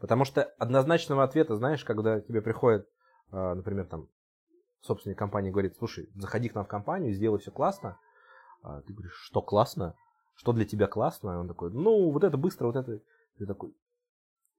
Потому 0.00 0.24
что 0.24 0.44
однозначного 0.58 1.24
ответа, 1.24 1.56
знаешь, 1.56 1.84
когда 1.84 2.20
тебе 2.20 2.40
приходит 2.40 2.88
а, 3.30 3.54
например, 3.54 3.86
там 3.86 4.08
собственник 4.80 5.18
компании 5.18 5.50
говорит, 5.50 5.76
слушай, 5.76 6.08
заходи 6.14 6.48
к 6.48 6.54
нам 6.54 6.64
в 6.64 6.68
компанию, 6.68 7.12
сделай 7.12 7.38
все 7.38 7.50
классно. 7.50 7.98
А 8.62 8.80
ты 8.82 8.92
говоришь, 8.92 9.14
что 9.14 9.42
классно? 9.42 9.94
Что 10.34 10.52
для 10.52 10.64
тебя 10.64 10.86
классно? 10.86 11.32
И 11.32 11.36
он 11.36 11.48
такой, 11.48 11.70
ну, 11.72 12.10
вот 12.10 12.24
это 12.24 12.36
быстро, 12.36 12.66
вот 12.66 12.76
это. 12.76 13.00
Ты 13.38 13.46
такой, 13.46 13.74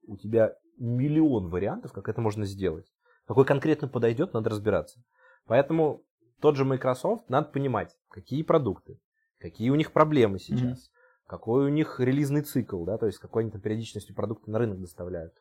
у 0.06 0.16
тебя 0.16 0.56
миллион 0.78 1.48
вариантов, 1.48 1.92
как 1.92 2.08
это 2.08 2.20
можно 2.20 2.44
сделать. 2.44 2.86
Какой 3.30 3.44
конкретно 3.44 3.86
подойдет, 3.86 4.34
надо 4.34 4.50
разбираться. 4.50 5.04
Поэтому 5.46 6.02
тот 6.40 6.56
же 6.56 6.64
Microsoft, 6.64 7.28
надо 7.28 7.48
понимать, 7.50 7.96
какие 8.08 8.42
продукты, 8.42 8.98
какие 9.38 9.70
у 9.70 9.76
них 9.76 9.92
проблемы 9.92 10.40
сейчас, 10.40 10.88
mm-hmm. 10.88 11.28
какой 11.28 11.66
у 11.66 11.68
них 11.68 12.00
релизный 12.00 12.42
цикл, 12.42 12.82
да, 12.84 12.98
то 12.98 13.06
есть 13.06 13.18
какой 13.18 13.44
они 13.44 13.52
там 13.52 13.60
периодичностью 13.60 14.16
продукты 14.16 14.50
на 14.50 14.58
рынок 14.58 14.80
доставляют 14.80 15.32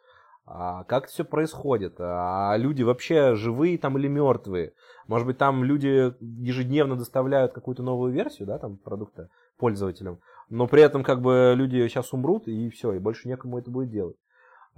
а 0.46 0.84
как 0.84 1.08
все 1.08 1.26
происходит, 1.26 1.96
а 2.00 2.56
люди 2.58 2.84
вообще 2.84 3.34
живые 3.34 3.80
там 3.80 3.98
или 3.98 4.08
мертвые, 4.08 4.74
может 5.08 5.26
быть 5.26 5.40
там 5.40 5.64
люди 5.64 6.14
ежедневно 6.22 6.96
доставляют 6.96 7.54
какую-то 7.54 7.82
новую 7.82 8.14
версию, 8.14 8.50
да, 8.50 8.60
там 8.60 8.78
продукта 8.78 9.30
пользователям, 9.58 10.20
но 10.48 10.68
при 10.68 10.84
этом 10.84 11.04
как 11.04 11.22
бы 11.22 11.54
люди 11.56 11.88
сейчас 11.88 12.14
умрут 12.14 12.48
и 12.48 12.70
все, 12.70 12.94
и 12.94 13.00
больше 13.00 13.28
некому 13.28 13.58
это 13.58 13.72
будет 13.72 13.90
делать. 13.90 14.16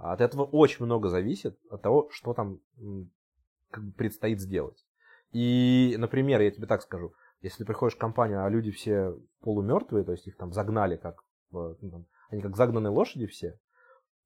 От 0.02 0.20
этого 0.20 0.42
очень 0.42 0.84
много 0.84 1.08
зависит 1.08 1.56
от 1.70 1.80
того, 1.80 2.08
что 2.10 2.34
там 2.34 2.58
как 3.70 3.84
бы 3.84 3.92
предстоит 3.92 4.40
сделать. 4.40 4.84
И, 5.30 5.94
например, 5.96 6.40
я 6.40 6.50
тебе 6.50 6.66
так 6.66 6.82
скажу, 6.82 7.14
если 7.40 7.58
ты 7.58 7.64
приходишь 7.64 7.94
в 7.94 8.00
компанию, 8.00 8.44
а 8.44 8.48
люди 8.48 8.72
все 8.72 9.16
полумертвые, 9.42 10.04
то 10.04 10.10
есть 10.10 10.26
их 10.26 10.36
там 10.36 10.52
загнали 10.52 10.96
как, 10.96 11.22
ну, 11.52 11.76
там, 11.80 12.06
они 12.30 12.42
как 12.42 12.56
загнанные 12.56 12.90
лошади 12.90 13.26
все, 13.26 13.56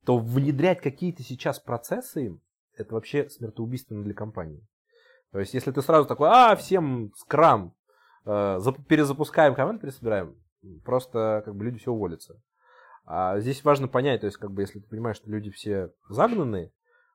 то 0.06 0.18
внедрять 0.18 0.80
какие-то 0.80 1.22
сейчас 1.22 1.60
процессы 1.60 2.24
им, 2.24 2.40
это 2.74 2.94
вообще 2.94 3.28
смертоубийственно 3.28 4.02
для 4.02 4.14
компании. 4.14 4.66
То 5.30 5.40
есть, 5.40 5.52
если 5.52 5.72
ты 5.72 5.82
сразу 5.82 6.08
такой, 6.08 6.30
а, 6.30 6.56
всем 6.56 7.12
скрам, 7.16 7.74
э, 8.24 8.58
перезапускаем 8.88 9.54
команду, 9.54 9.82
пересобираем, 9.82 10.36
просто 10.84 11.42
как 11.44 11.54
бы 11.54 11.66
люди 11.66 11.78
все 11.78 11.92
уволятся. 11.92 12.40
А 13.06 13.38
здесь 13.38 13.62
важно 13.62 13.86
понять, 13.86 14.20
то 14.20 14.26
есть, 14.26 14.36
как 14.36 14.50
бы, 14.50 14.62
если 14.62 14.80
ты 14.80 14.88
понимаешь, 14.88 15.16
что 15.16 15.30
люди 15.30 15.50
все 15.50 15.92
загнанные, 16.08 16.72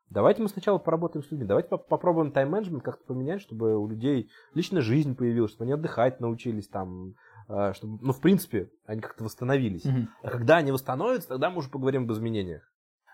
давайте 0.10 0.42
мы 0.42 0.48
сначала 0.48 0.78
поработаем 0.78 1.24
с 1.24 1.30
людьми, 1.32 1.46
давайте 1.46 1.70
попробуем 1.70 2.32
тайм-менеджмент 2.32 2.82
как-то 2.82 3.04
поменять, 3.06 3.42
чтобы 3.42 3.78
у 3.78 3.88
людей 3.88 4.30
личная 4.54 4.82
жизнь 4.82 5.16
появилась, 5.16 5.52
чтобы 5.52 5.66
они 5.66 5.74
отдыхать 5.74 6.22
научились 6.22 6.70
там, 6.70 7.16
э, 7.50 7.74
чтобы, 7.74 8.00
ну, 8.02 8.14
в 8.14 8.22
принципе, 8.22 8.72
они 8.86 9.02
как-то 9.02 9.26
восстановились. 9.26 9.86
Mm-hmm. 9.86 10.08
А 10.24 10.30
когда 10.30 10.58
они 10.58 10.72
восстановятся, 10.72 11.28
тогда 11.28 11.50
мы 11.50 11.58
уже 11.58 11.70
поговорим 11.70 12.04
об 12.04 12.12
изменениях. 12.14 12.64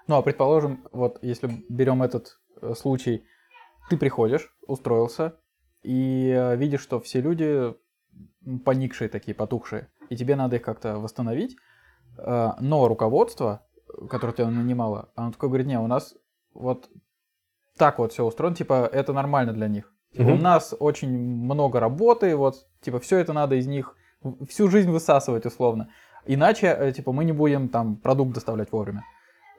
Ну, 0.06 0.16
а 0.16 0.22
предположим, 0.22 0.88
вот 0.92 1.18
если 1.24 1.66
берем 1.70 2.04
этот 2.04 2.40
э, 2.62 2.76
случай, 2.76 3.26
ты 3.90 3.98
приходишь, 3.98 4.56
устроился, 4.68 5.36
и 5.82 6.30
э, 6.30 6.56
видишь, 6.58 6.82
что 6.82 7.00
все 7.00 7.22
люди 7.22 7.74
поникшие 8.66 9.10
такие, 9.10 9.34
потухшие, 9.34 9.90
и 10.10 10.16
тебе 10.16 10.36
надо 10.36 10.58
их 10.58 10.62
как-то 10.62 11.00
восстановить, 11.00 11.58
но 12.18 12.88
руководство, 12.88 13.62
которое 14.10 14.34
тебя 14.34 14.50
нанимало, 14.50 15.10
оно 15.16 15.32
такое 15.32 15.50
говорит, 15.50 15.68
не, 15.68 15.80
у 15.80 15.88
нас 15.88 16.16
вот 16.54 16.90
так 17.78 18.00
вот 18.00 18.12
все 18.12 18.26
устроено, 18.26 18.56
типа, 18.56 18.90
это 18.92 19.14
нормально 19.14 19.54
для 19.54 19.68
них. 19.68 19.94
Угу. 20.18 20.32
У 20.32 20.36
нас 20.36 20.74
очень 20.80 21.10
много 21.10 21.80
работы, 21.80 22.36
вот, 22.36 22.68
типа, 22.82 23.00
все 23.00 23.18
это 23.20 23.34
надо 23.34 23.56
из 23.56 23.68
них 23.68 23.96
всю 24.50 24.70
жизнь 24.70 24.90
высасывать 24.90 25.46
условно. 25.46 25.90
Иначе, 26.26 26.94
типа, 26.96 27.12
мы 27.12 27.24
не 27.24 27.32
будем 27.32 27.70
там 27.70 27.96
продукт 27.96 28.34
доставлять 28.34 28.72
вовремя. 28.72 29.04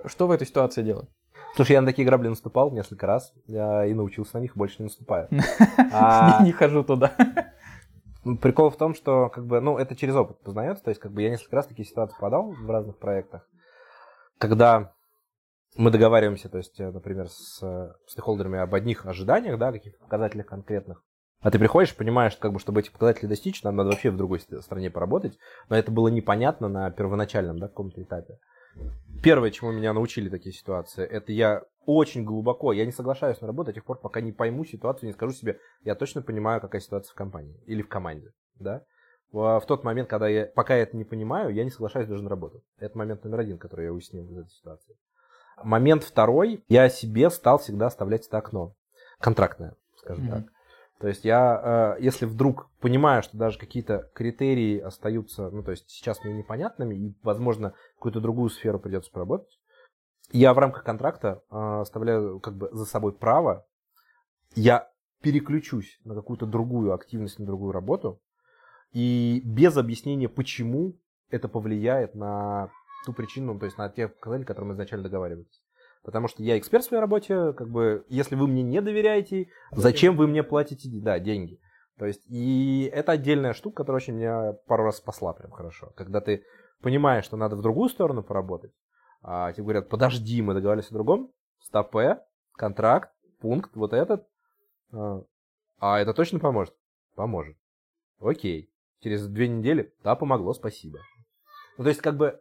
Что 0.05 0.27
в 0.27 0.31
этой 0.31 0.47
ситуации 0.47 0.83
делать? 0.83 1.09
Слушай, 1.57 1.73
я 1.73 1.81
на 1.81 1.87
такие 1.87 2.07
грабли 2.07 2.29
наступал 2.29 2.71
несколько 2.71 3.07
раз 3.07 3.33
я 3.47 3.87
и 3.87 3.95
научился 3.95 4.37
на 4.37 4.43
них, 4.43 4.55
больше 4.55 4.77
не 4.79 4.85
наступаю. 4.85 5.29
А 5.93 6.43
не 6.43 6.53
хожу 6.53 6.85
туда. 6.85 7.13
Прикол 8.37 8.71
в 8.71 8.77
том, 8.77 8.95
что 8.95 9.29
как 9.29 9.47
бы, 9.47 9.61
ну, 9.61 9.79
это 9.79 9.97
через 9.97 10.15
опыт 10.15 10.41
познается. 10.41 10.85
То 10.85 10.91
есть, 10.91 11.01
как 11.01 11.13
бы 11.13 11.23
я 11.23 11.31
несколько 11.31 11.57
раз 11.57 11.67
такие 11.67 11.87
ситуации 11.87 12.17
подал 12.21 12.53
в 12.53 12.71
разных 12.71 12.99
проектах, 12.99 13.49
когда 14.39 14.93
мы 15.77 15.91
договариваемся, 15.91 16.49
то 16.49 16.59
есть, 16.59 16.79
э, 16.81 16.91
например, 16.91 17.29
с 17.29 17.63
э, 17.63 17.93
стейкхолдерами 18.07 18.59
об 18.59 18.75
одних 18.75 19.07
ожиданиях, 19.07 19.59
да, 19.59 19.73
каких-то 19.73 19.99
показателях 20.01 20.47
конкретных. 20.47 21.03
А 21.41 21.51
ты 21.51 21.59
приходишь, 21.59 21.95
понимаешь, 21.95 22.37
как 22.37 22.53
бы, 22.53 22.59
чтобы 22.59 22.81
эти 22.81 22.91
показатели 22.91 23.27
достичь, 23.27 23.63
нам 23.63 23.77
надо 23.77 23.91
вообще 23.91 24.11
в 24.11 24.17
другой 24.17 24.41
стране 24.41 24.91
поработать. 24.91 25.39
Но 25.69 25.77
это 25.77 25.93
было 25.93 26.09
непонятно 26.09 26.69
на 26.69 26.91
первоначальном, 26.91 27.59
да, 27.59 27.69
каком-то 27.69 28.03
этапе. 28.03 28.39
Первое, 29.23 29.51
чему 29.51 29.73
меня 29.73 29.93
научили 29.93 30.29
такие 30.29 30.55
ситуации, 30.55 31.05
это 31.05 31.33
я 31.33 31.65
очень 31.87 32.25
глубоко, 32.25 32.73
я 32.73 32.85
не 32.85 32.93
соглашаюсь 32.93 33.41
на 33.41 33.47
работу 33.47 33.69
до 33.69 33.73
тех 33.75 33.85
пор, 33.85 33.99
пока 33.99 34.21
не 34.21 34.31
пойму 34.31 34.65
ситуацию, 34.65 35.09
не 35.09 35.15
скажу 35.15 35.33
себе, 35.33 35.59
я 35.83 35.95
точно 35.95 36.23
понимаю, 36.23 36.61
какая 36.61 36.81
ситуация 36.81 37.13
в 37.13 37.17
компании 37.17 37.61
или 37.67 37.83
в 37.83 37.89
команде, 37.89 38.33
да. 38.61 38.85
В 39.33 39.63
тот 39.67 39.85
момент, 39.85 40.09
когда 40.09 40.29
я, 40.29 40.47
пока 40.47 40.77
я 40.77 40.85
это 40.85 40.97
не 40.97 41.05
понимаю, 41.05 41.53
я 41.53 41.65
не 41.65 41.71
соглашаюсь 41.71 42.09
даже 42.09 42.23
на 42.23 42.31
работу. 42.31 42.63
Это 42.79 42.97
момент 42.97 43.25
номер 43.25 43.41
один, 43.41 43.59
который 43.59 43.87
я 43.87 43.93
уяснил 43.93 44.25
из 44.25 44.39
этой 44.39 44.51
ситуации. 44.51 44.97
Момент 45.63 46.05
второй, 46.05 46.65
я 46.69 46.89
себе 46.89 47.29
стал 47.29 47.59
всегда 47.59 47.87
оставлять 47.87 48.27
это 48.27 48.39
окно. 48.39 48.75
Контрактное, 49.19 49.75
скажем 49.97 50.27
mm-hmm. 50.27 50.31
так. 50.31 50.45
То 51.01 51.09
есть 51.09 51.25
я, 51.25 51.97
э, 51.99 52.03
если 52.03 52.27
вдруг 52.27 52.69
понимаю, 52.81 53.23
что 53.23 53.37
даже 53.37 53.59
какие-то 53.59 54.11
критерии 54.15 54.81
остаются, 54.81 55.49
ну 55.51 55.63
то 55.63 55.71
есть 55.71 55.89
сейчас 55.91 56.25
мне 56.25 56.33
непонятными, 56.33 56.95
и, 56.95 57.15
возможно, 57.23 57.75
какую-то 57.99 58.21
другую 58.21 58.49
сферу 58.51 58.79
придется 58.79 59.11
поработать, 59.11 59.59
я 60.31 60.55
в 60.55 60.59
рамках 60.59 60.85
контракта 60.85 61.43
э, 61.51 61.81
оставляю 61.81 62.41
как 62.41 62.57
бы 62.57 62.69
за 62.73 62.85
собой 62.85 63.13
право, 63.13 63.67
я 64.55 64.91
переключусь 65.21 65.99
на 66.05 66.15
какую-то 66.15 66.47
другую 66.47 66.93
активность, 66.95 67.39
на 67.39 67.47
другую 67.47 67.73
работу, 67.73 68.21
и 68.93 69.43
без 69.45 69.77
объяснения, 69.77 70.29
почему 70.29 70.97
это 71.31 71.49
повлияет 71.49 72.15
на 72.15 72.71
ту 73.05 73.13
причину, 73.13 73.59
то 73.59 73.67
есть 73.67 73.79
на 73.79 73.89
те 73.89 74.09
показатели, 74.09 74.47
которые 74.47 74.69
мы 74.69 74.75
изначально 74.75 75.05
договаривались. 75.05 75.63
Потому 76.03 76.29
что 76.29 76.43
я 76.43 76.57
эксперт 76.59 76.85
в 76.85 76.89
своей 76.89 77.01
работе, 77.01 77.53
как 77.53 77.69
бы, 77.69 78.05
если 78.09 78.35
вы 78.35 78.47
мне 78.47 78.63
не 78.63 78.81
доверяете, 78.81 79.49
зачем 79.73 80.17
вы 80.17 80.27
мне 80.27 80.43
платите, 80.43 80.89
да, 81.03 81.19
деньги? 81.19 81.61
То 81.99 82.07
есть, 82.07 82.23
и 82.29 82.91
это 82.93 83.13
отдельная 83.13 83.53
штука, 83.53 83.79
которая 83.79 84.01
очень 84.01 84.15
меня 84.15 84.53
пару 84.67 84.85
раз 84.85 84.99
спасла 84.99 85.33
прям 85.33 85.51
хорошо. 85.51 85.93
Когда 85.97 86.21
ты 86.21 86.45
понимаешь, 86.81 87.25
что 87.25 87.37
надо 87.37 87.57
в 87.57 87.63
другую 87.63 87.89
сторону 87.89 88.23
поработать, 88.23 88.73
а 89.23 89.53
тебе 89.53 89.65
говорят, 89.65 89.89
подожди, 89.89 90.41
мы 90.43 90.55
договорились 90.55 90.91
о 90.91 90.95
другом, 90.95 91.33
стопе, 91.61 92.21
контракт, 92.53 93.13
пункт, 93.41 93.75
вот 93.75 93.93
этот, 93.93 94.27
а, 94.93 95.23
а 95.79 95.99
это 95.99 96.13
точно 96.15 96.39
поможет? 96.39 96.75
Поможет. 97.15 97.57
Окей. 98.21 98.71
Через 99.01 99.29
две 99.29 99.49
недели, 99.49 99.93
да, 100.03 100.17
помогло, 100.17 100.53
спасибо. 100.55 100.99
Ну, 101.77 101.85
то 101.85 101.91
есть, 101.91 102.01
как 102.01 102.17
бы, 102.17 102.41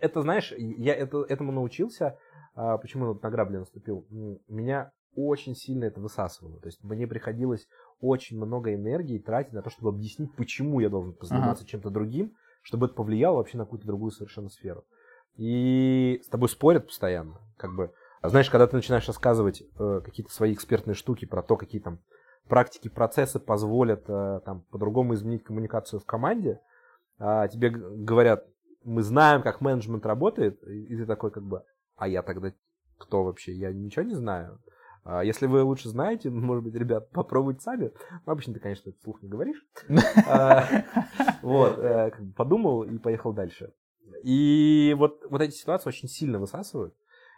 это, 0.00 0.22
знаешь, 0.22 0.52
я 0.56 0.94
это, 0.94 1.24
этому 1.28 1.50
научился, 1.50 2.18
а, 2.54 2.78
почему 2.78 3.06
вот 3.06 3.22
на 3.22 3.30
грабли 3.30 3.56
наступил. 3.56 4.06
Меня 4.48 4.92
очень 5.16 5.56
сильно 5.56 5.86
это 5.86 6.00
высасывало. 6.00 6.60
То 6.60 6.66
есть 6.66 6.82
мне 6.84 7.06
приходилось 7.06 7.66
очень 8.00 8.36
много 8.36 8.74
энергии 8.74 9.18
тратить 9.18 9.52
на 9.52 9.62
то, 9.62 9.70
чтобы 9.70 9.88
объяснить, 9.88 10.34
почему 10.36 10.78
я 10.80 10.88
должен 10.88 11.14
позаниматься 11.14 11.64
ага. 11.64 11.70
чем-то 11.70 11.90
другим, 11.90 12.36
чтобы 12.66 12.86
это 12.86 12.96
повлияло 12.96 13.36
вообще 13.36 13.58
на 13.58 13.64
какую-то 13.64 13.86
другую 13.86 14.10
совершенно 14.10 14.48
сферу. 14.48 14.84
И 15.36 16.20
с 16.24 16.28
тобой 16.28 16.48
спорят 16.48 16.88
постоянно. 16.88 17.38
Как 17.56 17.72
бы, 17.76 17.92
знаешь, 18.24 18.50
когда 18.50 18.66
ты 18.66 18.74
начинаешь 18.74 19.06
рассказывать 19.06 19.62
э, 19.78 20.00
какие-то 20.04 20.32
свои 20.32 20.52
экспертные 20.52 20.94
штуки 20.94 21.26
про 21.26 21.44
то, 21.44 21.56
какие 21.56 21.80
там 21.80 22.00
практики, 22.48 22.88
процессы 22.88 23.38
позволят 23.38 24.02
э, 24.08 24.40
там 24.44 24.62
по-другому 24.72 25.14
изменить 25.14 25.44
коммуникацию 25.44 26.00
в 26.00 26.06
команде, 26.06 26.60
а 27.20 27.46
тебе 27.46 27.70
говорят, 27.70 28.44
мы 28.82 29.02
знаем, 29.02 29.42
как 29.42 29.60
менеджмент 29.60 30.04
работает, 30.04 30.60
и 30.64 30.96
ты 30.96 31.06
такой 31.06 31.30
как 31.30 31.44
бы, 31.44 31.62
а 31.94 32.08
я 32.08 32.22
тогда 32.22 32.52
кто 32.98 33.22
вообще? 33.22 33.52
Я 33.52 33.72
ничего 33.72 34.04
не 34.04 34.14
знаю. 34.14 34.58
А 35.08 35.22
если 35.22 35.46
вы 35.46 35.62
лучше 35.62 35.88
знаете, 35.88 36.30
может 36.30 36.64
быть, 36.64 36.74
ребят, 36.74 37.10
попробуйте 37.10 37.60
сами. 37.60 37.92
Ну, 38.26 38.32
обычно 38.32 38.54
ты, 38.54 38.60
конечно, 38.60 38.90
это 38.90 38.98
вслух 38.98 39.22
не 39.22 39.28
говоришь. 39.28 39.64
А, 40.28 40.84
вот, 41.42 41.78
э, 41.78 42.10
подумал 42.36 42.82
и 42.82 42.98
поехал 42.98 43.32
дальше. 43.32 43.72
И 44.24 44.94
вот, 44.98 45.24
вот 45.30 45.40
эти 45.40 45.54
ситуации 45.54 45.88
очень 45.88 46.08
сильно 46.08 46.40
высасывают. 46.40 46.94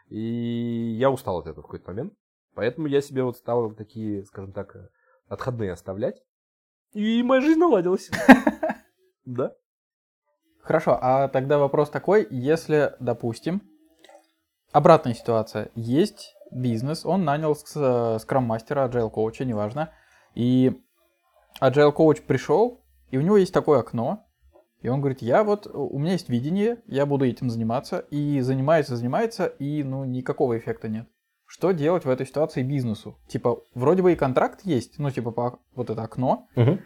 И 0.08 0.96
я 0.98 1.10
устал 1.10 1.38
от 1.38 1.46
этого 1.46 1.62
в 1.62 1.66
какой-то 1.66 1.90
момент. 1.90 2.14
Поэтому 2.54 2.86
я 2.86 3.02
себе 3.02 3.22
вот 3.22 3.36
стал 3.36 3.72
такие, 3.72 4.24
скажем 4.24 4.52
так, 4.52 4.74
отходные 5.28 5.72
оставлять. 5.72 6.22
И 6.94 7.22
моя 7.22 7.42
жизнь 7.42 7.60
наладилась. 7.60 8.10
Да. 9.24 9.52
Хорошо, 10.62 10.98
а 10.98 11.28
тогда 11.28 11.58
вопрос 11.58 11.90
такой, 11.90 12.26
если, 12.30 12.94
допустим, 12.98 13.60
обратная 14.72 15.12
ситуация, 15.12 15.70
есть 15.74 16.34
бизнес, 16.50 17.04
он 17.04 17.24
нанял 17.24 17.54
скрам-мастера, 17.54 18.88
agile 18.88 19.10
коуча, 19.10 19.44
неважно, 19.44 19.92
и 20.34 20.80
agile 21.60 21.92
коуч 21.92 22.22
пришел, 22.22 22.84
и 23.10 23.18
у 23.18 23.20
него 23.20 23.36
есть 23.36 23.52
такое 23.54 23.80
окно, 23.80 24.24
и 24.80 24.88
он 24.88 25.00
говорит, 25.00 25.22
я 25.22 25.42
вот, 25.42 25.66
у 25.66 25.98
меня 25.98 26.12
есть 26.12 26.28
видение, 26.28 26.82
я 26.86 27.04
буду 27.06 27.24
этим 27.24 27.50
заниматься, 27.50 27.98
и 28.10 28.40
занимается, 28.40 28.96
занимается, 28.96 29.46
и 29.46 29.82
ну 29.82 30.04
никакого 30.04 30.56
эффекта 30.56 30.88
нет. 30.88 31.08
Что 31.46 31.72
делать 31.72 32.04
в 32.04 32.10
этой 32.10 32.26
ситуации 32.26 32.62
бизнесу? 32.62 33.18
Типа, 33.26 33.62
вроде 33.74 34.02
бы 34.02 34.12
и 34.12 34.16
контракт 34.16 34.60
есть, 34.64 34.98
ну 34.98 35.10
типа 35.10 35.30
по, 35.30 35.58
вот 35.74 35.90
это 35.90 36.02
окно, 36.02 36.46
Угу. 36.54 36.78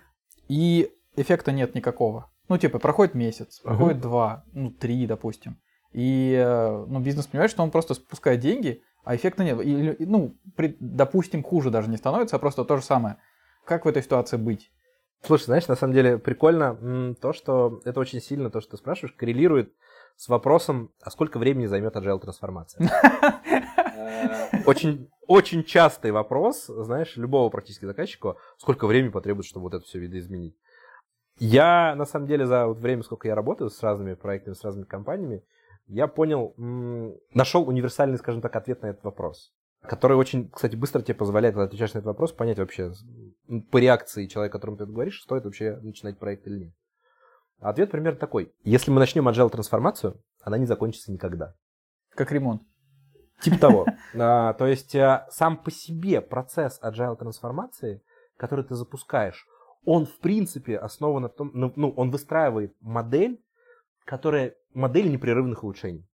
и 0.49 0.91
эффекта 1.17 1.53
нет 1.53 1.75
никакого. 1.75 2.31
Ну 2.49 2.59
типа, 2.59 2.79
проходит 2.79 3.15
месяц, 3.15 3.61
проходит 3.61 4.01
два, 4.01 4.45
ну 4.53 4.71
три, 4.71 5.07
допустим. 5.07 5.59
И 5.93 6.33
э, 6.35 6.85
ну, 6.89 7.01
бизнес 7.01 7.27
понимает, 7.27 7.51
что 7.51 7.63
он 7.63 7.71
просто 7.71 7.95
спускает 7.95 8.41
деньги, 8.41 8.83
а 9.05 9.17
эффекта 9.17 9.45
нет. 9.45 9.61
Или, 9.61 9.97
ну, 10.01 10.37
при- 10.57 10.77
допустим, 10.81 11.43
хуже 11.43 11.71
даже 11.71 11.91
не 11.91 11.97
становится, 11.97 12.37
а 12.37 12.39
просто 12.39 12.65
то 12.65 12.77
же 12.77 12.83
самое. 12.83 13.17
Как 13.65 13.85
в 13.85 13.89
этой 13.89 14.03
ситуации 14.03 14.37
быть? 14.37 14.73
Слушай, 15.25 15.45
знаешь, 15.45 15.69
на 15.69 15.77
самом 15.77 15.95
деле 15.95 16.19
прикольно 16.19 17.15
то, 17.21 17.33
что 17.33 17.81
это 17.85 18.01
очень 18.01 18.21
сильно, 18.21 18.51
то, 18.51 18.61
что 18.61 18.73
ты 18.73 18.77
спрашиваешь, 18.77 19.15
коррелирует 19.15 19.73
с 20.17 20.29
вопросом, 20.29 20.91
а 21.01 21.11
сколько 21.11 21.39
времени 21.39 21.67
займет 21.67 21.95
agile 21.95 22.21
трансформация. 22.21 22.91
Очень, 24.67 25.11
очень 25.27 25.65
частый 25.65 26.13
вопрос, 26.13 26.67
знаешь, 26.67 27.17
любого 27.17 27.49
практически 27.51 27.85
заказчика, 27.85 28.37
сколько 28.59 28.87
времени 28.87 29.11
потребуется, 29.11 29.51
чтобы 29.51 29.65
вот 29.65 29.75
это 29.75 29.85
все 29.85 29.99
видоизменить. 29.99 30.57
Я, 31.39 31.95
на 31.97 32.05
самом 32.05 32.27
деле, 32.27 32.47
за 32.47 32.67
вот 32.67 32.79
время, 32.79 33.03
сколько 33.03 33.27
я 33.27 33.35
работаю 33.35 33.71
с 33.71 33.83
разными 33.83 34.15
проектами, 34.15 34.55
с 34.55 34.63
разными 34.63 34.85
компаниями, 34.85 35.43
я 35.87 36.07
понял, 36.07 36.55
нашел 37.35 37.69
универсальный, 37.69 38.19
скажем 38.19 38.41
так, 38.41 38.55
ответ 38.57 38.83
на 38.83 38.87
этот 38.87 39.05
вопрос, 39.05 39.53
который 39.83 40.17
очень, 40.17 40.51
кстати, 40.51 40.77
быстро 40.77 41.03
тебе 41.03 41.15
позволяет, 41.15 41.55
когда 41.55 41.67
отвечаешь 41.67 41.95
на 41.95 41.99
этот 41.99 42.07
вопрос, 42.07 42.33
понять 42.33 42.59
вообще 42.59 42.93
по 43.71 43.79
реакции 43.79 44.27
человека, 44.27 44.59
которому 44.59 44.77
ты 44.77 44.85
это 44.85 44.93
говоришь, 44.93 45.21
стоит 45.23 45.45
вообще 45.45 45.77
начинать 45.83 46.19
проект 46.19 46.47
или 46.47 46.65
нет. 46.65 46.75
Ответ 47.61 47.91
примерно 47.91 48.19
такой. 48.19 48.53
Если 48.65 48.91
мы 48.91 48.99
начнем 48.99 49.29
agile 49.29 49.49
трансформацию, 49.49 50.21
она 50.41 50.59
не 50.59 50.67
закончится 50.67 51.13
никогда. 51.13 51.55
Как 52.15 52.33
ремонт. 52.33 52.63
Типа 53.41 53.59
того. 53.59 53.87
А, 54.15 54.53
То 54.55 54.67
есть 54.67 54.95
а, 54.95 55.27
сам 55.31 55.57
по 55.57 55.71
себе 55.71 56.21
процесс 56.21 56.81
agile 56.83 57.17
трансформации, 57.17 58.03
который 58.37 58.65
ты 58.65 58.75
запускаешь, 58.75 59.47
он 59.85 60.07
в 60.07 60.19
принципе 60.19 60.77
основан 60.77 61.23
на 61.23 61.29
том, 61.29 61.51
ну, 61.55 61.73
ну, 61.77 61.91
он 61.91 62.11
выстраивает 62.11 62.75
модель, 62.81 63.43
которая 64.05 64.55
модель 64.75 65.11
непрерывных 65.11 65.65
улучшений. 65.65 66.09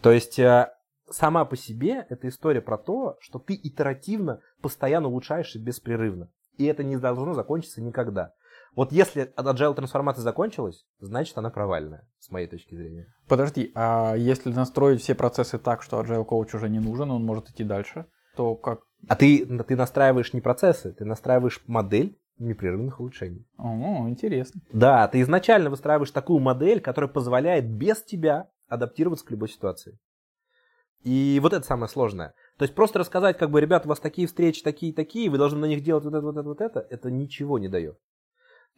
То 0.00 0.10
есть 0.12 0.38
а, 0.40 0.74
сама 1.10 1.44
по 1.44 1.56
себе 1.56 2.06
эта 2.08 2.28
история 2.28 2.60
про 2.60 2.78
то, 2.78 3.16
что 3.20 3.38
ты 3.38 3.54
итеративно 3.54 4.40
постоянно 4.60 5.08
улучшаешься 5.08 5.58
беспрерывно. 5.58 6.30
И 6.56 6.64
это 6.64 6.82
не 6.82 6.96
должно 6.96 7.34
закончиться 7.34 7.80
никогда. 7.80 8.32
Вот 8.76 8.92
если 8.92 9.32
agile 9.36 9.74
трансформация 9.74 10.22
закончилась, 10.22 10.86
значит 11.00 11.36
она 11.36 11.50
провальная, 11.50 12.08
с 12.20 12.30
моей 12.30 12.46
точки 12.46 12.74
зрения. 12.74 13.12
Подожди, 13.26 13.72
а 13.74 14.14
если 14.14 14.52
настроить 14.52 15.00
все 15.00 15.14
процессы 15.14 15.58
так, 15.58 15.82
что 15.82 16.00
agile 16.00 16.24
коуч 16.24 16.54
уже 16.54 16.68
не 16.68 16.78
нужен, 16.78 17.10
он 17.10 17.24
может 17.24 17.50
идти 17.50 17.64
дальше, 17.64 18.06
то 18.36 18.54
как? 18.54 18.82
А 19.08 19.16
ты, 19.16 19.44
ты 19.44 19.76
настраиваешь 19.76 20.32
не 20.32 20.40
процессы, 20.40 20.92
ты 20.92 21.04
настраиваешь 21.04 21.62
модель 21.66 22.16
непрерывных 22.40 22.98
улучшений. 23.00 23.46
О, 23.56 24.08
интересно. 24.08 24.60
Да, 24.72 25.06
ты 25.06 25.20
изначально 25.20 25.70
выстраиваешь 25.70 26.10
такую 26.10 26.40
модель, 26.40 26.80
которая 26.80 27.10
позволяет 27.10 27.70
без 27.70 28.02
тебя 28.02 28.48
адаптироваться 28.68 29.24
к 29.24 29.30
любой 29.30 29.48
ситуации. 29.48 29.98
И 31.02 31.38
вот 31.42 31.52
это 31.52 31.64
самое 31.64 31.88
сложное. 31.88 32.34
То 32.58 32.64
есть 32.64 32.74
просто 32.74 32.98
рассказать, 32.98 33.38
как 33.38 33.50
бы, 33.50 33.60
ребята, 33.60 33.86
у 33.86 33.90
вас 33.90 34.00
такие 34.00 34.26
встречи, 34.26 34.62
такие, 34.62 34.92
такие, 34.92 35.30
вы 35.30 35.38
должны 35.38 35.58
на 35.60 35.64
них 35.66 35.82
делать 35.82 36.04
вот 36.04 36.14
это, 36.14 36.22
вот 36.22 36.36
это, 36.36 36.48
вот 36.48 36.60
это, 36.60 36.86
это 36.90 37.10
ничего 37.10 37.58
не 37.58 37.68
дает. 37.68 37.98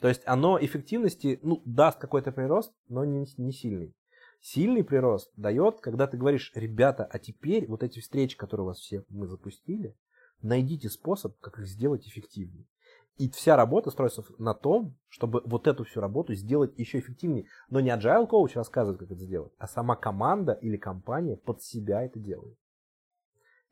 То 0.00 0.08
есть 0.08 0.22
оно 0.26 0.58
эффективности, 0.60 1.38
ну, 1.42 1.62
даст 1.64 1.98
какой-то 1.98 2.32
прирост, 2.32 2.72
но 2.88 3.04
не, 3.04 3.26
не 3.38 3.52
сильный. 3.52 3.94
Сильный 4.40 4.82
прирост 4.82 5.32
дает, 5.36 5.80
когда 5.80 6.08
ты 6.08 6.16
говоришь, 6.16 6.50
ребята, 6.54 7.04
а 7.04 7.18
теперь 7.20 7.66
вот 7.68 7.84
эти 7.84 8.00
встречи, 8.00 8.36
которые 8.36 8.64
у 8.64 8.68
вас 8.68 8.78
все 8.78 9.04
мы 9.08 9.28
запустили, 9.28 9.96
найдите 10.42 10.88
способ, 10.88 11.38
как 11.38 11.58
их 11.60 11.66
сделать 11.66 12.06
эффективнее. 12.06 12.66
И 13.18 13.30
вся 13.30 13.56
работа 13.56 13.90
строится 13.90 14.24
на 14.38 14.54
том, 14.54 14.96
чтобы 15.08 15.42
вот 15.44 15.66
эту 15.66 15.84
всю 15.84 16.00
работу 16.00 16.34
сделать 16.34 16.78
еще 16.78 16.98
эффективнее. 16.98 17.46
Но 17.68 17.80
не 17.80 17.90
agile 17.90 18.26
коуч 18.26 18.56
рассказывает, 18.56 19.00
как 19.00 19.10
это 19.10 19.20
сделать, 19.20 19.52
а 19.58 19.68
сама 19.68 19.96
команда 19.96 20.52
или 20.52 20.76
компания 20.76 21.36
под 21.36 21.62
себя 21.62 22.02
это 22.02 22.18
делает. 22.18 22.56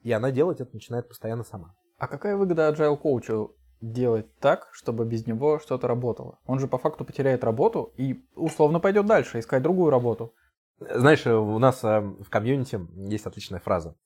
И 0.02 0.12
она 0.12 0.30
делать 0.30 0.60
это 0.60 0.72
начинает 0.72 1.08
постоянно 1.08 1.44
сама. 1.44 1.74
А 1.98 2.06
какая 2.06 2.36
выгода 2.36 2.70
agile 2.70 2.96
коучу 2.96 3.56
делать 3.80 4.34
так, 4.38 4.68
чтобы 4.72 5.06
без 5.06 5.26
него 5.26 5.58
что-то 5.58 5.88
работало? 5.88 6.38
Он 6.46 6.58
же 6.58 6.68
по 6.68 6.78
факту 6.78 7.04
потеряет 7.04 7.44
работу 7.44 7.92
и 7.96 8.24
условно 8.34 8.80
пойдет 8.80 9.06
дальше, 9.06 9.38
искать 9.38 9.62
другую 9.62 9.90
работу. 9.90 10.34
Знаешь, 10.80 11.26
у 11.26 11.58
нас 11.58 11.84
э, 11.84 12.00
в 12.00 12.30
комьюнити 12.30 12.80
есть 13.10 13.26
отличная 13.26 13.60
фраза, 13.60 13.96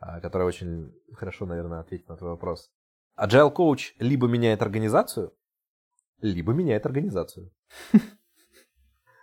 э, 0.00 0.20
которая 0.20 0.46
очень 0.46 0.92
хорошо, 1.14 1.46
наверное, 1.46 1.80
ответит 1.80 2.08
на 2.08 2.16
твой 2.16 2.30
вопрос. 2.30 2.70
Agile 3.18 3.50
коуч 3.50 3.94
либо 3.98 4.26
меняет 4.28 4.62
организацию, 4.62 5.32
либо 6.20 6.52
меняет 6.52 6.86
организацию. 6.86 7.50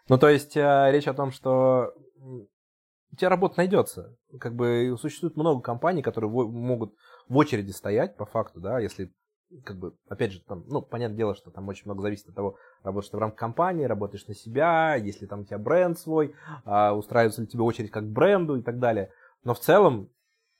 Ну, 0.08 0.20
то 0.20 0.30
есть, 0.30 0.56
э, 0.56 0.92
речь 0.92 1.08
о 1.08 1.16
том, 1.16 1.32
что 1.32 1.96
у 3.12 3.16
тебя 3.16 3.30
работа 3.30 3.56
найдется. 3.58 4.16
Как 4.40 4.54
бы 4.54 4.96
существует 5.02 5.36
много 5.36 5.62
компаний, 5.62 6.04
которые 6.04 6.30
могут 6.30 6.94
в 7.28 7.36
очереди 7.36 7.72
стоять, 7.72 8.16
по 8.16 8.28
факту, 8.28 8.60
да, 8.60 8.78
если 8.78 9.12
как 9.64 9.78
бы, 9.78 9.96
опять 10.10 10.34
же, 10.34 10.42
там, 10.42 10.64
ну, 10.68 10.82
понятное 10.82 11.18
дело, 11.18 11.36
что 11.36 11.50
там 11.50 11.68
очень 11.68 11.86
много 11.86 12.02
зависит 12.02 12.28
от 12.30 12.36
того, 12.36 12.58
работаешь 12.84 13.10
ты 13.10 13.18
в 13.18 13.20
рамках 13.20 13.40
компании, 13.40 13.86
работаешь 13.86 14.28
на 14.28 14.34
себя, 14.34 14.96
если 14.96 15.28
там 15.28 15.42
у 15.42 15.46
тебя 15.46 15.58
бренд 15.58 15.98
свой, 15.98 16.36
а, 16.66 16.94
устраивается 16.94 17.42
ли 17.42 17.48
тебе 17.48 17.64
очередь 17.64 17.92
как 17.92 18.08
бренду 18.08 18.58
и 18.58 18.62
так 18.62 18.80
далее. 18.80 19.12
Но 19.44 19.54
в 19.54 19.60
целом, 19.60 20.10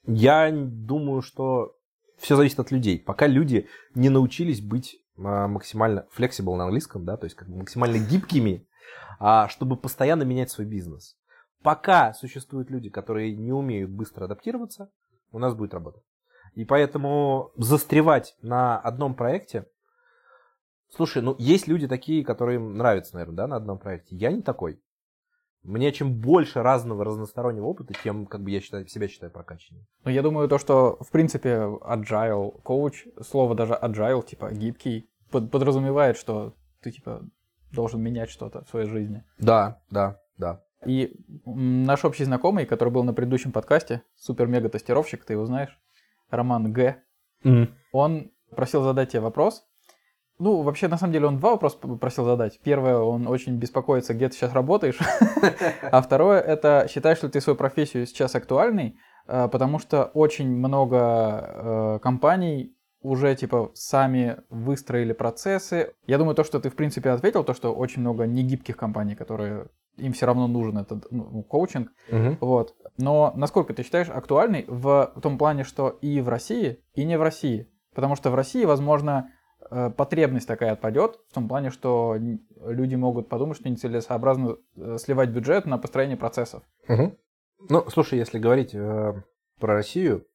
я 0.06 0.52
думаю, 0.52 1.22
что 1.22 1.76
все 2.18 2.36
зависит 2.36 2.60
от 2.60 2.72
людей. 2.72 3.00
Пока 3.00 3.28
люди 3.28 3.68
не 3.94 4.10
научились 4.10 4.62
быть 4.62 5.02
а, 5.18 5.48
максимально 5.48 6.08
flexible 6.16 6.56
на 6.56 6.66
английском, 6.66 7.06
да, 7.06 7.18
то 7.18 7.26
есть 7.26 7.36
как 7.36 7.48
бы 7.50 7.58
максимально 7.58 7.98
гибкими, 7.98 8.68
а, 9.20 9.48
чтобы 9.48 9.78
постоянно 9.78 10.24
менять 10.24 10.52
свой 10.52 10.68
бизнес. 10.68 11.18
Пока 11.62 12.14
существуют 12.14 12.70
люди, 12.70 12.90
которые 12.90 13.36
не 13.36 13.52
умеют 13.52 13.90
быстро 13.92 14.26
адаптироваться, 14.26 14.92
у 15.32 15.40
нас 15.40 15.56
будет 15.56 15.74
работа. 15.74 16.02
И 16.54 16.64
поэтому 16.64 17.52
застревать 17.58 18.36
на 18.42 18.78
одном 18.78 19.16
проекте... 19.16 19.66
Слушай, 20.96 21.22
ну 21.22 21.36
есть 21.40 21.68
люди 21.68 21.88
такие, 21.88 22.24
которым 22.24 22.78
нравится, 22.78 23.16
наверное, 23.16 23.36
да, 23.36 23.48
на 23.48 23.56
одном 23.58 23.80
проекте. 23.80 24.16
Я 24.16 24.32
не 24.32 24.42
такой. 24.42 24.80
Мне 25.66 25.92
чем 25.92 26.14
больше 26.14 26.62
разного, 26.62 27.04
разностороннего 27.04 27.66
опыта, 27.66 27.94
тем 28.04 28.26
как 28.28 28.42
бы 28.42 28.52
я 28.52 28.62
считаю, 28.62 28.88
себя 28.88 29.08
считаю 29.08 29.32
прокачаннее. 29.32 29.86
Но 30.04 30.12
я 30.12 30.22
думаю, 30.22 30.48
то, 30.48 30.58
что, 30.60 30.98
в 31.02 31.10
принципе, 31.12 31.50
agile 31.82 32.62
коуч, 32.62 33.06
слово 33.22 33.56
даже 33.56 33.74
agile, 33.82 34.24
типа 34.26 34.52
гибкий, 34.54 35.10
под- 35.32 35.50
подразумевает, 35.52 36.18
что 36.18 36.54
ты, 36.82 36.92
типа, 36.92 37.24
должен 37.72 38.02
менять 38.02 38.30
что-то 38.30 38.64
в 38.64 38.70
своей 38.70 38.88
жизни. 38.88 39.24
Да, 39.40 39.82
да, 39.90 40.20
да. 40.38 40.62
И 40.86 41.16
наш 41.46 42.06
общий 42.06 42.26
знакомый, 42.26 42.66
который 42.68 42.90
был 42.90 43.04
на 43.04 43.14
предыдущем 43.14 43.52
подкасте, 43.52 44.04
супер-мега-тестировщик, 44.18 45.26
ты 45.26 45.34
его 45.34 45.46
знаешь, 45.46 45.80
Роман 46.30 46.72
Г., 46.72 47.02
он 47.92 48.32
просил 48.56 48.84
задать 48.84 49.12
тебе 49.12 49.22
вопрос. 49.22 49.66
Ну, 50.38 50.62
вообще, 50.62 50.88
на 50.88 50.98
самом 50.98 51.14
деле, 51.14 51.28
он 51.28 51.38
два 51.38 51.52
вопроса 51.52 51.78
просил 51.78 52.26
задать. 52.26 52.60
Первое, 52.62 52.98
он 52.98 53.28
очень 53.28 53.56
беспокоится, 53.56 54.14
где 54.14 54.28
ты 54.30 54.36
сейчас 54.36 54.54
работаешь. 54.54 55.00
А 55.92 56.02
второе, 56.02 56.42
это 56.42 56.88
считаешь 56.90 57.22
ли 57.24 57.30
ты 57.30 57.40
свою 57.40 57.56
профессию 57.56 58.06
сейчас 58.06 58.36
актуальной, 58.36 58.98
Э, 59.28 59.48
потому 59.52 59.80
что 59.80 60.06
очень 60.14 60.50
много 60.50 60.98
э, 60.98 62.00
компаний 62.02 62.76
уже, 63.02 63.36
типа, 63.36 63.72
сами 63.74 64.38
выстроили 64.50 65.14
процессы. 65.14 65.94
Я 66.08 66.18
думаю, 66.18 66.36
то, 66.36 66.44
что 66.44 66.60
ты, 66.60 66.70
в 66.70 66.76
принципе, 66.76 67.12
ответил, 67.12 67.44
то, 67.44 67.54
что 67.54 67.74
очень 67.74 68.02
много 68.02 68.26
негибких 68.26 68.76
компаний, 68.76 69.16
которые 69.16 69.68
им 69.98 70.14
все 70.14 70.26
равно 70.26 70.48
нужен 70.48 70.78
этот 70.78 71.06
ну, 71.12 71.44
коучинг. 71.44 71.92
Мгм. 72.12 72.38
Вот. 72.42 72.76
Но 72.98 73.32
насколько 73.36 73.74
ты 73.74 73.84
считаешь 73.84 74.10
актуальной 74.10 74.66
в 74.68 75.14
том 75.22 75.38
плане, 75.38 75.64
что 75.64 75.90
и 75.90 76.20
в 76.20 76.30
России, 76.30 76.80
и 76.96 77.06
не 77.06 77.18
в 77.18 77.22
России? 77.22 77.70
Потому 77.94 78.16
что 78.16 78.32
в 78.32 78.36
России, 78.36 78.66
возможно, 78.66 79.30
потребность 79.70 80.48
такая 80.48 80.74
отпадет, 80.74 81.20
в 81.30 81.34
том 81.34 81.48
плане, 81.48 81.70
что 81.72 82.18
люди 82.66 82.96
могут 82.96 83.30
подумать, 83.30 83.58
что 83.58 83.70
нецелесообразно 83.70 84.58
э, 84.76 84.98
сливать 85.00 85.30
бюджет 85.30 85.66
на 85.66 85.78
построение 85.78 86.18
процессов. 86.18 86.64
Угу. 86.88 87.18
Ну, 87.70 87.90
слушай, 87.90 88.20
если 88.20 88.38
говорить 88.38 88.76
э, 88.76 89.14
про 89.60 89.74
Россию, 89.74 90.26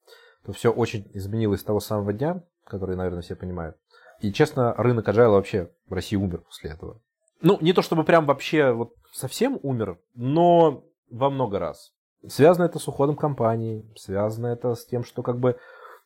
то 0.44 0.52
все 0.52 0.70
очень 0.70 1.08
изменилось 1.14 1.60
с 1.60 1.64
того 1.64 1.80
самого 1.80 2.12
дня, 2.12 2.42
который, 2.64 2.96
наверное, 2.96 3.22
все 3.22 3.36
понимают. 3.36 3.76
И, 4.20 4.32
честно, 4.32 4.74
рынок 4.76 5.08
agile 5.08 5.30
вообще 5.30 5.70
в 5.88 5.92
России 5.92 6.16
умер 6.16 6.42
после 6.46 6.70
этого. 6.70 7.00
Ну, 7.40 7.58
не 7.60 7.72
то 7.72 7.82
чтобы 7.82 8.04
прям 8.04 8.26
вообще 8.26 8.72
вот 8.72 8.94
совсем 9.12 9.58
умер, 9.62 9.98
но 10.14 10.84
во 11.10 11.30
много 11.30 11.58
раз. 11.58 11.92
Связано 12.26 12.64
это 12.64 12.78
с 12.78 12.86
уходом 12.86 13.16
компаний, 13.16 13.90
связано 13.96 14.48
это 14.48 14.74
с 14.74 14.84
тем, 14.84 15.04
что 15.04 15.22
как 15.22 15.38
бы 15.38 15.56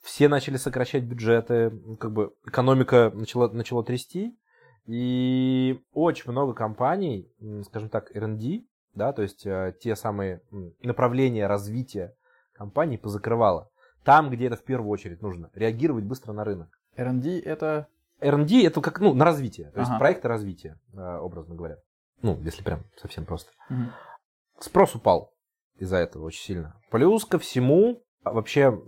все 0.04 0.28
начали 0.28 0.58
сокращать 0.58 1.04
бюджеты, 1.04 1.72
как 1.98 2.12
бы 2.12 2.34
экономика 2.46 3.10
начала, 3.14 3.48
начала 3.48 3.82
трясти, 3.82 4.38
и 4.86 5.80
очень 5.94 6.30
много 6.30 6.52
компаний, 6.52 7.32
скажем 7.64 7.88
так, 7.88 8.14
R&D, 8.14 8.66
да, 8.92 9.14
то 9.14 9.22
есть 9.22 9.46
э, 9.46 9.74
те 9.80 9.96
самые 9.96 10.42
направления 10.82 11.46
развития 11.46 12.14
компаний 12.52 12.98
позакрывало. 12.98 13.70
Там, 14.04 14.28
где 14.28 14.46
это 14.46 14.56
в 14.56 14.62
первую 14.62 14.90
очередь 14.90 15.22
нужно, 15.22 15.50
реагировать 15.54 16.04
быстро 16.04 16.32
на 16.32 16.44
рынок. 16.44 16.68
R&D 16.96 17.40
это... 17.40 17.88
R&D 18.20 18.62
это 18.66 18.82
как, 18.82 19.00
ну, 19.00 19.14
на 19.14 19.24
развитие, 19.24 19.70
то 19.70 19.80
ага. 19.80 19.88
есть 19.88 19.98
проекты 19.98 20.28
развития, 20.28 20.78
э, 20.92 21.16
образно 21.16 21.54
говоря. 21.54 21.76
Ну, 22.20 22.38
если 22.42 22.62
прям 22.62 22.84
совсем 23.00 23.24
просто. 23.24 23.50
Угу. 23.70 24.60
Спрос 24.60 24.94
упал 24.94 25.32
из-за 25.78 25.96
этого 25.96 26.24
очень 26.24 26.44
сильно. 26.44 26.76
Плюс 26.90 27.24
ко 27.24 27.38
всему, 27.38 28.02
вообще 28.22 28.78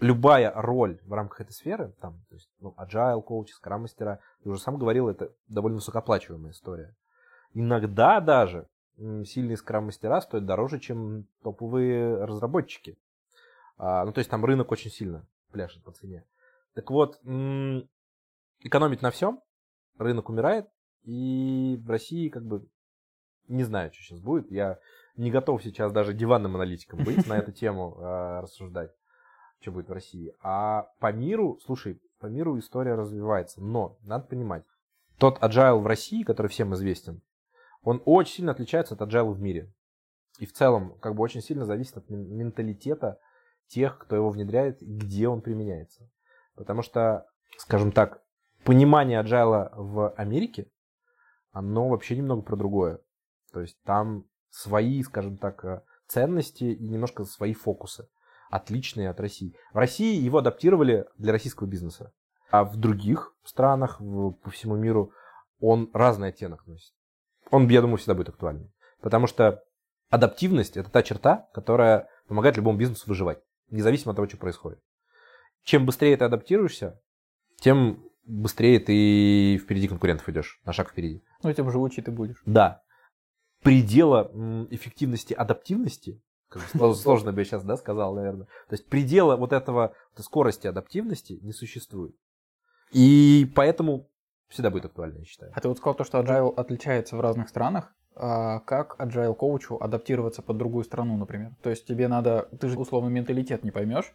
любая 0.00 0.52
роль 0.54 0.98
в 1.04 1.12
рамках 1.12 1.42
этой 1.42 1.52
сферы, 1.52 1.92
там, 2.00 2.20
то 2.28 2.34
есть, 2.34 2.50
ну, 2.60 2.74
agile, 2.76 3.22
коучи, 3.22 3.52
скрам-мастера, 3.52 4.20
ты 4.42 4.50
уже 4.50 4.60
сам 4.60 4.78
говорил, 4.78 5.08
это 5.08 5.32
довольно 5.48 5.76
высокооплачиваемая 5.76 6.52
история. 6.52 6.96
Иногда 7.52 8.20
даже 8.20 8.66
сильные 8.96 9.56
скрам-мастера 9.56 10.20
стоят 10.20 10.46
дороже, 10.46 10.78
чем 10.78 11.26
топовые 11.42 12.24
разработчики. 12.24 12.98
А, 13.76 14.04
ну, 14.04 14.12
то 14.12 14.18
есть 14.18 14.30
там 14.30 14.44
рынок 14.44 14.72
очень 14.72 14.90
сильно 14.90 15.26
пляшет 15.52 15.82
по 15.82 15.92
цене. 15.92 16.24
Так 16.74 16.90
вот, 16.90 17.18
экономить 18.60 19.02
на 19.02 19.10
всем, 19.10 19.40
рынок 19.98 20.28
умирает, 20.28 20.68
и 21.02 21.80
в 21.82 21.90
России 21.90 22.28
как 22.28 22.44
бы 22.44 22.66
не 23.48 23.64
знаю, 23.64 23.92
что 23.92 24.02
сейчас 24.02 24.20
будет. 24.20 24.50
Я 24.50 24.78
не 25.16 25.30
готов 25.30 25.62
сейчас 25.62 25.92
даже 25.92 26.14
диванным 26.14 26.54
аналитиком 26.54 27.02
быть 27.02 27.26
на 27.26 27.38
эту 27.38 27.52
тему 27.52 27.96
э, 27.98 28.40
рассуждать, 28.42 28.92
что 29.60 29.72
будет 29.72 29.88
в 29.88 29.92
России. 29.92 30.34
А 30.42 30.88
по 30.98 31.12
миру, 31.12 31.58
слушай, 31.64 32.00
по 32.18 32.26
миру 32.26 32.58
история 32.58 32.94
развивается. 32.94 33.62
Но 33.62 33.98
надо 34.02 34.26
понимать, 34.26 34.64
тот 35.18 35.38
agile 35.42 35.78
в 35.78 35.86
России, 35.86 36.22
который 36.22 36.48
всем 36.48 36.74
известен, 36.74 37.22
он 37.82 38.02
очень 38.04 38.36
сильно 38.36 38.52
отличается 38.52 38.94
от 38.94 39.00
agile 39.00 39.32
в 39.32 39.40
мире. 39.40 39.72
И 40.38 40.46
в 40.46 40.52
целом, 40.52 40.98
как 41.00 41.14
бы 41.14 41.22
очень 41.22 41.42
сильно 41.42 41.64
зависит 41.64 41.96
от 41.96 42.08
менталитета 42.08 43.18
тех, 43.68 43.98
кто 43.98 44.16
его 44.16 44.30
внедряет 44.30 44.80
где 44.80 45.28
он 45.28 45.42
применяется. 45.42 46.10
Потому 46.54 46.82
что, 46.82 47.26
скажем 47.58 47.92
так, 47.92 48.22
понимание 48.64 49.22
agile 49.22 49.70
в 49.74 50.10
Америке, 50.10 50.70
оно 51.52 51.88
вообще 51.88 52.16
немного 52.16 52.42
про 52.42 52.56
другое. 52.56 53.00
То 53.52 53.60
есть 53.60 53.80
там 53.82 54.24
свои, 54.50 55.02
скажем 55.02 55.36
так, 55.36 55.64
э, 55.64 55.82
ценности 56.06 56.64
и 56.64 56.88
немножко 56.88 57.24
свои 57.24 57.54
фокусы, 57.54 58.08
отличные 58.50 59.08
от 59.10 59.20
России. 59.20 59.54
В 59.72 59.78
России 59.78 60.20
его 60.20 60.38
адаптировали 60.38 61.06
для 61.16 61.32
российского 61.32 61.66
бизнеса, 61.66 62.12
а 62.50 62.64
в 62.64 62.76
других 62.76 63.34
странах 63.44 64.00
в, 64.00 64.32
по 64.32 64.50
всему 64.50 64.76
миру 64.76 65.12
он 65.60 65.90
разный 65.94 66.28
оттенок 66.28 66.66
носит. 66.66 66.92
Он, 67.50 67.68
я 67.68 67.80
думаю, 67.80 67.96
всегда 67.96 68.14
будет 68.14 68.30
актуальным. 68.30 68.72
Потому 69.00 69.26
что 69.26 69.62
адаптивность– 70.08 70.76
это 70.76 70.90
та 70.90 71.02
черта, 71.02 71.48
которая 71.54 72.08
помогает 72.28 72.56
любому 72.56 72.78
бизнесу 72.78 73.04
выживать, 73.06 73.40
независимо 73.70 74.12
от 74.12 74.16
того, 74.16 74.28
что 74.28 74.36
происходит. 74.36 74.80
Чем 75.62 75.86
быстрее 75.86 76.16
ты 76.16 76.24
адаптируешься, 76.24 77.00
тем 77.60 78.04
быстрее 78.24 78.80
ты 78.80 79.58
впереди 79.58 79.88
конкурентов 79.88 80.28
идешь, 80.28 80.60
на 80.64 80.72
шаг 80.72 80.90
впереди. 80.90 81.22
Ну, 81.42 81.52
тем 81.52 81.70
живучий 81.70 82.02
ты 82.02 82.10
будешь. 82.10 82.42
Да 82.46 82.82
предела 83.62 84.30
эффективности 84.70 85.34
адаптивности, 85.34 86.20
сложно 86.94 87.32
бы 87.32 87.40
я 87.40 87.44
сейчас 87.44 87.64
да, 87.64 87.76
сказал, 87.76 88.14
наверное. 88.14 88.46
То 88.68 88.72
есть 88.72 88.86
предела 88.86 89.36
вот 89.36 89.52
этого 89.52 89.94
скорости 90.16 90.66
адаптивности 90.66 91.38
не 91.42 91.52
существует. 91.52 92.14
И 92.92 93.50
поэтому 93.54 94.08
всегда 94.48 94.70
будет 94.70 94.86
актуально, 94.86 95.18
я 95.18 95.24
считаю. 95.24 95.52
А 95.54 95.60
ты 95.60 95.68
вот 95.68 95.78
сказал 95.78 95.94
то, 95.94 96.04
что 96.04 96.18
agile 96.20 96.54
отличается 96.54 97.16
в 97.16 97.20
разных 97.20 97.48
странах. 97.48 97.94
А 98.16 98.60
как 98.60 98.96
agile 98.98 99.34
коучу 99.34 99.76
адаптироваться 99.80 100.42
под 100.42 100.58
другую 100.58 100.84
страну, 100.84 101.16
например? 101.16 101.52
То 101.62 101.70
есть 101.70 101.86
тебе 101.86 102.08
надо, 102.08 102.48
ты 102.60 102.68
же 102.68 102.78
условно 102.78 103.08
менталитет 103.08 103.64
не 103.64 103.70
поймешь. 103.70 104.12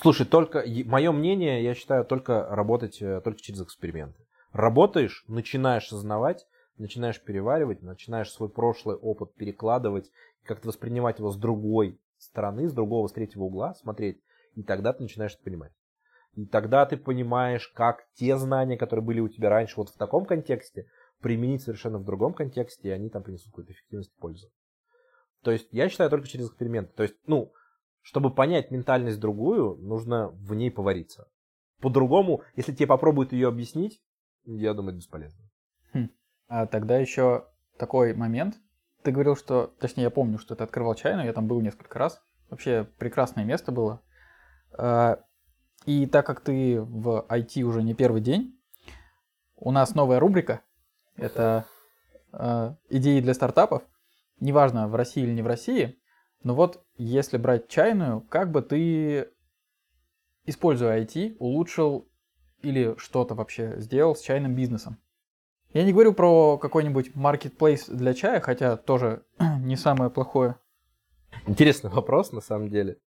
Слушай, 0.00 0.26
только 0.26 0.64
мое 0.84 1.12
мнение, 1.12 1.62
я 1.62 1.74
считаю, 1.74 2.04
только 2.04 2.46
работать 2.50 3.00
э, 3.00 3.20
только 3.20 3.40
через 3.40 3.62
эксперименты. 3.62 4.20
Работаешь, 4.52 5.24
начинаешь 5.28 5.86
осознавать, 5.86 6.46
начинаешь 6.78 7.20
переваривать, 7.20 7.82
начинаешь 7.82 8.30
свой 8.30 8.48
прошлый 8.48 8.96
опыт 8.96 9.34
перекладывать, 9.34 10.10
как-то 10.44 10.68
воспринимать 10.68 11.18
его 11.18 11.30
с 11.30 11.36
другой 11.36 12.00
стороны, 12.16 12.68
с 12.68 12.72
другого, 12.72 13.06
с 13.06 13.12
третьего 13.12 13.44
угла, 13.44 13.74
смотреть, 13.74 14.20
и 14.54 14.62
тогда 14.62 14.92
ты 14.92 15.02
начинаешь 15.02 15.34
это 15.34 15.44
понимать. 15.44 15.72
И 16.34 16.46
тогда 16.46 16.86
ты 16.86 16.96
понимаешь, 16.96 17.68
как 17.68 18.06
те 18.14 18.36
знания, 18.36 18.76
которые 18.76 19.04
были 19.04 19.20
у 19.20 19.28
тебя 19.28 19.50
раньше 19.50 19.74
вот 19.76 19.90
в 19.90 19.96
таком 19.96 20.24
контексте, 20.24 20.86
применить 21.20 21.62
совершенно 21.62 21.98
в 21.98 22.04
другом 22.04 22.32
контексте, 22.32 22.88
и 22.88 22.92
они 22.92 23.10
там 23.10 23.22
принесут 23.22 23.46
какую-то 23.46 23.72
эффективность 23.72 24.12
и 24.16 24.20
пользу. 24.20 24.48
То 25.42 25.50
есть 25.50 25.68
я 25.72 25.88
считаю 25.88 26.10
только 26.10 26.28
через 26.28 26.48
эксперименты. 26.48 26.92
То 26.94 27.02
есть, 27.02 27.16
ну, 27.26 27.52
чтобы 28.02 28.32
понять 28.32 28.70
ментальность 28.70 29.20
другую, 29.20 29.76
нужно 29.76 30.28
в 30.28 30.54
ней 30.54 30.70
повариться. 30.70 31.28
По-другому, 31.80 32.42
если 32.56 32.72
тебе 32.72 32.86
попробуют 32.86 33.32
ее 33.32 33.48
объяснить, 33.48 34.02
я 34.44 34.74
думаю, 34.74 34.90
это 34.90 34.98
бесполезно. 34.98 35.44
Хм. 35.92 36.10
А 36.48 36.66
тогда 36.66 36.98
еще 36.98 37.46
такой 37.78 38.14
момент. 38.14 38.56
Ты 39.02 39.12
говорил, 39.12 39.36
что, 39.36 39.72
точнее, 39.78 40.04
я 40.04 40.10
помню, 40.10 40.38
что 40.38 40.54
ты 40.54 40.64
открывал 40.64 40.94
чайную, 40.94 41.26
я 41.26 41.32
там 41.32 41.46
был 41.46 41.60
несколько 41.60 41.98
раз. 41.98 42.20
Вообще 42.50 42.88
прекрасное 42.98 43.44
место 43.44 43.72
было. 43.72 44.00
А, 44.72 45.20
и 45.84 46.06
так 46.06 46.26
как 46.26 46.40
ты 46.40 46.80
в 46.80 47.24
IT 47.28 47.62
уже 47.62 47.82
не 47.82 47.94
первый 47.94 48.20
день, 48.20 48.58
у 49.56 49.70
нас 49.70 49.94
новая 49.94 50.18
рубрика. 50.20 50.62
Это 51.16 51.66
а, 52.32 52.76
идеи 52.88 53.20
для 53.20 53.34
стартапов. 53.34 53.82
Неважно, 54.40 54.88
в 54.88 54.94
России 54.94 55.22
или 55.22 55.32
не 55.32 55.42
в 55.42 55.46
России. 55.46 55.98
Но 56.42 56.54
вот 56.54 56.84
если 56.96 57.36
брать 57.36 57.68
чайную, 57.68 58.20
как 58.20 58.50
бы 58.50 58.62
ты, 58.62 59.30
используя 60.44 61.00
IT, 61.00 61.36
улучшил 61.38 62.08
или 62.62 62.94
что-то 62.98 63.34
вообще 63.34 63.80
сделал 63.80 64.14
с 64.14 64.20
чайным 64.20 64.54
бизнесом? 64.54 64.98
Я 65.72 65.84
не 65.84 65.92
говорю 65.92 66.14
про 66.14 66.56
какой-нибудь 66.56 67.12
marketplace 67.14 67.92
для 67.94 68.14
чая, 68.14 68.40
хотя 68.40 68.76
тоже 68.76 69.22
не 69.60 69.76
самое 69.76 70.10
плохое. 70.10 70.56
Интересный 71.46 71.90
вопрос, 71.90 72.32
на 72.32 72.40
самом 72.40 72.70
деле. 72.70 72.98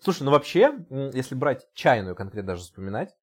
Слушай, 0.00 0.24
ну 0.24 0.30
вообще, 0.30 0.74
если 0.90 1.34
брать 1.34 1.66
чайную 1.74 2.14
конкретно 2.14 2.52
даже 2.52 2.62
вспоминать, 2.62 3.16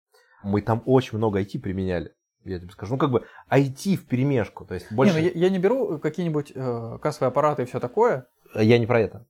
мы 0.42 0.62
там 0.62 0.82
очень 0.86 1.18
много 1.18 1.40
IT 1.40 1.60
применяли. 1.60 2.14
Я 2.44 2.58
тебе 2.58 2.70
скажу, 2.70 2.94
ну 2.94 2.98
как 2.98 3.10
бы 3.10 3.26
IT 3.50 3.96
в 3.96 4.06
перемешку, 4.06 4.64
то 4.64 4.74
есть 4.74 4.92
больше... 4.92 5.14
Не, 5.14 5.20
ну, 5.20 5.26
я, 5.26 5.46
я 5.46 5.50
не 5.50 5.58
беру 5.58 5.98
какие-нибудь 5.98 6.52
э, 6.54 6.98
кассовые 7.00 7.28
аппараты 7.28 7.62
и 7.62 7.66
все 7.66 7.80
такое. 7.80 8.26
Я 8.54 8.78
не 8.78 8.86
про 8.86 9.00
это. 9.00 9.26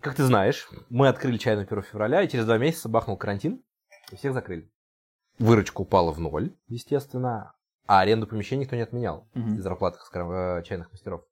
Как 0.00 0.14
ты 0.14 0.24
знаешь, 0.24 0.68
мы 0.88 1.08
открыли 1.08 1.36
чайную 1.36 1.66
1 1.66 1.82
февраля, 1.82 2.22
и 2.22 2.28
через 2.28 2.46
два 2.46 2.58
месяца 2.58 2.88
бахнул 2.88 3.16
карантин, 3.16 3.62
и 4.10 4.16
всех 4.16 4.32
закрыли. 4.32 4.70
Выручка 5.38 5.82
упала 5.82 6.12
в 6.12 6.20
ноль, 6.20 6.54
естественно, 6.68 7.54
а 7.90 8.02
аренду 8.02 8.28
помещений 8.28 8.62
никто 8.62 8.76
не 8.76 8.82
отменял 8.82 9.26
угу. 9.34 9.54
из 9.54 9.64
зарплат 9.64 9.96
э, 10.14 10.62
чайных 10.64 10.92
мастеров. 10.92 11.22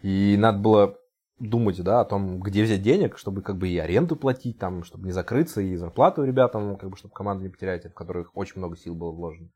И 0.00 0.34
надо 0.38 0.58
было 0.58 0.98
думать, 1.38 1.78
да, 1.82 2.00
о 2.00 2.06
том, 2.06 2.40
где 2.40 2.62
взять 2.62 2.80
денег, 2.80 3.18
чтобы 3.18 3.42
как 3.42 3.58
бы 3.58 3.68
и 3.68 3.76
аренду 3.76 4.16
платить, 4.16 4.58
там, 4.58 4.82
чтобы 4.82 5.04
не 5.04 5.12
закрыться, 5.12 5.60
и 5.60 5.76
зарплату 5.76 6.24
ребятам, 6.24 6.78
как 6.78 6.88
бы, 6.88 6.96
чтобы 6.96 7.12
команду 7.12 7.44
не 7.44 7.50
потерять, 7.50 7.84
в 7.84 7.92
которых 7.92 8.34
очень 8.34 8.54
много 8.56 8.78
сил 8.78 8.94
было 8.94 9.12
вложено. 9.12 9.50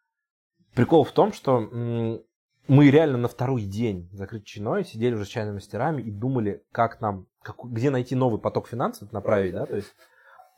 Прикол 0.74 1.04
в 1.04 1.12
том, 1.12 1.32
что 1.32 1.60
мы 1.60 2.90
реально 2.90 3.16
на 3.16 3.28
второй 3.28 3.62
день 3.62 4.10
закрыть 4.12 4.44
чайной 4.44 4.84
сидели 4.84 5.14
уже 5.14 5.24
с 5.24 5.28
чайными 5.28 5.54
мастерами 5.54 6.02
и 6.02 6.10
думали, 6.10 6.62
как 6.72 7.00
нам, 7.00 7.26
как, 7.40 7.56
где 7.64 7.88
найти 7.88 8.14
новый 8.16 8.38
поток 8.38 8.68
финансов 8.68 9.12
направить, 9.12 9.54
да, 9.54 9.64
то 9.64 9.76
есть 9.76 9.94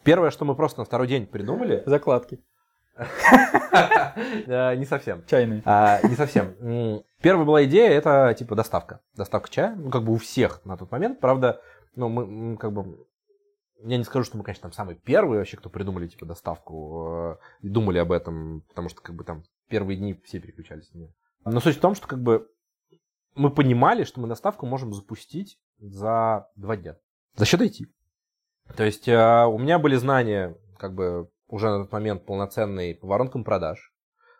первое, 0.03 0.33
что 0.33 0.45
мы 0.45 0.57
просто 0.57 0.81
на 0.81 0.85
второй 0.85 1.07
день 1.07 1.29
придумали... 1.29 1.85
Закладки. 1.87 2.41
Не 4.47 4.85
совсем. 4.87 5.25
Чайный. 5.27 5.63
А, 5.65 6.01
не 6.03 6.15
совсем. 6.15 6.55
Первая 7.21 7.47
была 7.47 7.65
идея, 7.65 7.91
это 7.91 8.35
типа 8.39 8.55
доставка. 8.55 9.01
Доставка 9.15 9.51
чая, 9.51 9.75
ну 9.75 9.91
как 9.91 10.05
бы 10.05 10.13
у 10.13 10.17
всех 10.17 10.65
на 10.65 10.77
тот 10.77 10.91
момент. 10.91 11.21
Правда, 11.21 11.61
ну 11.95 12.09
мы 12.09 12.57
как 12.57 12.73
бы 12.73 13.07
я 13.83 13.99
не 13.99 14.05
скажу, 14.05 14.25
что 14.25 14.39
мы, 14.39 14.45
конечно, 14.45 14.63
там 14.63 14.73
самые 14.73 14.97
первые 14.97 15.39
вообще, 15.39 15.57
кто 15.59 15.69
придумали 15.69 16.09
типа 16.09 16.25
доставку 16.25 17.37
э, 17.63 17.69
думали 17.69 17.99
об 17.99 18.11
этом, 18.11 18.63
потому 18.69 18.89
что 18.89 19.03
как 19.03 19.15
бы 19.15 19.25
там 19.25 19.45
первые 19.69 19.99
дни 19.99 20.19
все 20.25 20.41
переключались 20.41 20.91
на 20.93 20.99
нее. 20.99 21.15
Но 21.45 21.61
суть 21.61 21.77
в 21.77 21.81
том, 21.81 21.95
что 21.95 22.09
как 22.09 22.23
бы 22.23 22.49
мы 23.35 23.51
понимали, 23.51 24.05
что 24.05 24.21
мы 24.21 24.29
доставку 24.29 24.65
можем 24.65 24.95
запустить 24.95 25.59
за 25.79 26.49
два 26.57 26.77
дня 26.77 26.97
за 27.37 27.45
счет 27.45 27.61
IT. 27.61 27.87
То 28.77 28.85
есть 28.85 29.07
э, 29.07 29.45
у 29.45 29.59
меня 29.59 29.79
были 29.79 29.97
знания, 29.97 30.57
как 30.79 30.95
бы 30.95 31.31
уже 31.49 31.69
на 31.71 31.85
тот 31.85 31.93
момент 31.93 32.25
полноценные 32.25 32.95
по 32.95 33.07
воронкам 33.07 33.45
продаж, 33.45 33.93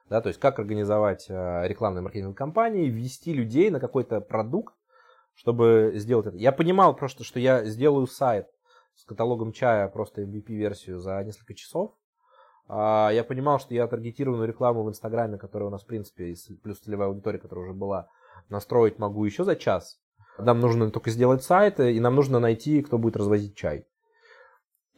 да, 0.09 0.21
то 0.21 0.29
есть 0.29 0.41
как 0.41 0.59
организовать 0.59 1.27
э, 1.29 1.67
рекламные 1.67 2.03
маркетинговые 2.03 2.37
кампании, 2.37 2.89
ввести 2.89 3.33
людей 3.33 3.71
на 3.71 3.81
какой-то 3.81 4.21
продукт, 4.21 4.75
чтобы 5.35 5.93
сделать 5.97 6.27
это. 6.27 6.37
Я 6.37 6.53
понимал 6.53 6.95
просто, 6.95 7.25
что 7.25 7.39
я 7.39 7.65
сделаю 7.65 8.07
сайт 8.07 8.49
с 8.95 9.05
каталогом 9.05 9.53
чая, 9.53 9.89
просто 9.89 10.23
MVP-версию 10.23 10.99
за 10.99 11.23
несколько 11.23 11.55
часов. 11.55 11.95
А, 12.69 13.11
я 13.13 13.25
понимал, 13.25 13.59
что 13.59 13.75
я 13.75 13.87
таргетированную 13.87 14.49
рекламу 14.49 14.85
в 14.85 14.89
Инстаграме, 14.89 15.39
которая 15.39 15.69
у 15.69 15.73
нас, 15.73 15.83
в 15.83 15.87
принципе, 15.87 16.35
плюс 16.63 16.81
целевая 16.81 17.09
аудитория, 17.09 17.39
которая 17.39 17.67
уже 17.67 17.75
была, 17.75 18.09
настроить 18.49 18.99
могу 18.99 19.25
еще 19.25 19.45
за 19.45 19.57
час. 19.57 20.01
Нам 20.39 20.61
нужно 20.61 20.91
только 20.91 21.11
сделать 21.11 21.43
сайт, 21.43 21.81
и 21.81 22.01
нам 22.01 22.15
нужно 22.15 22.39
найти, 22.39 22.83
кто 22.83 22.99
будет 22.99 23.17
развозить 23.17 23.57
чай. 23.57 23.87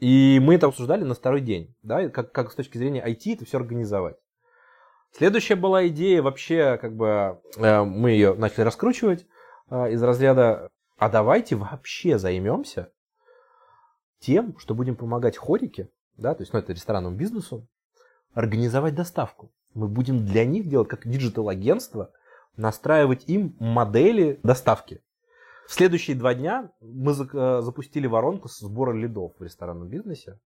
И 0.01 0.41
мы 0.43 0.55
это 0.55 0.67
обсуждали 0.67 1.03
на 1.03 1.15
второй 1.15 1.41
день, 1.41 1.75
да, 1.83 2.09
как, 2.09 2.31
как 2.33 2.53
с 2.53 2.55
точки 2.55 2.79
зрения 2.79 3.05
IT 3.05 3.35
это 3.35 3.45
все 3.45 3.59
организовать. 3.59 4.17
Следующая 5.13 5.57
была 5.57 5.89
идея 5.89 6.23
вообще, 6.23 6.79
как 6.81 6.95
бы, 6.95 7.41
э, 7.57 7.83
мы 7.83 8.11
ее 8.11 8.35
начали 8.35 8.61
раскручивать 8.61 9.27
э, 9.71 9.93
из 9.93 10.03
разряда, 10.03 10.69
а 10.99 11.09
давайте 11.09 11.57
вообще 11.57 12.19
займемся 12.19 12.93
тем, 14.21 14.57
что 14.59 14.75
будем 14.75 14.97
помогать 14.97 15.37
HoReCa, 15.37 15.91
да, 16.17 16.35
то 16.35 16.43
есть, 16.43 16.53
ну, 16.53 16.59
это 16.59 16.73
ресторанному 16.73 17.17
бизнесу, 17.17 17.67
организовать 18.35 18.95
доставку. 18.95 19.51
Мы 19.75 19.89
будем 19.89 20.25
для 20.25 20.45
них 20.45 20.69
делать, 20.69 20.89
как 20.89 21.09
digital-агентство, 21.09 22.13
настраивать 22.57 23.25
им 23.29 23.57
модели 23.59 24.39
доставки. 24.43 25.01
В 25.69 25.75
следующие 25.75 26.17
два 26.17 26.33
дня 26.33 26.73
мы 26.81 27.13
э, 27.13 27.61
запустили 27.61 28.07
воронку 28.07 28.49
с 28.49 28.59
сбора 28.59 28.95
лидов 28.95 29.35
в 29.39 29.43
ресторанном 29.43 29.91
бизнесе. 29.91 30.41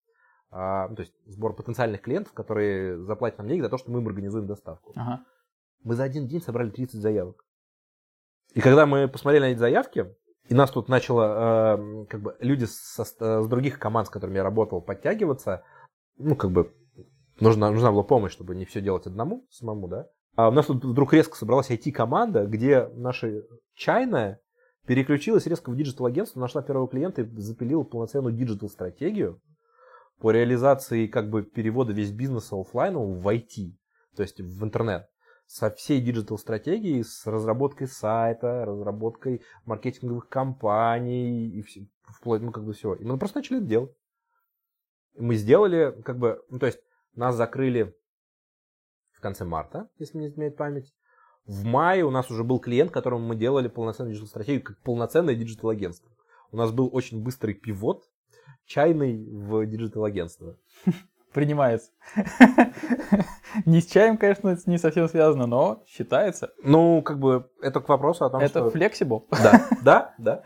А, 0.51 0.89
ну, 0.89 0.97
то 0.97 1.03
есть 1.03 1.12
сбор 1.27 1.55
потенциальных 1.55 2.01
клиентов, 2.01 2.33
которые 2.33 2.97
заплатят 3.05 3.39
нам 3.39 3.49
деньги 3.49 3.61
за 3.61 3.68
то, 3.68 3.77
что 3.77 3.91
мы 3.91 4.01
им 4.01 4.09
организуем 4.09 4.47
доставку. 4.47 4.95
Ага. 4.97 5.23
Мы 5.85 5.95
за 5.95 6.05
один 6.05 6.27
день 6.27 6.41
собрали 6.41 6.71
30 6.71 7.03
заявок. 7.03 7.45
И 8.55 8.62
когда 8.62 8.87
мы 8.87 9.09
посмотрели 9.09 9.43
на 9.43 9.49
эти 9.49 9.59
заявки, 9.59 10.11
и 10.49 10.55
нас 10.55 10.71
тут 10.71 10.89
начало, 10.89 11.77
э, 11.77 12.07
как 12.07 12.23
бы, 12.23 12.37
люди 12.41 12.64
со, 12.64 13.05
с 13.05 13.47
других 13.47 13.79
команд, 13.79 14.07
с 14.07 14.11
которыми 14.11 14.37
я 14.37 14.43
работал, 14.43 14.81
подтягиваться, 14.81 15.64
ну, 16.16 16.35
как 16.35 16.51
бы, 16.51 16.75
нужна, 17.41 17.71
нужна 17.71 17.93
была 17.93 18.05
помощь, 18.05 18.33
чтобы 18.33 18.55
не 18.55 18.64
все 18.64 18.81
делать 18.81 19.07
одному, 19.07 19.47
самому, 19.51 19.87
да. 19.87 20.07
А 20.37 20.49
у 20.49 20.53
нас 20.53 20.64
тут 20.64 20.83
вдруг 20.83 21.12
резко 21.12 21.37
собралась 21.37 21.71
IT-команда, 21.71 22.47
где 22.47 22.89
наша 22.95 23.43
чайная 23.75 24.41
переключилась 24.87 25.47
резко 25.47 25.70
в 25.70 25.76
digital-агентство, 25.77 26.41
нашла 26.41 26.62
первого 26.62 26.89
клиента 26.89 27.22
и 27.22 27.41
запилила 27.41 27.83
полноценную 27.83 28.35
digital-стратегию 28.35 29.41
по 30.20 30.31
реализации 30.31 31.07
как 31.07 31.31
бы 31.31 31.43
перевода 31.43 31.93
весь 31.93 32.12
бизнеса 32.12 32.61
офлайна 32.61 32.99
в 33.01 33.26
IT, 33.26 33.72
то 34.14 34.22
есть 34.22 34.41
в 34.41 34.64
интернет. 34.64 35.09
Со 35.47 35.70
всей 35.70 36.01
digital-стратегией, 36.01 37.03
с 37.03 37.26
разработкой 37.26 37.89
сайта, 37.89 38.64
разработкой 38.64 39.43
маркетинговых 39.64 40.28
кампаний 40.28 41.49
и 41.49 41.62
все, 41.62 41.89
вплоть, 42.05 42.41
ну, 42.41 42.53
как 42.53 42.64
бы 42.64 42.72
всего. 42.72 42.95
И 42.95 43.05
мы 43.05 43.18
просто 43.18 43.39
начали 43.39 43.59
это 43.59 43.66
делать. 43.66 43.97
И 45.14 45.22
мы 45.22 45.35
сделали, 45.35 46.01
как 46.05 46.18
бы, 46.18 46.41
ну, 46.51 46.61
то 46.61 46.66
есть 46.66 46.78
нас 47.14 47.35
закрыли 47.35 47.97
в 49.12 49.20
конце 49.20 49.45
марта, 49.45 49.89
если 49.99 50.18
не 50.18 50.28
изменяет 50.28 50.57
память. 50.57 50.95
В 51.51 51.65
мае 51.65 52.05
у 52.05 52.13
нас 52.13 52.31
уже 52.31 52.45
был 52.45 52.61
клиент, 52.61 52.93
которому 52.93 53.27
мы 53.27 53.35
делали 53.35 53.67
полноценную 53.67 54.13
digital-стратегию, 54.12 54.62
как 54.63 54.79
полноценное 54.83 55.35
digital-агентство. 55.35 56.09
У 56.53 56.57
нас 56.57 56.71
был 56.71 56.89
очень 56.93 57.25
быстрый 57.25 57.55
pivot, 57.55 58.05
чайный 58.67 59.29
в 59.29 59.67
digital-агентство. 59.66 60.57
Принимается. 61.33 61.91
Не 63.67 63.81
с 63.81 63.87
чаем, 63.87 64.17
конечно, 64.17 64.57
не 64.67 64.79
совсем 64.79 65.09
связано, 65.09 65.47
но 65.47 65.83
считается. 65.89 66.53
Ну, 66.63 67.03
как 67.03 67.19
бы, 67.19 67.51
это 67.61 67.81
к 67.81 67.89
вопросу 67.89 68.25
о 68.25 68.31
том, 68.31 68.41
это 68.41 68.49
что... 68.49 68.69
Это 68.69 68.79
flexible. 68.79 69.25
Да, 69.31 69.69
да, 69.83 70.15
да. 70.19 70.43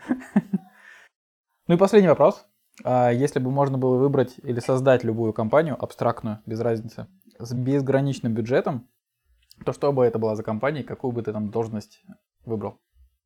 Ну 1.67 1.75
и 1.75 1.77
последний 1.77 2.09
вопрос. 2.09 2.47
А 2.83 3.11
если 3.11 3.37
бы 3.37 3.51
можно 3.51 3.77
было 3.77 3.97
выбрать 3.97 4.35
или 4.41 4.59
создать 4.59 5.03
любую 5.03 5.33
компанию, 5.33 5.77
абстрактную, 5.79 6.39
без 6.47 6.59
разницы, 6.61 7.05
с 7.37 7.53
безграничным 7.53 8.33
бюджетом, 8.33 8.87
то 9.63 9.73
что 9.73 9.91
бы 9.91 10.05
это 10.05 10.19
была 10.19 10.35
за 10.35 10.43
компания, 10.43 10.83
какую 10.83 11.11
бы 11.11 11.21
ты 11.21 11.31
там 11.31 11.49
должность 11.49 12.03
выбрал? 12.45 12.79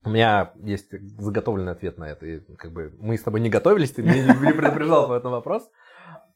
У 0.04 0.10
меня 0.10 0.54
есть 0.64 0.92
заготовленный 1.20 1.74
ответ 1.74 1.98
на 1.98 2.06
это. 2.06 2.26
И, 2.26 2.40
как 2.56 2.72
бы, 2.72 2.96
мы 3.00 3.18
с 3.18 3.24
тобой 3.24 3.42
не 3.42 3.50
готовились, 3.50 3.92
ты 3.92 4.02
меня 4.02 4.34
не 4.34 4.54
предупреждал 4.54 5.08
по 5.08 5.14
этому 5.14 5.36
вопрос. 5.36 5.70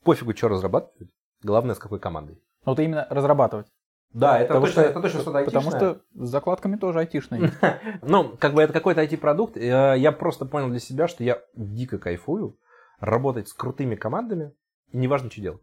Пофигу, 0.04 0.36
что 0.36 0.50
разрабатывать. 0.50 1.10
Главное, 1.41 1.76
с 1.76 1.80
какой 1.80 2.00
командой. 2.00 2.41
Ну, 2.66 2.72
вот 2.72 2.80
именно 2.80 3.08
разрабатывать. 3.10 3.68
Да, 4.14 4.38
это 4.38 4.50
потому 4.50 4.68
точно, 4.68 4.82
что, 4.84 4.91
это 4.91 5.02
точно 5.02 5.20
что-то 5.22 5.38
айтишное. 5.39 5.62
Потому 5.62 5.78
что 5.78 6.02
с 6.14 6.30
закладками 6.30 6.76
тоже 6.76 7.00
айтишные. 7.00 7.52
ну, 8.02 8.36
как 8.38 8.54
бы 8.54 8.62
это 8.62 8.74
какой-то 8.74 9.04
IT-продукт. 9.04 9.58
Я 9.58 10.12
просто 10.12 10.46
понял 10.46 10.70
для 10.70 10.80
себя, 10.80 11.08
что 11.08 11.24
я 11.24 11.41
дико 11.56 11.98
кайфую 11.98 12.58
работать 13.00 13.50
с 13.50 13.54
крутыми 13.54 13.96
командами, 13.96 14.54
и 14.91 14.98
неважно, 14.98 15.32
что 15.32 15.41
делать. 15.41 15.62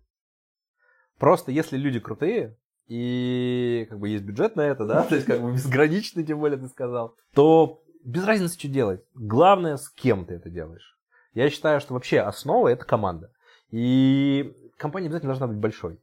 Просто 1.18 1.52
если 1.52 1.76
люди 1.76 2.00
крутые, 2.00 2.58
и 2.88 3.86
как 3.88 3.98
бы 3.98 4.08
есть 4.08 4.24
бюджет 4.24 4.56
на 4.56 4.62
это, 4.62 4.86
да, 4.86 5.02
то 5.08 5.14
есть 5.14 5.26
как 5.26 5.40
бы 5.40 5.52
безграничный, 5.52 6.24
тем 6.24 6.40
более 6.40 6.58
ты 6.58 6.68
сказал, 6.68 7.14
то 7.34 7.82
без 8.04 8.24
разницы, 8.24 8.58
что 8.58 8.68
делать. 8.68 9.02
Главное, 9.14 9.76
с 9.76 9.88
кем 9.90 10.24
ты 10.24 10.34
это 10.34 10.50
делаешь. 10.50 10.98
Я 11.34 11.50
считаю, 11.50 11.80
что 11.80 11.94
вообще 11.94 12.20
основа 12.20 12.68
это 12.68 12.84
команда. 12.84 13.30
И 13.70 14.56
компания 14.76 15.06
обязательно 15.06 15.30
должна 15.30 15.46
быть 15.46 15.58
большой. 15.58 16.00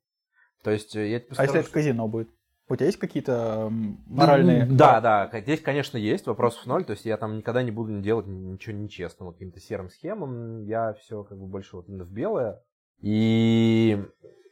То 0.64 0.72
есть 0.72 0.96
э, 0.96 1.10
я 1.10 1.20
тебе 1.20 1.34
скажу, 1.34 1.42
А 1.42 1.56
если 1.56 1.60
это 1.62 1.72
казино 1.72 2.08
будет? 2.08 2.30
У 2.70 2.76
тебя 2.76 2.88
есть 2.88 3.00
какие-то 3.00 3.70
моральные... 4.08 4.66
Да, 4.66 5.00
да, 5.00 5.30
здесь, 5.40 5.62
конечно, 5.62 5.98
есть, 5.98 6.28
вопросов 6.28 6.66
ноль. 6.66 6.84
То 6.84 6.92
есть 6.92 7.06
я 7.06 7.16
там 7.18 7.38
никогда 7.38 7.64
не 7.64 7.72
буду 7.72 8.02
делать 8.02 8.28
ничего 8.28 8.76
нечестного, 8.76 9.32
каким-то 9.32 9.60
серым 9.62 9.90
схемам. 9.90 10.64
Я 10.66 10.94
все 10.94 11.24
как 11.24 11.38
бы 11.38 11.48
больше 11.48 11.78
вот 11.78 11.88
именно 11.88 12.04
в 12.04 12.12
белое. 12.12 12.62
И, 13.00 14.04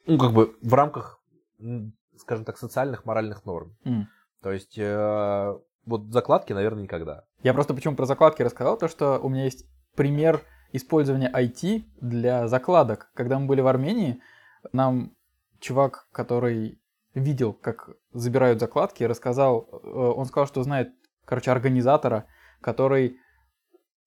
ну, 0.05 0.17
как 0.17 0.31
бы 0.31 0.55
в 0.61 0.73
рамках 0.73 1.19
скажем 2.17 2.45
так, 2.45 2.57
социальных, 2.57 3.05
моральных 3.05 3.45
норм. 3.45 3.75
Mm. 3.85 4.03
То 4.41 4.51
есть, 4.51 4.77
э, 4.77 5.59
вот 5.85 6.11
закладки, 6.11 6.53
наверное, 6.53 6.83
никогда. 6.83 7.23
Я 7.43 7.53
просто 7.53 7.73
почему 7.73 7.95
про 7.95 8.05
закладки 8.05 8.41
рассказал, 8.41 8.77
то 8.77 8.87
что 8.87 9.19
у 9.19 9.29
меня 9.29 9.45
есть 9.45 9.65
пример 9.95 10.41
использования 10.71 11.31
IT 11.33 11.85
для 12.01 12.47
закладок. 12.47 13.09
Когда 13.13 13.39
мы 13.39 13.47
были 13.47 13.61
в 13.61 13.67
Армении, 13.67 14.21
нам 14.73 15.15
чувак, 15.59 16.07
который 16.11 16.79
видел, 17.13 17.53
как 17.53 17.89
забирают 18.13 18.59
закладки, 18.59 19.03
рассказал, 19.03 19.69
э, 19.71 19.87
он 19.87 20.25
сказал, 20.25 20.47
что 20.47 20.63
знает, 20.63 20.93
короче, 21.25 21.51
организатора, 21.51 22.25
который... 22.61 23.17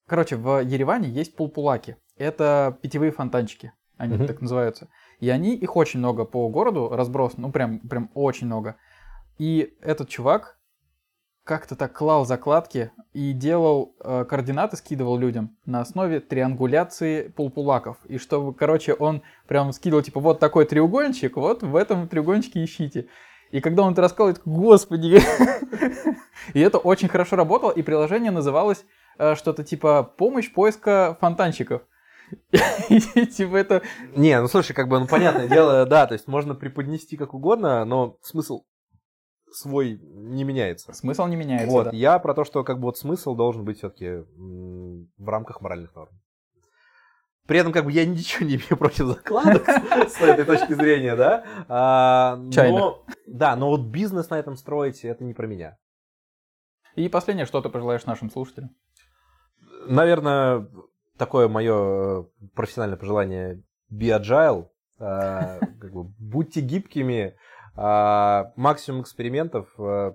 Короче, 0.07 0.37
в 0.37 0.63
Ереване 0.63 1.09
есть 1.09 1.37
пулпулаки. 1.37 1.97
Это 2.17 2.79
питьевые 2.83 3.13
фонтанчики, 3.13 3.73
они 3.97 4.17
mm-hmm. 4.17 4.27
так 4.27 4.41
называются. 4.41 4.89
И 5.21 5.29
они, 5.31 5.55
их 5.55 5.77
очень 5.77 5.99
много 5.99 6.25
по 6.25 6.49
городу 6.49 6.89
разбросаны, 6.91 7.43
ну 7.43 7.53
прям, 7.53 7.81
прям 7.81 8.11
очень 8.15 8.47
много. 8.47 8.77
И 9.39 9.77
этот 9.81 10.09
чувак 10.09 10.59
как-то 11.49 11.77
так 11.77 11.95
клал 11.95 12.27
закладки 12.27 12.93
и 13.15 13.33
делал 13.33 13.97
э, 14.01 14.27
координаты, 14.29 14.77
скидывал 14.77 15.17
людям 15.17 15.57
на 15.65 15.81
основе 15.81 16.21
триангуляции 16.21 17.29
пулпулаков. 17.29 17.97
И 18.05 18.19
чтобы, 18.19 18.53
короче, 18.53 18.93
он 18.93 19.23
прям 19.47 19.73
скидывал, 19.73 20.03
типа, 20.03 20.21
вот 20.21 20.41
такой 20.41 20.67
треугольничек, 20.67 21.37
вот 21.37 21.63
в 21.63 21.75
этом 21.75 22.07
треугольничке 22.07 22.63
ищите. 22.63 23.09
И 23.51 23.61
когда 23.61 23.83
он 23.83 23.95
это 23.95 24.03
рассказывает, 24.03 24.43
господи, 24.45 25.23
и 26.53 26.61
это 26.61 26.77
очень 26.77 27.09
хорошо 27.09 27.37
работало, 27.37 27.71
и 27.71 27.81
приложение 27.81 28.31
называлось 28.31 28.85
э, 29.17 29.35
что-то 29.35 29.65
типа 29.65 30.03
«Помощь 30.03 30.53
поиска 30.53 31.17
фонтанчиков». 31.19 31.81
Типа 33.37 33.57
это... 33.57 33.83
Не, 34.17 34.41
ну 34.41 34.49
слушай, 34.49 34.73
как 34.73 34.89
бы, 34.89 34.99
ну 35.01 35.07
понятное 35.07 35.49
дело, 35.49 35.87
да, 35.87 36.07
то 36.07 36.15
есть 36.15 36.27
можно 36.27 36.55
преподнести 36.55 37.17
как 37.17 37.35
угодно, 37.35 37.85
но 37.85 38.17
смысл 38.23 38.63
свой 39.51 39.99
не 40.03 40.45
меняется. 40.45 40.93
Смысл 40.93 41.27
не 41.27 41.37
меняется, 41.37 41.71
Вот, 41.71 41.93
я 41.93 42.19
про 42.19 42.35
то, 42.35 42.45
что 42.45 42.65
как 42.65 42.79
бы 42.79 42.85
вот 42.85 42.99
смысл 42.99 43.35
должен 43.35 43.65
быть 43.65 43.79
все-таки 43.79 44.25
в 44.37 45.29
рамках 45.29 45.61
моральных 45.61 45.95
норм. 45.95 46.11
При 47.47 47.59
этом, 47.59 47.73
как 47.73 47.87
бы, 47.87 47.93
я 47.93 48.05
ничего 48.05 48.45
не 48.45 48.57
имею 48.57 48.77
против 48.77 49.07
закладок 49.07 49.67
с 50.09 50.21
этой 50.21 50.45
точки 50.45 50.75
зрения, 50.75 51.17
да. 51.17 51.45
А, 51.67 52.37
но, 52.37 53.07
да, 53.27 53.57
но 53.57 53.71
вот 53.71 53.87
бизнес 53.87 54.29
на 54.29 54.39
этом 54.39 54.55
строить, 54.55 55.03
это 55.03 55.25
не 55.25 55.33
про 55.33 55.47
меня. 55.47 55.79
И 56.95 57.09
последнее, 57.09 57.47
что 57.47 57.63
ты 57.63 57.71
пожелаешь 57.71 58.05
нашим 58.05 58.31
слушателям? 58.31 58.77
Наверное, 59.87 60.69
такое 61.19 61.49
мое 61.49 62.23
э, 62.23 62.25
профессиональное 62.55 62.97
пожелание 62.99 63.63
be 63.93 64.09
agile, 64.19 64.69
э, 64.99 65.59
как 65.81 65.93
бы, 65.93 66.05
будьте 66.19 66.61
гибкими, 66.61 67.37
А, 67.81 68.53
максимум 68.57 69.03
экспериментов. 69.03 69.69
а, 69.79 70.15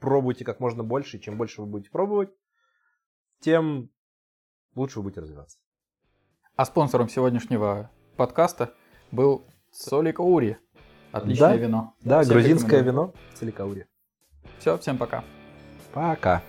пробуйте 0.00 0.44
как 0.44 0.60
можно 0.60 0.84
больше. 0.84 1.18
Чем 1.18 1.36
больше 1.38 1.62
вы 1.62 1.66
будете 1.66 1.90
пробовать, 1.90 2.30
тем 3.40 3.88
лучше 4.74 4.98
вы 4.98 5.04
будете 5.04 5.20
развиваться. 5.22 5.58
А 6.56 6.64
спонсором 6.66 7.08
сегодняшнего 7.08 7.90
подкаста 8.16 8.74
был 9.10 9.46
Солик 9.72 10.20
Ури. 10.20 10.58
Отличное 11.12 11.50
Да. 11.50 11.56
вино. 11.56 11.94
Да, 12.02 12.20
Всем 12.22 12.34
грузинское 12.34 12.80
рекомендую. 12.80 13.06
вино 13.06 13.14
Целикаури. 13.34 13.86
Все, 14.58 14.76
всем 14.76 14.98
пока. 14.98 15.24
Пока. 15.94 16.42